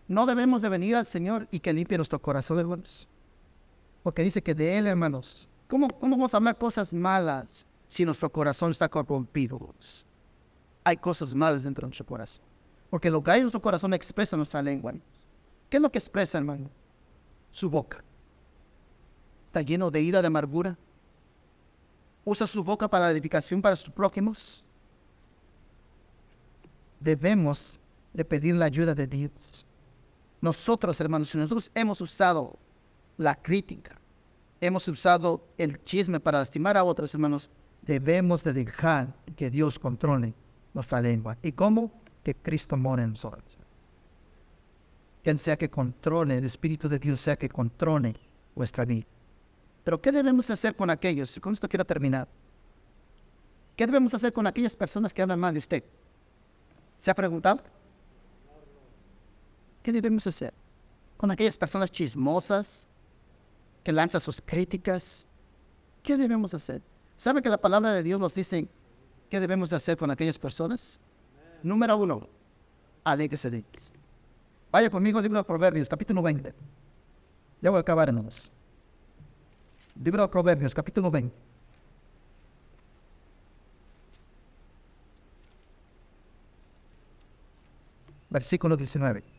No 0.08 0.26
debemos 0.26 0.62
de 0.62 0.70
venir 0.70 0.96
al 0.96 1.06
Señor 1.06 1.48
y 1.52 1.60
que 1.60 1.74
limpie 1.74 1.98
nuestro 1.98 2.20
corazón, 2.20 2.60
hermanos. 2.60 3.08
Porque 4.04 4.24
dice 4.24 4.42
que 4.42 4.56
de 4.56 4.78
Él, 4.78 4.88
hermanos, 4.88 5.50
¿cómo, 5.68 5.90
cómo 5.90 6.16
vamos 6.16 6.34
a 6.34 6.38
hablar 6.38 6.58
cosas 6.58 6.94
malas 6.94 7.66
si 7.88 8.06
nuestro 8.06 8.30
corazón 8.30 8.72
está 8.72 8.90
corrompido? 8.90 9.60
Hay 10.88 10.96
cosas 10.96 11.34
malas 11.34 11.64
dentro 11.64 11.82
de 11.82 11.90
nuestro 11.90 12.06
corazón. 12.06 12.46
Porque 12.90 13.10
lo 13.10 13.22
que 13.22 13.32
hay 13.32 13.40
en 13.40 13.44
nuestro 13.44 13.62
corazón 13.62 13.94
expresa 13.94 14.38
nuestra 14.38 14.62
lengua. 14.62 14.94
¿Qué 15.70 15.76
es 15.76 15.84
lo 15.84 15.92
que 15.92 15.98
expresa, 15.98 16.38
hermano? 16.38 16.70
Su 17.50 17.70
boca. 17.70 18.02
Está 19.48 19.62
lleno 19.62 19.92
de 19.92 20.00
ira, 20.00 20.22
de 20.22 20.28
amargura. 20.28 20.78
Usa 22.24 22.48
su 22.48 22.64
boca 22.64 22.88
para 22.88 23.08
la 23.08 23.12
edificación 23.12 23.62
para 23.62 23.76
sus 23.76 23.94
prójimos 23.94 24.64
debemos 27.02 27.80
de 28.14 28.26
pedir 28.26 28.56
la 28.56 28.66
ayuda 28.66 28.96
de 28.96 29.08
Dios. 29.08 29.66
Nosotros, 30.42 31.00
hermanos, 31.02 31.30
si 31.30 31.38
nosotros 31.38 31.70
hemos 31.76 32.00
usado 32.02 32.58
la 33.18 33.36
crítica, 33.36 34.00
hemos 34.62 34.88
usado 34.88 35.44
el 35.58 35.84
chisme 35.84 36.20
para 36.22 36.40
lastimar 36.40 36.78
a 36.78 36.84
otros 36.86 37.14
hermanos, 37.14 37.50
debemos 37.82 38.42
de 38.44 38.54
dejar 38.54 39.14
que 39.36 39.50
Dios 39.50 39.78
controle 39.78 40.34
nuestra 40.78 41.02
lengua. 41.02 41.38
¿Y 41.42 41.52
cómo? 41.52 41.92
Que 42.24 42.36
Cristo 42.36 42.78
mora 42.78 43.04
en 43.04 43.12
nosotros. 43.12 43.58
Quien 45.24 45.38
sea 45.38 45.58
que 45.58 45.70
controle, 45.70 46.38
el 46.38 46.46
Espíritu 46.46 46.88
de 46.88 47.00
Dios 47.00 47.20
sea 47.20 47.36
que 47.36 47.50
controle 47.50 48.16
nuestra 48.56 48.86
vida. 48.86 49.06
Pero 49.84 50.00
¿qué 50.00 50.12
debemos 50.12 50.50
hacer 50.50 50.76
con 50.76 50.90
aquellos? 50.90 51.40
Con 51.40 51.54
esto 51.54 51.68
quiero 51.68 51.84
terminar. 51.84 52.28
¿Qué 53.76 53.86
debemos 53.86 54.14
hacer 54.14 54.32
con 54.32 54.46
aquellas 54.46 54.76
personas 54.76 55.14
que 55.14 55.22
hablan 55.22 55.40
mal 55.40 55.54
de 55.54 55.60
usted? 55.60 55.84
¿Se 56.98 57.10
ha 57.10 57.16
preguntado? 57.16 57.62
¿Qué 59.82 59.92
debemos 59.92 60.28
hacer 60.28 60.54
con 61.16 61.32
aquellas 61.32 61.58
personas 61.58 61.92
chismosas 61.92 62.88
que 63.84 63.92
lanzan 63.92 64.22
sus 64.22 64.42
críticas? 64.42 65.28
¿Qué 66.04 66.18
debemos 66.18 66.54
hacer? 66.54 66.82
¿Sabe 67.16 67.42
que 67.42 67.50
la 67.50 67.58
palabra 67.58 67.94
de 67.94 68.04
Dios 68.04 68.20
nos 68.20 68.34
dice 68.36 68.68
qué 69.30 69.40
debemos 69.40 69.74
hacer 69.74 69.98
con 69.98 70.12
aquellas 70.12 70.38
personas? 70.38 71.00
Número 71.64 71.98
uno, 71.98 72.28
alégrese. 73.04 73.64
Vaya 74.72 74.90
conmigo 74.90 75.18
al 75.18 75.24
libro 75.24 75.40
de 75.40 75.44
Proverbios, 75.44 75.90
capítulo 75.90 76.22
20. 76.22 76.54
Ya 77.62 77.70
voy 77.70 77.78
a 77.78 77.82
acabar, 77.82 78.10
hermanos. 78.10 78.52
Libro 80.02 80.22
de 80.22 80.28
Proverbios, 80.28 80.74
capítulo 80.74 81.10
20. 81.10 81.48
versículo 88.30 88.76
19. 88.76 89.37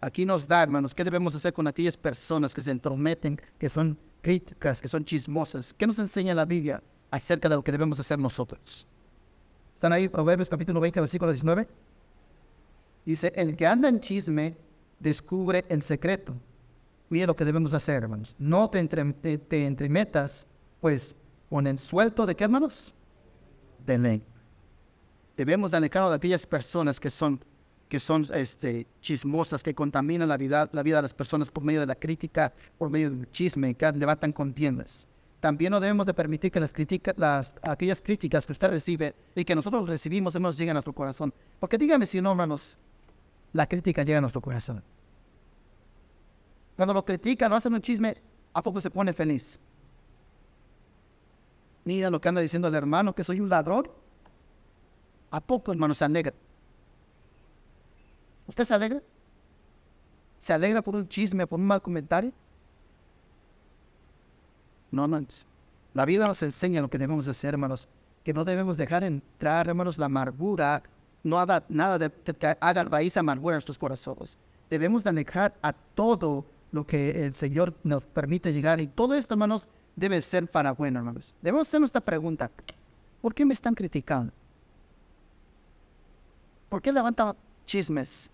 Aquí 0.00 0.24
nos 0.24 0.46
da, 0.46 0.62
hermanos, 0.62 0.94
qué 0.94 1.04
debemos 1.04 1.34
hacer 1.34 1.52
con 1.52 1.66
aquellas 1.66 1.96
personas 1.96 2.52
que 2.52 2.62
se 2.62 2.70
entrometen, 2.70 3.40
que 3.58 3.68
son 3.68 3.98
críticas, 4.20 4.80
que 4.80 4.88
son 4.88 5.04
chismosas. 5.04 5.72
¿Qué 5.72 5.86
nos 5.86 5.98
enseña 5.98 6.34
la 6.34 6.44
Biblia 6.44 6.82
acerca 7.10 7.48
de 7.48 7.56
lo 7.56 7.64
que 7.64 7.72
debemos 7.72 7.98
hacer 7.98 8.18
nosotros? 8.18 8.86
¿Están 9.74 9.92
ahí 9.92 10.08
Proverbios 10.08 10.48
capítulo 10.48 10.80
20, 10.80 11.00
versículo 11.00 11.32
19? 11.32 11.66
Dice, 13.04 13.32
el 13.36 13.56
que 13.56 13.66
anda 13.66 13.88
en 13.88 14.00
chisme 14.00 14.56
descubre 14.98 15.64
el 15.68 15.82
secreto. 15.82 16.34
Mira 17.08 17.26
lo 17.26 17.36
que 17.36 17.44
debemos 17.44 17.72
hacer, 17.72 18.02
hermanos. 18.02 18.34
No 18.38 18.68
te, 18.68 18.80
entremetas, 18.80 20.46
pues, 20.80 21.16
con 21.48 21.66
el 21.66 21.78
suelto 21.78 22.26
de 22.26 22.34
qué, 22.34 22.44
hermanos? 22.44 22.94
de 23.86 23.98
ley. 23.98 24.22
Debemos 25.36 25.72
alejarnos 25.72 26.10
de 26.10 26.16
aquellas 26.16 26.44
personas 26.44 26.98
que 26.98 27.10
son, 27.10 27.40
que 27.88 28.00
son 28.00 28.26
este, 28.34 28.86
chismosas, 29.00 29.62
que 29.62 29.74
contaminan 29.74 30.28
la 30.28 30.36
vida, 30.36 30.68
la 30.72 30.82
vida 30.82 30.96
de 30.96 31.02
las 31.02 31.14
personas 31.14 31.50
por 31.50 31.62
medio 31.62 31.80
de 31.80 31.86
la 31.86 31.94
crítica, 31.94 32.52
por 32.78 32.90
medio 32.90 33.10
del 33.10 33.30
chisme, 33.30 33.74
que 33.74 33.90
levantan 33.92 34.32
contiendas. 34.32 35.06
También 35.40 35.70
no 35.70 35.78
debemos 35.78 36.06
de 36.06 36.14
permitir 36.14 36.50
que 36.50 36.58
las 36.58 36.72
críticas, 36.72 37.14
las, 37.16 37.54
aquellas 37.62 38.00
críticas 38.00 38.44
que 38.44 38.52
usted 38.52 38.70
recibe 38.70 39.14
y 39.34 39.44
que 39.44 39.54
nosotros 39.54 39.88
recibimos, 39.88 40.34
nos 40.40 40.56
lleguen 40.56 40.72
a 40.72 40.74
nuestro 40.74 40.92
corazón. 40.92 41.32
Porque 41.60 41.78
dígame 41.78 42.06
si 42.06 42.20
no, 42.20 42.30
hermanos, 42.30 42.78
la 43.52 43.66
crítica 43.66 44.02
llega 44.02 44.18
a 44.18 44.20
nuestro 44.20 44.40
corazón. 44.40 44.82
Cuando 46.74 46.92
lo 46.92 47.04
critican, 47.04 47.50
no 47.50 47.56
hacen 47.56 47.72
un 47.72 47.80
chisme, 47.80 48.16
¿a 48.52 48.62
poco 48.62 48.80
se 48.80 48.90
pone 48.90 49.12
feliz? 49.12 49.60
Mira 51.84 52.10
lo 52.10 52.20
que 52.20 52.28
anda 52.28 52.40
diciendo 52.40 52.66
el 52.66 52.74
hermano, 52.74 53.14
que 53.14 53.22
soy 53.22 53.38
un 53.40 53.48
ladrón. 53.48 53.88
¿A 55.30 55.40
poco, 55.40 55.70
hermano, 55.70 55.94
se 55.94 56.04
alegra? 56.04 56.34
¿Usted 58.46 58.64
se 58.64 58.74
alegra? 58.74 59.02
¿Se 60.38 60.52
alegra 60.52 60.82
por 60.82 60.94
un 60.94 61.08
chisme, 61.08 61.46
por 61.46 61.58
un 61.58 61.66
mal 61.66 61.82
comentario? 61.82 62.32
No, 64.90 65.06
no. 65.06 65.20
La 65.94 66.04
vida 66.04 66.26
nos 66.26 66.42
enseña 66.42 66.80
lo 66.80 66.88
que 66.88 66.98
debemos 66.98 67.26
hacer, 67.26 67.54
hermanos. 67.54 67.88
Que 68.22 68.32
no 68.32 68.44
debemos 68.44 68.76
dejar 68.76 69.04
entrar, 69.04 69.68
hermanos, 69.68 69.98
la 69.98 70.06
amargura. 70.06 70.82
No 71.22 71.38
haga 71.38 71.64
nada 71.68 71.98
de, 71.98 72.10
que 72.10 72.56
haga 72.60 72.84
raíz 72.84 73.16
amargura 73.16 73.54
en 73.54 73.56
nuestros 73.56 73.78
corazones. 73.78 74.38
Debemos 74.70 75.02
de 75.02 75.10
alejar 75.10 75.54
a 75.62 75.72
todo 75.72 76.44
lo 76.70 76.86
que 76.86 77.24
el 77.24 77.34
Señor 77.34 77.74
nos 77.82 78.04
permite 78.04 78.52
llegar. 78.52 78.80
Y 78.80 78.86
todo 78.86 79.14
esto, 79.14 79.34
hermanos, 79.34 79.68
debe 79.96 80.20
ser 80.20 80.48
para 80.48 80.72
bueno, 80.72 80.98
hermanos. 80.98 81.34
Debemos 81.40 81.66
hacer 81.66 81.82
esta 81.82 82.00
pregunta. 82.00 82.50
¿Por 83.20 83.34
qué 83.34 83.44
me 83.44 83.54
están 83.54 83.74
criticando? 83.74 84.32
¿Por 86.68 86.82
qué 86.82 86.92
levantan 86.92 87.34
chismes 87.64 88.30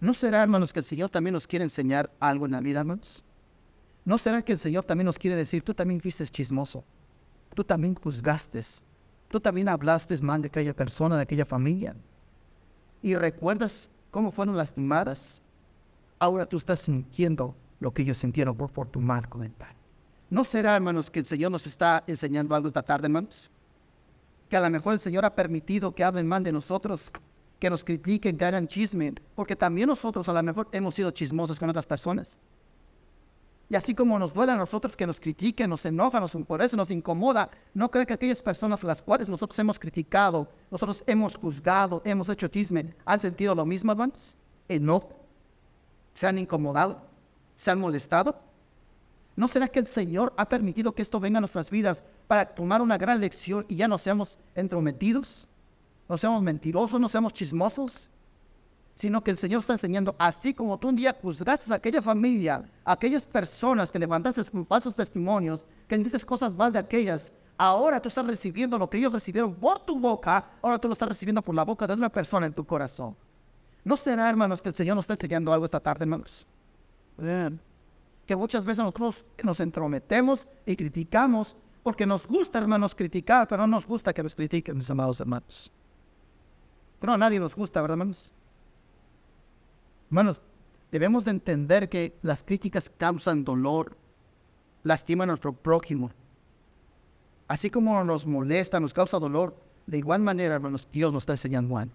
¿No 0.00 0.14
será, 0.14 0.42
hermanos, 0.42 0.72
que 0.72 0.78
el 0.78 0.84
Señor 0.84 1.10
también 1.10 1.34
nos 1.34 1.46
quiere 1.46 1.64
enseñar 1.64 2.10
algo 2.20 2.46
en 2.46 2.52
la 2.52 2.60
vida, 2.60 2.80
hermanos? 2.80 3.24
¿No 4.04 4.16
será 4.16 4.42
que 4.42 4.52
el 4.52 4.58
Señor 4.58 4.84
también 4.84 5.06
nos 5.06 5.18
quiere 5.18 5.36
decir, 5.36 5.62
tú 5.62 5.74
también 5.74 6.00
fuiste 6.00 6.24
chismoso? 6.26 6.84
Tú 7.54 7.64
también 7.64 7.94
juzgaste. 7.94 8.60
Tú 9.28 9.40
también 9.40 9.68
hablaste 9.68 10.16
mal 10.22 10.40
de 10.40 10.48
aquella 10.48 10.74
persona, 10.74 11.16
de 11.16 11.22
aquella 11.22 11.44
familia. 11.44 11.94
Y 13.02 13.14
recuerdas 13.14 13.90
cómo 14.10 14.30
fueron 14.30 14.56
lastimadas. 14.56 15.42
Ahora 16.18 16.46
tú 16.46 16.56
estás 16.56 16.80
sintiendo 16.80 17.54
lo 17.80 17.92
que 17.92 18.02
ellos 18.02 18.18
sintieron 18.18 18.56
por, 18.56 18.70
por 18.70 18.88
tu 18.88 19.00
mal 19.00 19.28
comentario. 19.28 19.76
¿No 20.30 20.44
será, 20.44 20.76
hermanos, 20.76 21.10
que 21.10 21.20
el 21.20 21.26
Señor 21.26 21.50
nos 21.50 21.66
está 21.66 22.04
enseñando 22.06 22.54
algo 22.54 22.68
esta 22.68 22.82
tarde, 22.82 23.06
hermanos? 23.06 23.50
Que 24.48 24.56
a 24.56 24.60
lo 24.60 24.70
mejor 24.70 24.94
el 24.94 25.00
Señor 25.00 25.24
ha 25.24 25.34
permitido 25.34 25.94
que 25.94 26.04
hablen 26.04 26.26
mal 26.26 26.42
de 26.42 26.52
nosotros, 26.52 27.02
que 27.58 27.70
nos 27.70 27.84
critiquen, 27.84 28.36
que 28.36 28.44
hagan 28.44 28.68
chisme, 28.68 29.14
porque 29.34 29.56
también 29.56 29.88
nosotros 29.88 30.28
a 30.28 30.32
lo 30.32 30.42
mejor 30.42 30.68
hemos 30.72 30.94
sido 30.94 31.10
chismosos 31.10 31.58
con 31.58 31.68
otras 31.68 31.86
personas. 31.86 32.38
Y 33.70 33.76
así 33.76 33.94
como 33.94 34.18
nos 34.18 34.32
duele 34.32 34.52
a 34.52 34.56
nosotros 34.56 34.96
que 34.96 35.06
nos 35.06 35.20
critiquen, 35.20 35.68
nos 35.68 35.84
enoja, 35.84 36.20
nos 36.20 36.34
eso 36.34 36.76
nos 36.76 36.90
incomoda, 36.90 37.50
¿no 37.74 37.90
cree 37.90 38.06
que 38.06 38.14
aquellas 38.14 38.40
personas 38.40 38.82
a 38.82 38.86
las 38.86 39.02
cuales 39.02 39.28
nosotros 39.28 39.58
hemos 39.58 39.78
criticado, 39.78 40.48
nosotros 40.70 41.04
hemos 41.06 41.36
juzgado, 41.36 42.00
hemos 42.04 42.28
hecho 42.30 42.48
chisme, 42.48 42.94
han 43.04 43.20
sentido 43.20 43.54
lo 43.54 43.66
mismo, 43.66 43.92
hermanos? 43.92 44.36
¿Enojo? 44.68 45.12
¿Se 46.14 46.26
han 46.26 46.38
incomodado? 46.38 47.02
¿Se 47.56 47.70
han 47.70 47.78
molestado? 47.78 48.40
¿No 49.36 49.48
será 49.48 49.68
que 49.68 49.78
el 49.80 49.86
Señor 49.86 50.32
ha 50.36 50.48
permitido 50.48 50.94
que 50.94 51.02
esto 51.02 51.20
venga 51.20 51.36
a 51.36 51.40
nuestras 51.40 51.68
vidas 51.68 52.02
para 52.26 52.46
tomar 52.46 52.80
una 52.80 52.96
gran 52.96 53.20
lección 53.20 53.66
y 53.68 53.76
ya 53.76 53.86
no 53.86 53.98
seamos 53.98 54.38
entrometidos? 54.54 55.46
¿No 56.08 56.16
seamos 56.16 56.42
mentirosos? 56.42 57.00
¿No 57.00 57.08
seamos 57.08 57.32
chismosos? 57.32 58.10
Sino 58.94 59.22
que 59.22 59.30
el 59.30 59.38
Señor 59.38 59.60
está 59.60 59.74
enseñando, 59.74 60.16
así 60.18 60.52
como 60.54 60.76
tú 60.78 60.88
un 60.88 60.96
día 60.96 61.16
juzgaste 61.20 61.72
a 61.72 61.76
aquella 61.76 62.02
familia, 62.02 62.64
a 62.84 62.92
aquellas 62.92 63.24
personas 63.24 63.92
que 63.92 63.98
levantaste 63.98 64.42
falsos 64.66 64.96
testimonios, 64.96 65.64
que 65.86 65.98
dices 65.98 66.24
cosas 66.24 66.52
mal 66.54 66.72
de 66.72 66.80
aquellas, 66.80 67.32
ahora 67.56 68.00
tú 68.00 68.08
estás 68.08 68.26
recibiendo 68.26 68.76
lo 68.76 68.90
que 68.90 68.96
ellos 68.96 69.12
recibieron 69.12 69.54
por 69.54 69.80
tu 69.80 70.00
boca, 70.00 70.50
ahora 70.62 70.78
tú 70.78 70.88
lo 70.88 70.94
estás 70.94 71.08
recibiendo 71.08 71.42
por 71.42 71.54
la 71.54 71.64
boca 71.64 71.86
de 71.86 71.94
una 71.94 72.08
persona 72.08 72.46
en 72.46 72.54
tu 72.54 72.64
corazón. 72.64 73.14
¿No 73.84 73.96
será, 73.96 74.28
hermanos, 74.28 74.60
que 74.60 74.70
el 74.70 74.74
Señor 74.74 74.96
nos 74.96 75.04
está 75.04 75.14
enseñando 75.14 75.52
algo 75.52 75.64
esta 75.64 75.80
tarde, 75.80 76.04
hermanos? 76.04 76.46
que 78.26 78.36
muchas 78.36 78.64
veces 78.64 78.78
nosotros 78.78 79.24
nos 79.42 79.58
entrometemos 79.58 80.46
y 80.66 80.76
criticamos 80.76 81.56
porque 81.82 82.04
nos 82.04 82.26
gusta, 82.26 82.58
hermanos, 82.58 82.94
criticar, 82.94 83.48
pero 83.48 83.62
no 83.62 83.76
nos 83.76 83.86
gusta 83.86 84.12
que 84.12 84.22
nos 84.22 84.34
critiquen, 84.34 84.76
mis 84.76 84.90
amados 84.90 85.18
hermanos. 85.20 85.72
Pero 87.00 87.12
a 87.12 87.18
nadie 87.18 87.38
nos 87.38 87.54
gusta, 87.54 87.80
¿verdad, 87.80 87.94
hermanos? 87.94 88.32
Hermanos, 90.08 90.42
debemos 90.90 91.24
de 91.24 91.32
entender 91.32 91.88
que 91.88 92.18
las 92.22 92.42
críticas 92.42 92.90
causan 92.90 93.44
dolor, 93.44 93.96
lastiman 94.82 95.28
a 95.28 95.32
nuestro 95.32 95.52
prójimo. 95.52 96.10
Así 97.46 97.70
como 97.70 98.02
nos 98.04 98.26
molesta, 98.26 98.80
nos 98.80 98.94
causa 98.94 99.18
dolor, 99.18 99.56
de 99.86 99.98
igual 99.98 100.20
manera, 100.20 100.54
hermanos, 100.54 100.88
Dios 100.92 101.12
nos 101.12 101.22
está 101.22 101.32
enseñando 101.32 101.76
algo. 101.76 101.94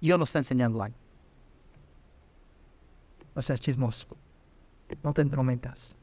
Dios 0.00 0.18
nos 0.18 0.30
está 0.30 0.38
enseñando 0.38 0.82
algo. 0.82 0.96
O 3.34 3.42
sea, 3.42 3.56
chismoso 3.56 4.06
no 5.02 5.12
te 5.14 5.22
entrometas. 5.22 5.96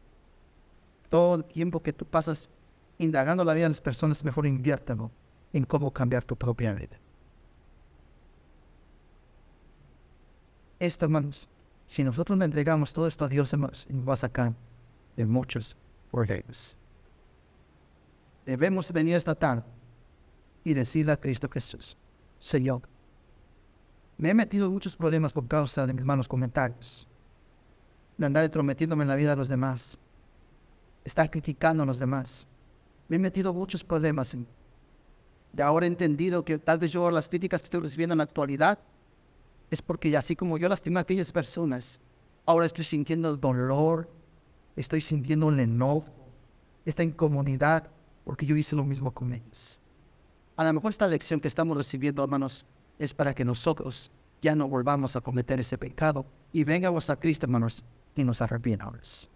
Todo 1.09 1.35
el 1.35 1.45
tiempo 1.45 1.81
que 1.81 1.93
tú 1.93 2.05
pasas 2.05 2.49
indagando 2.97 3.43
la 3.43 3.53
vida 3.53 3.65
de 3.65 3.69
las 3.69 3.81
personas, 3.81 4.23
mejor 4.23 4.47
inviértelo 4.47 5.11
en 5.53 5.63
cómo 5.63 5.91
cambiar 5.91 6.23
tu 6.23 6.35
propia 6.35 6.73
vida. 6.73 6.99
Esto, 10.79 11.05
hermanos, 11.05 11.49
si 11.87 12.03
nosotros 12.03 12.37
le 12.37 12.45
entregamos 12.45 12.93
todo 12.93 13.07
esto 13.07 13.25
a 13.25 13.29
Dios, 13.29 13.51
hermanos, 13.53 13.87
nos 13.89 14.07
va 14.07 14.13
a 14.13 14.17
sacar 14.17 14.53
de 15.15 15.25
muchos 15.25 15.75
problemas. 16.11 16.77
Debemos 18.45 18.91
venir 18.91 19.15
esta 19.15 19.35
tarde 19.35 19.63
y 20.63 20.73
decirle 20.73 21.11
a 21.11 21.17
Cristo 21.17 21.49
Jesús, 21.49 21.97
Señor, 22.39 22.81
me 24.17 24.29
he 24.29 24.33
metido 24.33 24.69
muchos 24.69 24.95
problemas 24.95 25.33
por 25.33 25.47
causa 25.47 25.85
de 25.85 25.93
mis 25.93 26.05
malos 26.05 26.27
comentarios 26.27 27.07
de 28.17 28.25
andar 28.25 28.43
entrometiéndome 28.43 29.03
en 29.03 29.09
la 29.09 29.15
vida 29.15 29.31
de 29.31 29.35
los 29.35 29.47
demás, 29.47 29.97
estar 31.05 31.29
criticando 31.29 31.83
a 31.83 31.85
los 31.85 31.99
demás. 31.99 32.47
Me 33.07 33.15
he 33.15 33.19
metido 33.19 33.53
muchos 33.53 33.83
problemas. 33.83 34.33
En, 34.33 34.47
de 35.53 35.63
ahora 35.63 35.85
he 35.85 35.89
entendido 35.89 36.43
que 36.43 36.57
tal 36.57 36.79
vez 36.79 36.91
yo 36.91 37.09
las 37.11 37.29
críticas 37.29 37.61
que 37.61 37.67
estoy 37.67 37.81
recibiendo 37.81 38.13
en 38.13 38.17
la 38.17 38.23
actualidad 38.23 38.79
es 39.69 39.81
porque 39.81 40.15
así 40.15 40.35
como 40.35 40.57
yo 40.57 40.69
lastimé 40.69 40.99
a 40.99 41.01
aquellas 41.01 41.31
personas, 41.31 41.99
ahora 42.45 42.65
estoy 42.65 42.85
sintiendo 42.85 43.29
el 43.29 43.39
dolor, 43.39 44.09
estoy 44.75 45.01
sintiendo 45.01 45.49
el 45.49 45.59
enojo, 45.59 46.07
esta 46.85 47.03
incomodidad, 47.03 47.89
porque 48.23 48.45
yo 48.45 48.55
hice 48.55 48.75
lo 48.75 48.83
mismo 48.83 49.11
con 49.11 49.33
ellos. 49.33 49.79
A 50.55 50.63
lo 50.63 50.73
mejor 50.73 50.91
esta 50.91 51.07
lección 51.07 51.39
que 51.39 51.47
estamos 51.47 51.75
recibiendo, 51.75 52.23
hermanos, 52.23 52.65
es 52.97 53.13
para 53.13 53.33
que 53.33 53.45
nosotros 53.45 54.11
ya 54.41 54.55
no 54.55 54.67
volvamos 54.67 55.15
a 55.15 55.21
cometer 55.21 55.59
ese 55.59 55.77
pecado 55.77 56.25
y 56.51 56.63
vengamos 56.63 57.09
a 57.09 57.19
Cristo, 57.19 57.45
hermanos, 57.45 57.83
y 58.15 58.23
nos 58.23 58.41
arrepientamos. 58.41 59.29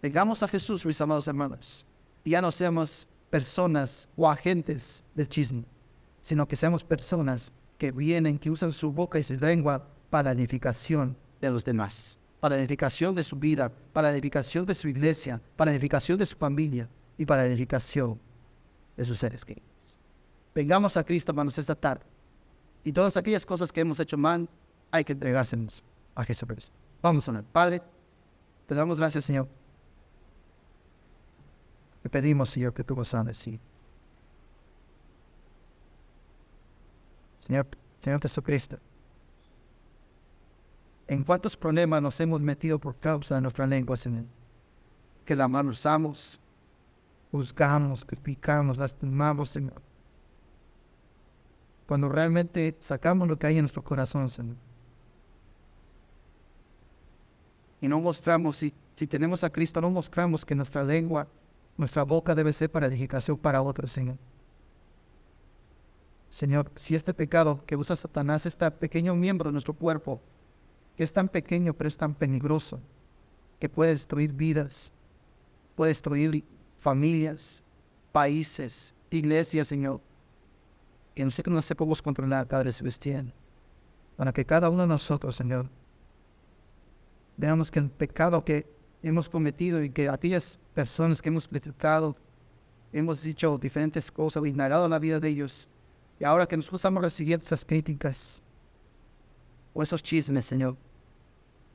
Vengamos 0.00 0.42
a 0.42 0.48
Jesús, 0.48 0.86
mis 0.86 1.00
amados 1.00 1.26
hermanos, 1.26 1.86
y 2.24 2.30
ya 2.30 2.40
no 2.40 2.50
seamos 2.50 3.08
personas 3.30 4.08
o 4.16 4.30
agentes 4.30 5.04
del 5.14 5.28
chisme, 5.28 5.64
sino 6.20 6.46
que 6.46 6.56
seamos 6.56 6.84
personas 6.84 7.52
que 7.78 7.92
vienen, 7.92 8.38
que 8.38 8.50
usan 8.50 8.72
su 8.72 8.92
boca 8.92 9.18
y 9.18 9.22
su 9.22 9.34
lengua 9.34 9.86
para 10.10 10.32
edificación 10.32 11.16
de 11.40 11.50
los 11.50 11.64
demás, 11.64 12.18
para 12.40 12.58
edificación 12.58 13.14
de 13.14 13.24
su 13.24 13.36
vida, 13.36 13.72
para 13.92 14.10
edificación 14.10 14.66
de 14.66 14.74
su 14.74 14.88
iglesia, 14.88 15.40
para 15.56 15.72
edificación 15.72 16.18
de 16.18 16.26
su 16.26 16.36
familia 16.36 16.88
y 17.16 17.24
para 17.24 17.46
edificación 17.46 18.20
de 18.96 19.04
sus 19.04 19.18
seres 19.18 19.44
queridos. 19.44 19.68
Vengamos 20.54 20.96
a 20.96 21.04
Cristo, 21.04 21.30
hermanos, 21.30 21.56
esta 21.56 21.74
tarde. 21.74 22.04
Y 22.82 22.92
todas 22.92 23.16
aquellas 23.16 23.46
cosas 23.46 23.70
que 23.70 23.80
hemos 23.80 24.00
hecho 24.00 24.16
mal, 24.16 24.48
hay 24.90 25.04
que 25.04 25.12
entregárselas 25.12 25.84
a 26.14 26.24
Jesucristo. 26.24 26.76
Vamos 27.00 27.28
a 27.28 27.30
orar. 27.30 27.44
Padre, 27.44 27.82
te 28.66 28.74
damos 28.74 28.98
gracias, 28.98 29.24
Señor. 29.24 29.46
Te 32.02 32.08
pedimos, 32.08 32.50
Señor, 32.50 32.72
que 32.74 32.82
tú 32.82 32.94
vas 32.94 33.14
a 33.14 33.22
decir. 33.22 33.60
Señor, 37.38 37.66
Señor 37.98 38.20
Jesucristo, 38.20 38.78
¿en 41.06 41.24
cuántos 41.24 41.56
problemas 41.56 42.02
nos 42.02 42.18
hemos 42.20 42.40
metido 42.40 42.78
por 42.78 42.96
causa 42.96 43.36
de 43.36 43.40
nuestra 43.40 43.66
lengua, 43.66 43.96
Señor? 43.96 44.24
Que 45.24 45.36
la 45.36 45.46
usamos, 45.46 46.40
juzgamos, 47.30 48.04
criticamos, 48.04 48.78
lastimamos, 48.78 49.50
Señor. 49.50 49.80
Cuando 51.86 52.08
realmente 52.08 52.76
sacamos 52.80 53.28
lo 53.28 53.38
que 53.38 53.46
hay 53.46 53.56
en 53.56 53.62
nuestro 53.62 53.82
corazón, 53.82 54.28
Señor 54.28 54.56
y 57.80 57.88
no 57.88 58.00
mostramos, 58.00 58.56
si, 58.56 58.72
si 58.96 59.06
tenemos 59.06 59.44
a 59.44 59.50
Cristo, 59.50 59.80
no 59.80 59.90
mostramos 59.90 60.44
que 60.44 60.54
nuestra 60.54 60.82
lengua, 60.82 61.28
nuestra 61.76 62.02
boca 62.02 62.34
debe 62.34 62.52
ser 62.52 62.70
para 62.70 62.86
edificación 62.86 63.38
para 63.38 63.62
otros, 63.62 63.92
Señor. 63.92 64.16
Señor, 66.30 66.70
si 66.76 66.94
este 66.94 67.14
pecado 67.14 67.64
que 67.66 67.76
usa 67.76 67.96
Satanás, 67.96 68.44
este 68.44 68.70
pequeño 68.70 69.14
miembro 69.14 69.48
de 69.48 69.52
nuestro 69.52 69.74
cuerpo, 69.74 70.20
que 70.96 71.04
es 71.04 71.12
tan 71.12 71.28
pequeño 71.28 71.74
pero 71.74 71.88
es 71.88 71.96
tan 71.96 72.14
peligroso, 72.14 72.80
que 73.58 73.68
puede 73.68 73.92
destruir 73.92 74.32
vidas, 74.32 74.92
puede 75.74 75.90
destruir 75.90 76.44
familias, 76.78 77.64
países, 78.12 78.94
iglesias, 79.10 79.68
Señor, 79.68 80.00
que 81.14 81.24
no 81.24 81.30
sé 81.30 81.42
que 81.42 81.50
no 81.50 81.60
podemos 81.60 82.02
controlar, 82.02 82.46
Padre 82.46 82.72
Celestial, 82.72 83.32
para 84.16 84.32
que 84.32 84.44
cada 84.44 84.68
uno 84.70 84.82
de 84.82 84.88
nosotros, 84.88 85.34
Señor, 85.34 85.68
veamos 87.36 87.70
que 87.70 87.78
el 87.78 87.90
pecado 87.90 88.44
que 88.44 88.66
hemos 89.02 89.28
cometido 89.28 89.82
y 89.82 89.90
que 89.90 90.08
aquellas 90.08 90.58
personas 90.74 91.22
que 91.22 91.28
hemos 91.28 91.48
criticado, 91.48 92.16
hemos 92.92 93.22
dicho 93.22 93.58
diferentes 93.58 94.10
cosas, 94.10 94.44
ignorado 94.44 94.88
la 94.88 94.98
vida 94.98 95.20
de 95.20 95.28
ellos, 95.28 95.68
y 96.20 96.24
ahora 96.24 96.46
que 96.46 96.56
nosotros 96.56 96.80
estamos 96.80 97.02
recibiendo 97.02 97.44
esas 97.44 97.64
críticas 97.64 98.42
o 99.72 99.82
esos 99.82 100.02
chismes, 100.02 100.44
Señor, 100.44 100.76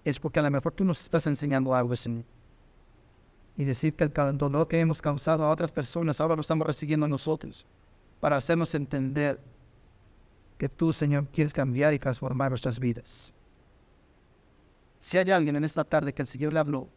es 0.04 0.20
porque 0.20 0.40
a 0.40 0.44
lo 0.44 0.52
mejor 0.52 0.74
tú 0.74 0.84
nos 0.84 1.02
estás 1.02 1.26
enseñando 1.28 1.74
algo, 1.74 1.96
Señor. 1.96 2.26
Y 3.56 3.64
decir 3.64 3.94
que 3.94 4.04
el 4.04 4.38
dolor 4.38 4.68
que 4.68 4.80
hemos 4.80 5.02
causado 5.02 5.46
a 5.46 5.50
otras 5.50 5.72
personas 5.72 6.20
ahora 6.20 6.36
lo 6.36 6.42
estamos 6.42 6.68
recibiendo 6.68 7.06
a 7.06 7.10
nosotros, 7.10 7.66
para 8.20 8.36
hacernos 8.36 8.74
entender 8.76 9.40
que 10.58 10.68
tú, 10.68 10.92
Señor, 10.92 11.28
quieres 11.28 11.54
cambiar 11.54 11.94
y 11.94 12.00
transformar 12.00 12.52
nuestras 12.52 12.80
vidas. 12.80 13.34
Si 15.00 15.18
hay 15.18 15.30
alguien 15.32 15.56
en 15.56 15.64
esta 15.64 15.84
tarde 15.84 16.14
que 16.14 16.22
el 16.22 16.28
Señor 16.28 16.54
le 16.54 16.60
habló, 16.60 16.88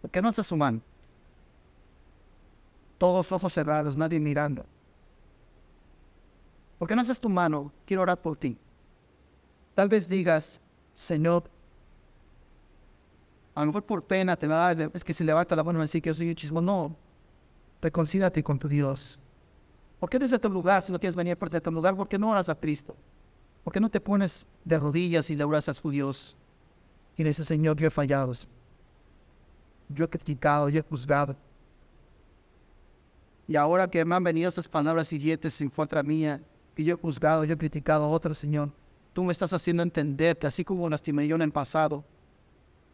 ¿por 0.00 0.10
qué 0.10 0.20
no 0.20 0.28
hace 0.28 0.42
su 0.42 0.56
mano? 0.56 0.80
Todos 2.98 3.30
ojos 3.32 3.52
cerrados, 3.52 3.96
nadie 3.96 4.18
mirando. 4.18 4.64
¿Por 6.78 6.88
qué 6.88 6.94
no 6.94 7.02
haces 7.02 7.20
tu 7.20 7.28
mano? 7.28 7.72
Quiero 7.84 8.02
orar 8.02 8.20
por 8.20 8.36
ti. 8.36 8.56
Tal 9.74 9.88
vez 9.88 10.08
digas, 10.08 10.60
Señor, 10.92 11.50
a 13.54 13.60
lo 13.60 13.66
mejor 13.66 13.84
por 13.84 14.04
pena 14.04 14.36
te 14.36 14.46
va 14.46 14.68
a 14.68 14.74
dar, 14.74 14.90
es 14.94 15.04
que 15.04 15.12
si 15.12 15.24
levanta 15.24 15.56
la 15.56 15.64
mano 15.64 15.80
y 15.80 15.82
decir 15.82 16.00
que 16.00 16.10
yo 16.10 16.14
soy 16.14 16.28
un 16.28 16.34
chismo. 16.36 16.60
No, 16.60 16.94
reconcílate 17.82 18.42
con 18.42 18.58
tu 18.58 18.68
Dios. 18.68 19.18
¿Por 19.98 20.08
qué 20.08 20.18
desde 20.18 20.38
tu 20.38 20.48
lugar, 20.48 20.82
si 20.82 20.92
no 20.92 21.00
quieres 21.00 21.16
venir 21.16 21.36
por 21.36 21.50
tu 21.50 21.70
lugar, 21.72 21.96
por 21.96 22.08
qué 22.08 22.18
no 22.18 22.30
oras 22.30 22.48
a 22.48 22.54
Cristo? 22.54 22.94
¿Por 23.64 23.72
qué 23.72 23.80
no 23.80 23.90
te 23.90 24.00
pones 24.00 24.46
de 24.64 24.78
rodillas 24.78 25.28
y 25.30 25.36
le 25.36 25.42
oras 25.42 25.68
a 25.68 25.74
tu 25.74 25.90
Dios? 25.90 26.36
Y 27.16 27.24
le 27.24 27.30
dice, 27.30 27.44
Señor, 27.44 27.76
yo 27.76 27.88
he 27.88 27.90
fallado. 27.90 28.32
Yo 29.88 30.04
he 30.04 30.08
criticado, 30.08 30.68
yo 30.68 30.78
he 30.78 30.82
juzgado. 30.82 31.34
Y 33.48 33.56
ahora 33.56 33.88
que 33.90 34.04
me 34.04 34.14
han 34.14 34.22
venido 34.22 34.48
esas 34.48 34.68
palabras 34.68 35.08
siguientes 35.08 35.60
en 35.60 35.68
contra 35.68 36.02
mía, 36.02 36.40
que 36.78 36.84
yo 36.84 36.94
he 36.94 36.96
juzgado, 36.96 37.42
yo 37.42 37.54
he 37.54 37.58
criticado 37.58 38.04
a 38.04 38.08
otro, 38.08 38.32
Señor, 38.32 38.70
tú 39.12 39.24
me 39.24 39.32
estás 39.32 39.52
haciendo 39.52 39.82
entender 39.82 40.38
que 40.38 40.46
así 40.46 40.64
como 40.64 40.88
lastimé 40.88 41.26
yo 41.26 41.34
en 41.34 41.42
el 41.42 41.50
pasado, 41.50 42.04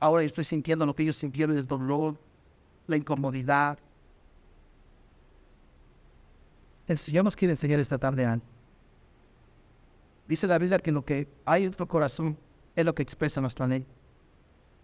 ahora 0.01 0.25
estoy 0.25 0.45
sintiendo 0.45 0.87
lo 0.87 0.95
que 0.95 1.03
ellos 1.03 1.19
sintieron, 1.19 1.55
el 1.55 1.67
dolor, 1.67 2.19
la 2.87 2.97
incomodidad. 2.97 3.79
El 6.89 6.97
Señor 6.97 7.25
nos 7.25 7.37
quiere 7.37 7.53
enseñar 7.53 7.79
esta 7.79 7.99
tarde, 7.99 8.25
Anne. 8.25 8.41
Dice 10.27 10.47
la 10.47 10.57
Biblia 10.57 10.79
que 10.79 10.91
lo 10.91 11.05
que 11.05 11.29
hay 11.45 11.65
en 11.65 11.67
nuestro 11.67 11.87
corazón 11.87 12.39
es 12.75 12.87
lo 12.87 12.95
que 12.95 13.03
expresa 13.03 13.43
nuestra 13.43 13.67
ley. 13.67 13.85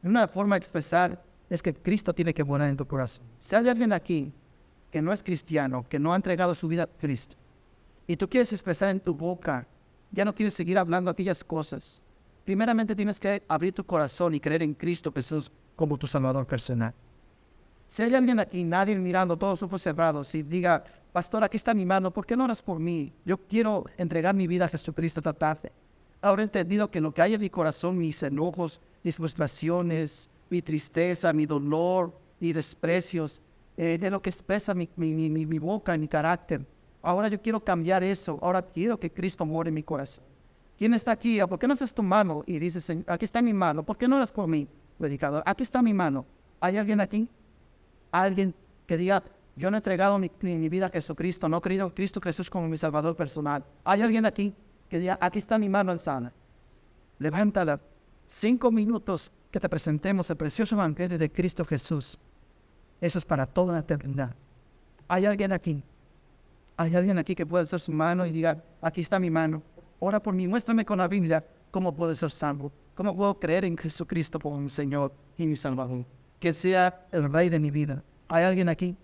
Una 0.03 0.29
forma 0.29 0.57
de 0.57 0.59
expresar 0.59 1.25
es 1.49 1.63
que 1.63 1.73
Cristo 1.73 2.13
tiene 2.13 2.35
que 2.35 2.45
morar 2.45 2.69
en 2.69 2.77
tu 2.77 2.87
corazón. 2.87 3.25
Si 3.39 3.57
hay 3.57 3.67
alguien 3.67 3.95
aquí 3.95 4.31
que 4.91 5.01
no 5.01 5.11
es 5.11 5.23
cristiano, 5.23 5.87
que 5.89 5.99
no 5.99 6.13
ha 6.13 6.17
entregado 6.17 6.55
su 6.55 6.69
vida 6.69 6.83
a 6.83 6.87
Cristo, 6.87 7.37
y 8.11 8.17
tú 8.17 8.29
quieres 8.29 8.53
expresar 8.53 8.89
en 8.89 8.99
tu 8.99 9.15
boca, 9.15 9.69
ya 10.11 10.25
no 10.25 10.35
quieres 10.35 10.55
seguir 10.55 10.77
hablando 10.77 11.13
aquellas 11.13 11.45
cosas, 11.45 12.03
primeramente 12.45 12.97
tienes 12.97 13.21
que 13.21 13.41
abrir 13.47 13.73
tu 13.73 13.87
corazón 13.87 14.35
y 14.35 14.41
creer 14.41 14.65
en 14.65 14.75
Cristo 14.75 15.13
Jesús 15.13 15.49
como 15.77 15.97
tu 15.97 16.09
Salvador 16.09 16.45
personal. 16.45 16.93
Si 17.87 18.03
hay 18.03 18.13
alguien 18.13 18.41
aquí, 18.41 18.65
nadie 18.65 18.97
mirando, 18.97 19.37
todos 19.37 19.63
ojos 19.63 19.81
cerrados, 19.81 20.35
y 20.35 20.43
diga, 20.43 20.83
pastor, 21.13 21.45
aquí 21.45 21.57
está 21.57 21.73
mi 21.73 21.87
mano, 21.87 22.11
¿por 22.11 22.27
qué 22.27 22.37
no 22.37 22.43
oras 22.43 22.61
por 22.61 22.81
mí? 22.81 23.13
Yo 23.25 23.39
quiero 23.47 23.85
entregar 23.97 24.35
mi 24.35 24.49
vida 24.49 24.65
a 24.65 24.69
Jesucristo 24.69 25.21
esta 25.21 25.33
tarde. 25.33 25.71
Ahora 26.21 26.43
he 26.43 26.47
entendido 26.47 26.91
que 26.91 27.01
lo 27.01 27.15
que 27.15 27.23
hay 27.23 27.35
en 27.35 27.41
mi 27.41 27.49
corazón, 27.49 27.97
mis 27.97 28.21
enojos, 28.25 28.81
mis 29.05 29.15
frustraciones, 29.15 30.29
mi 30.49 30.63
tristeza, 30.63 31.33
mi 31.33 31.47
dolor, 31.47 32.13
mis 32.41 32.57
desprecios, 32.57 33.41
eh, 33.77 33.99
de 33.99 34.11
lo 34.11 34.21
que 34.21 34.31
expresa 34.31 34.75
mi, 34.75 34.89
mi, 34.97 35.13
mi, 35.13 35.47
mi 35.47 35.59
boca 35.61 35.97
mi 35.97 36.09
carácter. 36.09 36.67
Ahora 37.03 37.29
yo 37.29 37.41
quiero 37.41 37.61
cambiar 37.61 38.03
eso. 38.03 38.39
Ahora 38.43 38.63
quiero 38.63 38.99
que 38.99 39.11
Cristo 39.11 39.45
more 39.45 39.69
en 39.69 39.75
mi 39.75 39.83
corazón. 39.83 40.25
¿Quién 40.77 40.95
está 40.95 41.13
aquí? 41.13 41.39
¿Por 41.49 41.59
qué 41.59 41.67
no 41.67 41.75
haces 41.75 41.93
tu 41.93 42.03
mano? 42.03 42.43
Y 42.47 42.59
dices, 42.59 42.91
aquí 43.07 43.25
está 43.25 43.43
mi 43.43 43.53
mano. 43.53 43.83
¿Por 43.83 43.97
qué 43.97 44.09
no 44.09 44.17
oras 44.17 44.33
por 44.33 44.49
mí, 44.49 44.67
predicador? 44.99 45.43
Aquí 45.45 45.63
está 45.63 45.83
mi 45.83 45.93
mano. 45.93 46.25
¿Hay 46.61 46.77
alguien 46.77 47.01
aquí? 47.01 47.29
alguien 48.13 48.55
que 48.87 48.97
diga, 48.97 49.23
yo 49.57 49.71
no 49.71 49.77
he 49.77 49.79
entregado 49.79 50.19
mi, 50.19 50.31
vida 50.69 50.87
a 50.87 50.91
Jesucristo, 50.91 51.49
no 51.49 51.59
he 51.59 51.61
creído 51.61 51.87
en 51.87 51.91
Cristo 51.91 52.21
Jesús 52.21 52.51
como 52.51 52.69
mi 52.69 52.77
Salvador 52.77 53.17
personal. 53.17 53.65
¿Hay 53.85 54.03
alguien 54.03 54.27
aquí 54.27 54.55
que 54.89 54.99
diga, 54.99 55.19
aquí 55.21 55.39
está 55.39 55.59
mi 55.59 55.69
mano 55.69 55.93
alzada? 55.93 56.33
Levántala. 57.19 57.81
Cinco 58.27 58.71
minutos 58.71 59.33
que 59.51 59.59
te 59.59 59.69
presentemos 59.69 60.31
el 60.31 60.37
precioso 60.37 60.77
Evangelio 60.77 61.19
de 61.19 61.31
Cristo 61.31 61.65
Jesús. 61.65 62.19
Eso 63.01 63.19
es 63.19 63.25
para 63.25 63.47
toda 63.47 63.73
la 63.73 63.81
eternidad. 63.81 64.35
¿Hay 65.09 65.27
alguien 65.27 65.53
aquí? 65.53 65.83
¿Hay 66.81 66.95
alguien 66.95 67.19
aquí 67.19 67.35
que 67.35 67.45
pueda 67.45 67.61
alzar 67.61 67.81
su 67.81 67.93
mano 67.93 68.25
y 68.25 68.33
diga, 68.33 68.65
aquí 68.81 69.03
está 69.03 69.19
mi 69.19 69.29
mano? 69.29 69.63
Ora 69.99 70.23
por 70.23 70.33
mí, 70.33 70.49
muéstrame 70.49 70.85
con 70.85 70.97
la 70.97 71.09
Biblia 71.09 71.45
cómo 71.71 71.95
puedo 71.95 72.17
ser 72.17 72.31
salvo, 72.31 72.73
cómo 72.95 73.15
puedo 73.15 73.39
creer 73.39 73.67
en 73.67 73.77
Jesucristo 73.77 74.39
como 74.41 74.59
mi 74.59 74.71
Señor 74.71 75.13
y 75.37 75.47
mi 75.47 75.57
Salvador 75.57 76.07
que 76.41 76.55
sea 76.55 77.07
el 77.13 77.31
rey 77.31 77.51
de 77.51 77.61
mi 77.61 77.71
vida. 77.71 78.03
¿Hay 78.29 78.45
alguien 78.45 78.69
aquí? 78.69 78.97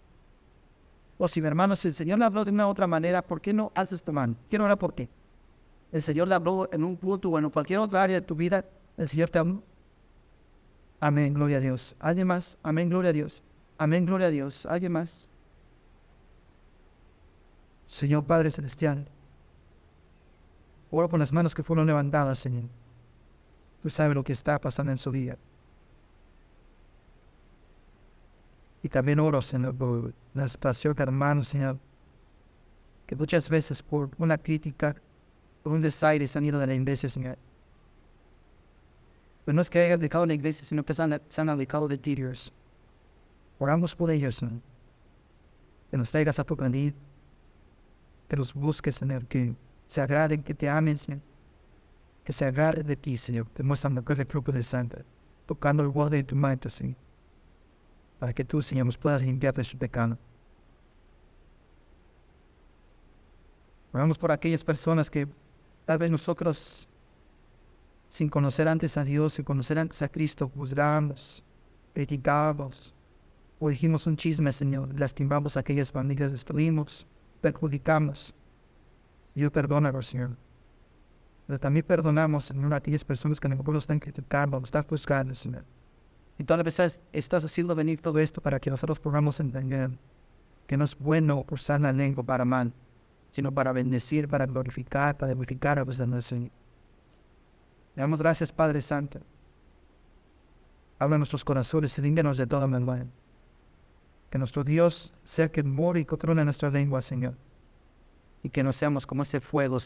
O 1.18 1.28
si 1.28 1.40
mi 1.40 1.46
hermano, 1.46 1.76
si 1.76 1.88
el 1.88 1.94
Señor 1.94 2.18
le 2.18 2.24
habló 2.24 2.44
de 2.44 2.50
una 2.50 2.66
otra 2.66 2.86
manera, 2.86 3.22
¿por 3.22 3.40
qué 3.40 3.52
no 3.52 3.70
haces 3.74 4.02
tu 4.02 4.12
mano? 4.12 4.34
Quiero 4.48 4.64
orar 4.64 4.78
por 4.78 4.92
ti. 4.92 5.08
El 5.92 6.02
Señor 6.02 6.28
le 6.28 6.34
habló 6.34 6.68
en 6.72 6.82
un 6.82 6.96
punto 6.96 7.30
o 7.30 7.38
en 7.38 7.50
cualquier 7.50 7.78
otra 7.78 8.02
área 8.02 8.20
de 8.20 8.26
tu 8.26 8.34
vida, 8.34 8.64
el 8.96 9.08
Señor 9.08 9.30
te 9.30 9.38
habló. 9.38 9.62
Amén, 10.98 11.34
gloria 11.34 11.58
a 11.58 11.60
Dios. 11.60 11.94
¿Alguien 12.00 12.26
más? 12.26 12.58
Amén, 12.62 12.88
gloria 12.88 13.10
a 13.10 13.12
Dios. 13.12 13.42
Amén, 13.78 14.06
gloria 14.06 14.28
a 14.28 14.30
Dios. 14.30 14.64
¿Alguien 14.66 14.92
más? 14.92 15.30
Señor 17.86 18.24
Padre 18.24 18.50
Celestial, 18.50 19.08
oro 20.90 21.08
por 21.08 21.18
las 21.18 21.32
manos 21.32 21.54
que 21.54 21.62
fueron 21.62 21.86
levantadas, 21.86 22.38
Señor. 22.38 22.64
Tú 23.82 23.90
sabes 23.90 24.14
lo 24.14 24.24
que 24.24 24.32
está 24.32 24.60
pasando 24.60 24.92
en 24.92 24.98
su 24.98 25.10
vida. 25.10 25.36
Y 28.82 28.88
también 28.88 29.20
oro, 29.20 29.40
Señor, 29.42 29.74
por 29.74 30.12
la 30.34 30.48
situación, 30.48 30.94
hermano, 30.98 31.42
Señor, 31.42 31.78
que 33.06 33.16
muchas 33.16 33.48
veces 33.48 33.82
por 33.82 34.10
una 34.18 34.38
crítica, 34.38 34.96
por 35.62 35.72
un 35.72 35.82
desaire 35.82 36.26
se 36.26 36.38
han 36.38 36.44
ido 36.44 36.58
de 36.58 36.66
la 36.66 36.74
iglesia, 36.74 37.08
Señor. 37.08 37.38
Pero 39.44 39.54
no 39.54 39.62
es 39.62 39.70
que 39.70 39.78
hayan 39.80 40.00
dejado 40.00 40.26
la 40.26 40.34
iglesia, 40.34 40.64
sino 40.64 40.84
que 40.84 40.92
se 40.92 41.02
han, 41.02 41.22
se 41.28 41.40
han 41.40 41.48
alejado 41.48 41.86
de 41.86 41.98
ti, 41.98 42.16
Dios. 42.16 42.52
Oramos 43.58 43.94
por 43.94 44.10
ellos, 44.10 44.36
Señor. 44.36 44.60
Que 45.90 45.96
nos 45.96 46.10
traigas 46.10 46.38
a 46.40 46.44
tu 46.44 46.56
planeta, 46.56 46.96
que 48.28 48.36
los 48.36 48.54
busques, 48.54 48.96
Señor, 48.96 49.26
que 49.26 49.54
se 49.86 50.00
agraden, 50.00 50.42
que 50.42 50.54
te 50.54 50.68
amen, 50.68 50.96
Señor. 50.96 51.20
Que 52.24 52.32
se 52.32 52.44
agarren 52.44 52.86
de 52.86 52.96
ti, 52.96 53.16
Señor. 53.16 53.46
Te 53.52 53.62
muestran 53.62 53.94
la 53.94 54.02
cosa 54.02 54.16
del 54.16 54.26
grupo 54.26 54.52
de 54.52 54.62
Santa, 54.62 55.04
tocando 55.46 55.82
el 55.82 55.88
borde 55.90 56.18
de 56.18 56.24
tu 56.24 56.34
manto, 56.34 56.68
Señor 56.68 56.96
para 58.18 58.32
que 58.32 58.44
tú, 58.44 58.62
Señor, 58.62 58.86
nos 58.86 58.98
puedas 58.98 59.22
limpiar 59.22 59.54
de 59.54 59.64
su 59.64 59.76
pecado. 59.76 60.18
Oramos 63.92 64.18
por 64.18 64.32
aquellas 64.32 64.64
personas 64.64 65.10
que 65.10 65.28
tal 65.84 65.98
vez 65.98 66.10
nosotros, 66.10 66.88
sin 68.08 68.28
conocer 68.28 68.68
antes 68.68 68.96
a 68.96 69.04
Dios, 69.04 69.34
sin 69.34 69.44
conocer 69.44 69.78
antes 69.78 70.02
a 70.02 70.08
Cristo, 70.08 70.50
juzgamos, 70.54 71.42
criticamos, 71.94 72.94
o 73.58 73.70
dijimos 73.70 74.06
un 74.06 74.16
chisme, 74.16 74.52
Señor, 74.52 74.98
lastimamos 74.98 75.56
aquellas 75.56 75.90
familias, 75.90 76.32
destruimos, 76.32 77.06
perjudicamos. 77.52 78.34
Señor, 79.32 79.52
perdónanos, 79.52 80.06
Señor. 80.06 80.30
Pero 81.46 81.60
también 81.60 81.86
perdonamos, 81.86 82.46
Señor, 82.46 82.72
a 82.74 82.76
aquellas 82.76 83.04
personas 83.04 83.38
que 83.38 83.48
nos 83.48 83.84
están 83.84 84.00
criticando, 84.00 84.60
están 84.64 84.84
juzgando, 84.84 85.32
Señor. 85.34 85.64
Y 86.38 86.44
todas 86.44 86.58
las 86.58 86.64
veces 86.64 87.00
estás 87.12 87.44
haciendo 87.44 87.74
venir 87.74 88.00
todo 88.00 88.18
esto 88.18 88.40
para 88.40 88.58
que 88.58 88.68
nosotros 88.68 88.98
podamos 88.98 89.38
entender 89.38 89.90
que 90.66 90.76
no 90.76 90.84
es 90.84 90.98
bueno 90.98 91.46
usar 91.48 91.80
la 91.80 91.92
lengua 91.92 92.24
para 92.24 92.44
mal, 92.44 92.72
sino 93.30 93.52
para 93.52 93.70
bendecir, 93.72 94.26
para 94.26 94.46
glorificar, 94.46 95.16
para 95.16 95.32
edificar 95.32 95.78
a 95.78 95.84
vuestra 95.84 96.20
Señor. 96.20 96.50
Le 97.94 98.02
damos 98.02 98.18
gracias, 98.18 98.50
Padre 98.50 98.80
Santo. 98.80 99.20
Habla 100.98 101.18
nuestros 101.18 101.44
corazones 101.44 101.96
y 101.96 102.02
límpianos 102.02 102.38
de 102.38 102.46
toda 102.46 102.66
maldad. 102.66 103.06
Que 104.30 104.38
nuestro 104.38 104.64
Dios 104.64 105.14
sea 105.22 105.50
que 105.50 105.62
mora 105.62 105.98
y 105.98 106.04
controla 106.04 106.44
nuestra 106.44 106.70
lengua, 106.70 107.00
Señor. 107.00 107.34
Y 108.42 108.50
que 108.50 108.62
no 108.62 108.72
seamos 108.72 109.06
como 109.06 109.22
ese 109.22 109.40
fuego, 109.40 109.78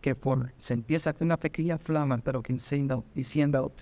que 0.00 0.14
por, 0.14 0.52
se 0.58 0.74
empieza 0.74 1.12
con 1.12 1.26
una 1.26 1.36
pequeña 1.36 1.78
flama, 1.78 2.18
pero 2.18 2.42
que 2.42 2.52
encienda 2.52 3.02
diciendo 3.14 3.72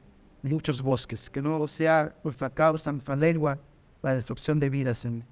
muchos 0.43 0.81
bosques, 0.83 1.31
que 1.31 1.43
no 1.43 1.67
sea 1.67 2.15
nuestra 2.23 2.51
causa, 2.51 2.93
nuestra 2.93 3.17
lengua, 3.17 3.59
la 4.03 4.15
destrucción 4.15 4.61
de 4.61 4.69
vidas, 4.71 4.99
Señor, 4.99 5.25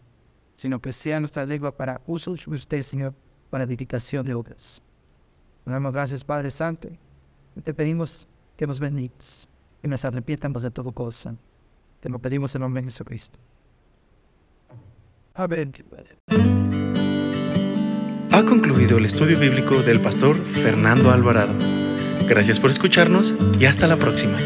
sino 0.55 0.81
que 0.81 0.93
sea 0.93 1.21
nuestra 1.21 1.45
lengua 1.45 1.77
para 1.77 2.01
uso 2.07 2.35
de 2.35 2.55
usted, 2.55 2.83
Señor, 2.83 3.15
para 3.51 3.65
edificación 3.65 4.27
de 4.27 4.35
otras. 4.35 4.83
damos 5.65 5.93
gracias, 5.93 6.25
Padre 6.25 6.51
Santo, 6.51 6.89
te 7.63 7.75
pedimos 7.75 8.27
que 8.57 8.67
nos 8.67 8.81
bendigas 8.81 9.49
y 9.83 9.89
nos 9.89 10.05
arrepientamos 10.05 10.63
de 10.63 10.71
todo 10.71 10.93
cosa. 10.93 11.35
Te 12.01 12.09
lo 12.09 12.19
pedimos 12.19 12.55
en 12.55 12.63
nombre 12.63 12.81
de 12.83 12.89
Jesucristo. 12.89 13.39
Ha 18.31 18.45
concluido 18.45 18.99
el 18.99 19.07
estudio 19.07 19.39
bíblico 19.39 19.83
del 19.83 20.01
pastor 20.01 20.37
Fernando 20.37 21.11
Alvarado. 21.11 21.55
Gracias 22.29 22.61
por 22.61 22.71
escucharnos 22.71 23.35
y 23.59 23.65
hasta 23.65 23.87
la 23.87 23.97
próxima. 23.97 24.39